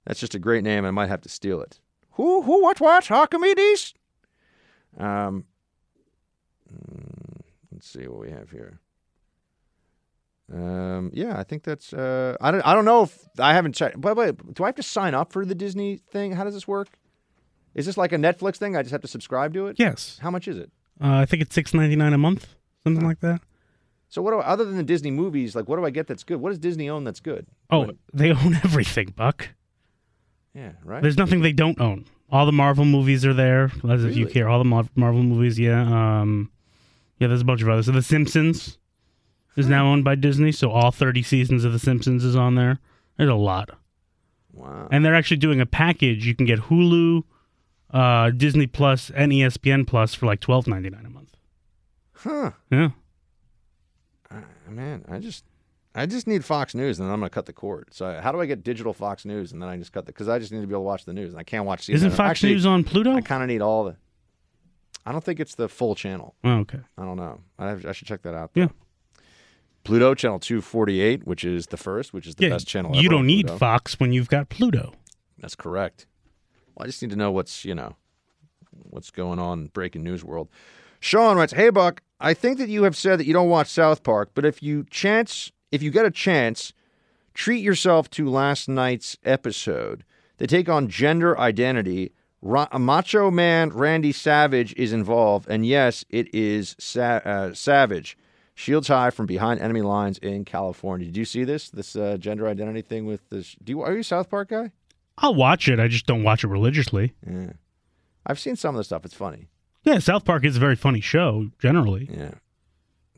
[0.06, 0.86] That's just a great name.
[0.86, 1.80] I might have to steal it.
[2.14, 3.12] Who, who, what, what?
[3.12, 3.94] Archimedes?
[4.98, 5.46] Um,
[6.74, 7.42] mm,
[7.72, 8.80] let's see what we have here.
[10.52, 11.94] Um, yeah, I think that's.
[11.94, 12.62] Uh, I don't.
[12.62, 14.02] I don't know if I haven't checked.
[14.02, 16.32] But wait, do I have to sign up for the Disney thing?
[16.32, 16.88] How does this work?
[17.76, 18.76] Is this like a Netflix thing?
[18.76, 19.78] I just have to subscribe to it.
[19.80, 20.20] Yes.
[20.22, 20.72] How much is it?
[21.02, 22.48] Uh, I think it's six ninety nine a month,
[22.84, 23.42] something like that.
[24.10, 26.24] So what do I, other than the Disney movies, like what do I get that's
[26.24, 26.42] good?
[26.42, 27.46] What does Disney own that's good?
[27.70, 29.50] Oh, What- they own everything, Buck.
[30.54, 31.02] yeah, right.
[31.02, 32.06] There's nothing they don't own.
[32.32, 34.48] All the Marvel movies are there, as if you care.
[34.50, 35.82] All the Mar- Marvel movies, yeah.
[36.22, 36.52] Um,
[37.18, 37.88] yeah, there's a bunch of others.
[37.88, 38.78] So The Simpsons
[39.58, 42.80] is now owned by Disney, so all 30 seasons of The Simpsons is on there.
[43.18, 43.72] There's a lot.
[44.54, 44.88] Wow.
[44.92, 46.26] And they're actually doing a package.
[46.28, 47.24] You can get Hulu,
[47.92, 51.38] uh, Disney Plus, and ESPN Plus for like twelve ninety nine a month.
[52.14, 52.52] Huh.
[52.72, 52.90] Yeah.
[54.30, 55.46] Uh, man, I just
[55.96, 57.88] I just need Fox News, and then I'm gonna cut the cord.
[57.92, 60.30] So how do I get digital Fox News, and then I just cut the because
[60.30, 61.96] I just need to be able to watch the news, and I can't watch CNN.
[61.96, 63.14] Isn't Fox Actually, News on Pluto?
[63.14, 63.96] I kind of need all the.
[65.06, 66.36] I don't think it's the full channel.
[66.44, 66.80] Oh, okay.
[66.98, 67.40] I don't know.
[67.58, 68.52] I, have, I should check that out.
[68.54, 68.68] Yeah.
[69.84, 72.96] Pluto channel 248, which is the first, which is the yeah, best channel.
[72.96, 73.58] you don't need Pluto.
[73.58, 74.94] Fox when you've got Pluto.
[75.40, 76.06] That's correct.
[76.80, 77.96] I just need to know what's, you know,
[78.90, 80.50] what's going on in breaking news world.
[81.00, 84.04] Sean writes, "Hey Buck, I think that you have said that you don't watch South
[84.04, 86.74] Park, but if you chance, if you get a chance,
[87.34, 90.04] treat yourself to last night's episode.
[90.38, 92.14] They take on gender identity.
[92.42, 98.18] Ra- Macho Man Randy Savage is involved, and yes, it is Sa- uh, Savage.
[98.56, 101.06] Shields high from behind enemy lines in California.
[101.06, 101.70] Did you see this?
[101.70, 103.56] This uh, gender identity thing with this?
[103.64, 104.72] Do you are you a South Park guy?
[105.22, 105.80] I'll watch it.
[105.80, 107.14] I just don't watch it religiously.
[107.30, 107.52] Yeah.
[108.26, 109.06] I've seen some of the stuff.
[109.06, 109.48] It's funny.
[109.84, 112.10] Yeah, South Park is a very funny show generally.
[112.12, 112.32] Yeah.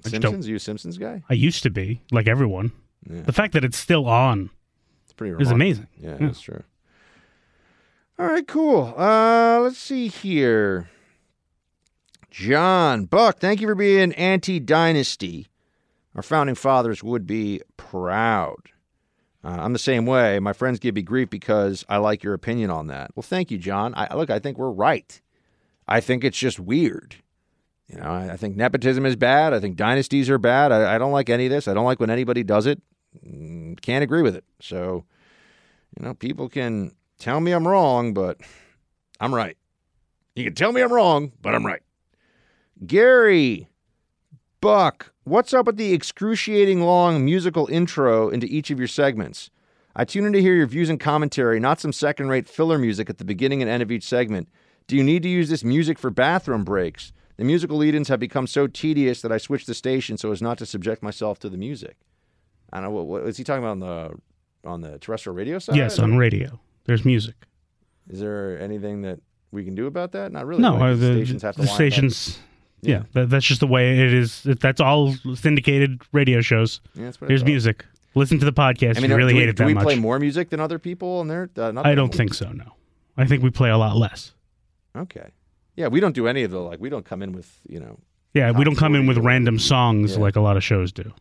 [0.06, 0.48] I just Simpsons?
[0.48, 1.24] You a Simpsons guy?
[1.30, 2.72] I used to be like everyone.
[3.10, 3.22] Yeah.
[3.22, 4.50] The fact that it's still on
[5.04, 5.56] It's pretty is remarkable.
[5.56, 5.88] amazing.
[5.98, 6.64] Yeah, that's true.
[8.20, 8.94] All right, cool.
[8.98, 10.90] Uh, let's see here.
[12.30, 15.48] John Buck, thank you for being anti-dynasty.
[16.16, 18.70] Our founding fathers would be proud.
[19.44, 20.40] Uh, I'm the same way.
[20.40, 23.12] My friends give me grief because I like your opinion on that.
[23.16, 23.94] Well, thank you, John.
[23.96, 24.30] I look.
[24.30, 25.20] I think we're right.
[25.88, 27.16] I think it's just weird.
[27.88, 29.54] You know, I, I think nepotism is bad.
[29.54, 30.72] I think dynasties are bad.
[30.72, 31.68] I, I don't like any of this.
[31.68, 32.82] I don't like when anybody does it.
[33.26, 34.46] mm, can't agree with it.
[34.62, 35.04] So,
[36.00, 38.40] you know, people can tell me I'm wrong, but
[39.20, 39.58] I'm right.
[40.36, 41.82] You can tell me I'm wrong, but I'm right.
[42.86, 43.68] Gary,
[44.62, 49.50] Buck, what's up with the excruciating long musical intro into each of your segments?
[49.96, 53.10] I tune in to hear your views and commentary, not some second rate filler music
[53.10, 54.48] at the beginning and end of each segment.
[54.86, 57.12] Do you need to use this music for bathroom breaks?
[57.38, 60.44] The musical lead ins have become so tedious that I switched the station so as
[60.44, 61.98] not to subject myself to the music.
[62.72, 64.12] I don't know what, what is he talking about on the
[64.64, 65.76] on the terrestrial radio side?
[65.76, 66.60] Yes, on radio.
[66.86, 67.48] There's music.
[68.10, 69.22] Is there anything that
[69.52, 70.32] we can do about that?
[70.32, 70.62] Not really.
[70.62, 70.92] No, right?
[70.92, 71.94] uh, the, stations have to the line
[72.38, 72.51] up.
[72.84, 73.06] Stations.
[73.14, 74.44] Yeah, that, that's just the way it is.
[74.44, 76.82] That's all syndicated radio shows.
[76.96, 77.86] Yeah, that's what There's music.
[78.16, 78.98] Listen to the podcast.
[78.98, 79.84] I mean, if you really do we, hate it do that we much.
[79.84, 81.50] play more music than other people on there?
[81.56, 82.52] Uh, not I don't think so.
[82.52, 82.74] No,
[83.18, 84.34] I think we play a lot less.
[84.96, 85.30] Okay.
[85.76, 86.80] Yeah, we don't do any of the like.
[86.82, 88.00] We don't come in with you know.
[88.34, 90.22] Yeah, we don't come in with random songs Yeah.
[90.22, 91.12] like a lot of shows do.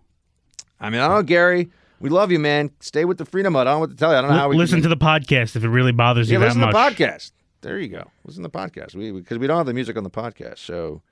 [0.81, 1.71] I mean, I don't know, Gary.
[2.01, 2.71] We love you, man.
[2.81, 3.67] Stay with the Freedom Hut.
[3.67, 4.17] I don't know what to tell you.
[4.17, 4.85] I don't know how we listen can...
[4.85, 6.73] to the podcast if it really bothers Yeah, you that listen much.
[6.73, 7.33] to the podcast.
[7.61, 8.11] There you go.
[8.25, 8.95] Listen to the podcast.
[8.95, 11.03] We because we don't have the music on the podcast, so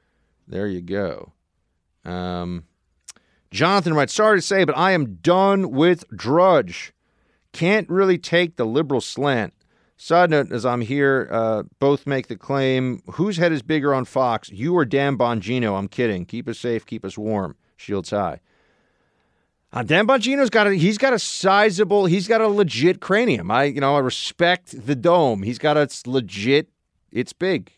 [0.48, 1.32] there you go.
[2.04, 2.64] Um,
[3.50, 6.92] Jonathan writes, "Sorry to say, but I am done with Drudge.
[7.52, 9.54] Can't really take the liberal slant."
[9.96, 14.04] Side note, as I'm here, uh, both make the claim: whose head is bigger on
[14.04, 15.76] Fox, you or Dan Bongino?
[15.78, 16.24] I'm kidding.
[16.24, 17.56] Keep us safe, keep us warm.
[17.76, 18.40] Shields high.
[19.72, 23.50] Uh, Dan Bongino's got a he's got a sizable he's got a legit cranium.
[23.50, 25.42] I you know I respect the dome.
[25.42, 26.70] He's got a legit.
[27.10, 27.72] It's big.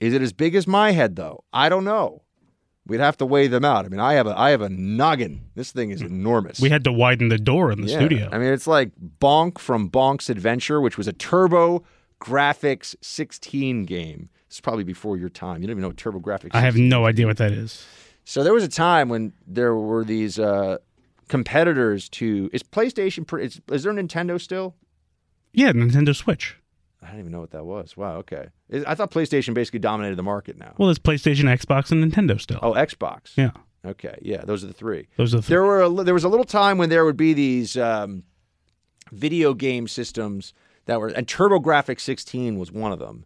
[0.00, 1.44] Is it as big as my head though?
[1.52, 2.22] I don't know.
[2.86, 3.84] We'd have to weigh them out.
[3.84, 5.50] I mean, I have a I have a noggin.
[5.54, 6.58] This thing is enormous.
[6.60, 7.98] We had to widen the door in the Yeah.
[7.98, 8.28] studio.
[8.32, 11.84] I mean, it's like Bonk from Bonk's Adventure, which was a Turbo
[12.20, 14.30] Graphics 16 game.
[14.46, 15.60] It's probably before your time.
[15.60, 16.48] You don't even know what TurboGrafx.
[16.52, 17.84] I have no idea what that is.
[18.24, 20.78] So there was a time when there were these uh,
[21.28, 22.48] competitors to.
[22.52, 23.30] Is PlayStation?
[23.40, 24.74] Is, is there Nintendo still?
[25.52, 26.56] Yeah, Nintendo Switch.
[27.02, 27.96] I don't even know what that was.
[27.96, 28.16] Wow.
[28.16, 28.48] Okay.
[28.86, 30.74] I thought PlayStation basically dominated the market now.
[30.78, 32.58] Well, it's PlayStation, Xbox, and Nintendo still.
[32.62, 33.36] Oh, Xbox.
[33.36, 33.50] Yeah.
[33.84, 34.18] Okay.
[34.20, 35.08] Yeah, those are the three.
[35.16, 37.32] Those are the There were a, there was a little time when there would be
[37.34, 38.24] these um,
[39.12, 40.52] video game systems
[40.86, 43.24] that were and TurboGrafx 16 was one of them,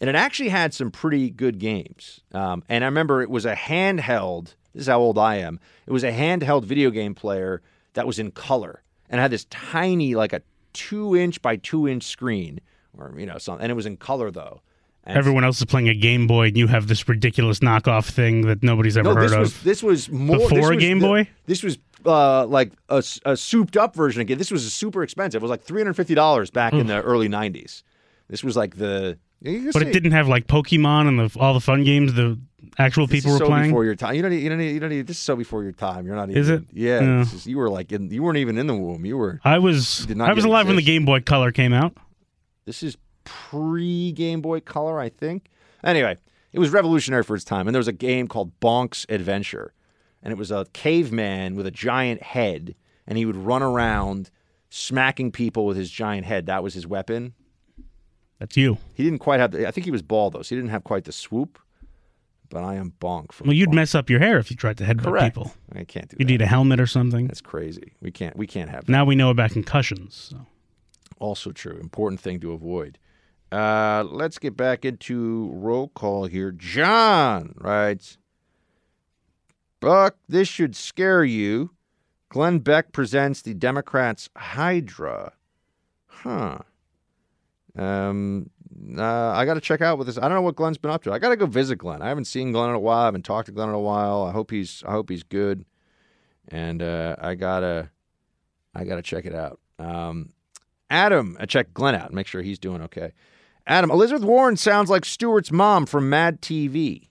[0.00, 2.20] and it actually had some pretty good games.
[2.32, 4.54] Um, and I remember it was a handheld.
[4.74, 5.60] This is how old I am.
[5.86, 7.62] It was a handheld video game player
[7.94, 10.42] that was in color and had this tiny like a
[10.72, 12.60] two inch by two inch screen,
[12.96, 14.60] or you know something, and it was in color though.
[15.04, 18.42] And Everyone else is playing a Game Boy, and you have this ridiculous knockoff thing
[18.46, 19.40] that nobody's ever no, heard this of.
[19.40, 21.28] was this was more Before this a Game the- Boy?
[21.46, 24.38] This was uh, like a souped up version again.
[24.38, 25.42] This was super expensive.
[25.42, 27.82] It was like three hundred fifty dollars back in the early nineties.
[28.28, 29.18] This was like the.
[29.42, 29.80] but see.
[29.80, 32.38] it didn't have like Pokemon and the, all the fun games the
[32.78, 33.70] actual This people is were so playing.
[33.70, 34.14] before your time.
[34.14, 34.30] You don't.
[34.30, 34.58] Need, you don't.
[34.58, 34.90] Need, you don't.
[34.90, 36.06] Need, this is so before your time.
[36.06, 36.40] You're not even.
[36.40, 36.62] Is it?
[36.72, 37.00] Yeah.
[37.00, 37.18] Yeah.
[37.18, 39.04] this is- you were like in, you weren't even in the womb.
[39.04, 39.40] You were.
[39.44, 40.82] I was you did not I was yet alive when the.
[40.82, 41.96] Game Boy Color came out.
[42.64, 45.50] This is pre Game Boy Color, I think.
[45.84, 46.16] Anyway,
[46.52, 47.66] it was revolutionary for its time.
[47.66, 49.72] And there was a game called Bonk's Adventure.
[50.22, 52.74] And it was a caveman with a giant head.
[53.06, 54.30] And he would run around
[54.70, 56.46] smacking people with his giant head.
[56.46, 57.34] That was his weapon.
[58.38, 58.78] That's you.
[58.94, 60.42] He didn't quite have the, I think he was bald, though.
[60.42, 61.58] So he didn't have quite the swoop.
[62.48, 64.84] But I am Bonk from Well, you'd mess up your hair if you tried to
[64.84, 65.34] headbutt Correct.
[65.34, 65.52] people.
[65.74, 66.20] I can't do that.
[66.20, 66.32] You that.
[66.32, 67.26] need a helmet or something.
[67.26, 67.94] That's crazy.
[68.02, 68.36] We can't.
[68.36, 68.92] We can't have that.
[68.92, 70.14] Now we know about concussions.
[70.30, 70.46] So.
[71.22, 71.78] Also true.
[71.80, 72.98] Important thing to avoid.
[73.52, 76.50] Uh, let's get back into roll call here.
[76.50, 78.18] John writes
[79.78, 81.70] Buck, this should scare you.
[82.28, 85.34] Glenn Beck presents the Democrats' Hydra.
[86.06, 86.58] Huh.
[87.76, 88.50] Um,
[88.98, 90.18] uh, I got to check out with this.
[90.18, 91.12] I don't know what Glenn's been up to.
[91.12, 92.02] I got to go visit Glenn.
[92.02, 93.02] I haven't seen Glenn in a while.
[93.02, 94.24] I haven't talked to Glenn in a while.
[94.24, 94.82] I hope he's.
[94.88, 95.66] I hope he's good.
[96.48, 97.90] And uh, I gotta.
[98.74, 99.60] I gotta check it out.
[99.78, 100.30] Um,
[100.92, 102.06] Adam, uh, check Glenn out.
[102.06, 103.12] And make sure he's doing okay.
[103.66, 107.08] Adam, Elizabeth Warren sounds like Stuart's mom from Mad TV.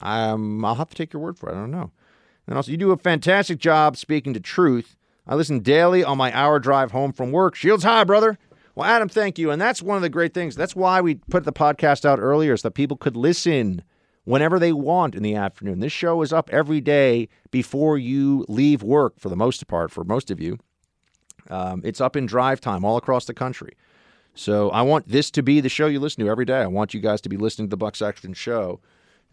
[0.00, 1.52] Um, I'll have to take your word for it.
[1.52, 1.90] I don't know.
[2.46, 4.96] And also, you do a fantastic job speaking to truth.
[5.26, 7.54] I listen daily on my hour drive home from work.
[7.54, 8.38] Shields high, brother.
[8.74, 9.50] Well, Adam, thank you.
[9.50, 10.54] And that's one of the great things.
[10.54, 13.82] That's why we put the podcast out earlier, so that people could listen
[14.24, 15.80] whenever they want in the afternoon.
[15.80, 20.04] This show is up every day before you leave work, for the most part, for
[20.04, 20.58] most of you.
[21.50, 23.76] Um, it's up in drive time all across the country.
[24.34, 26.58] So I want this to be the show you listen to every day.
[26.58, 28.80] I want you guys to be listening to the Buck Sexton show.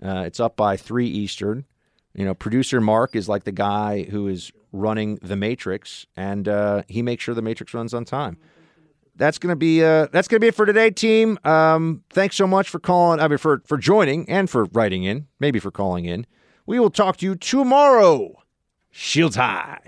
[0.04, 1.66] Uh, it's up by three Eastern.
[2.14, 6.84] You know, producer Mark is like the guy who is running the Matrix, and uh,
[6.88, 8.38] he makes sure the Matrix runs on time.
[9.16, 11.40] That's gonna be uh, that's gonna be it for today, team.
[11.44, 13.20] Um, thanks so much for calling.
[13.20, 16.28] I mean, for for joining and for writing in, maybe for calling in.
[16.66, 18.44] We will talk to you tomorrow.
[18.92, 19.80] Shields high.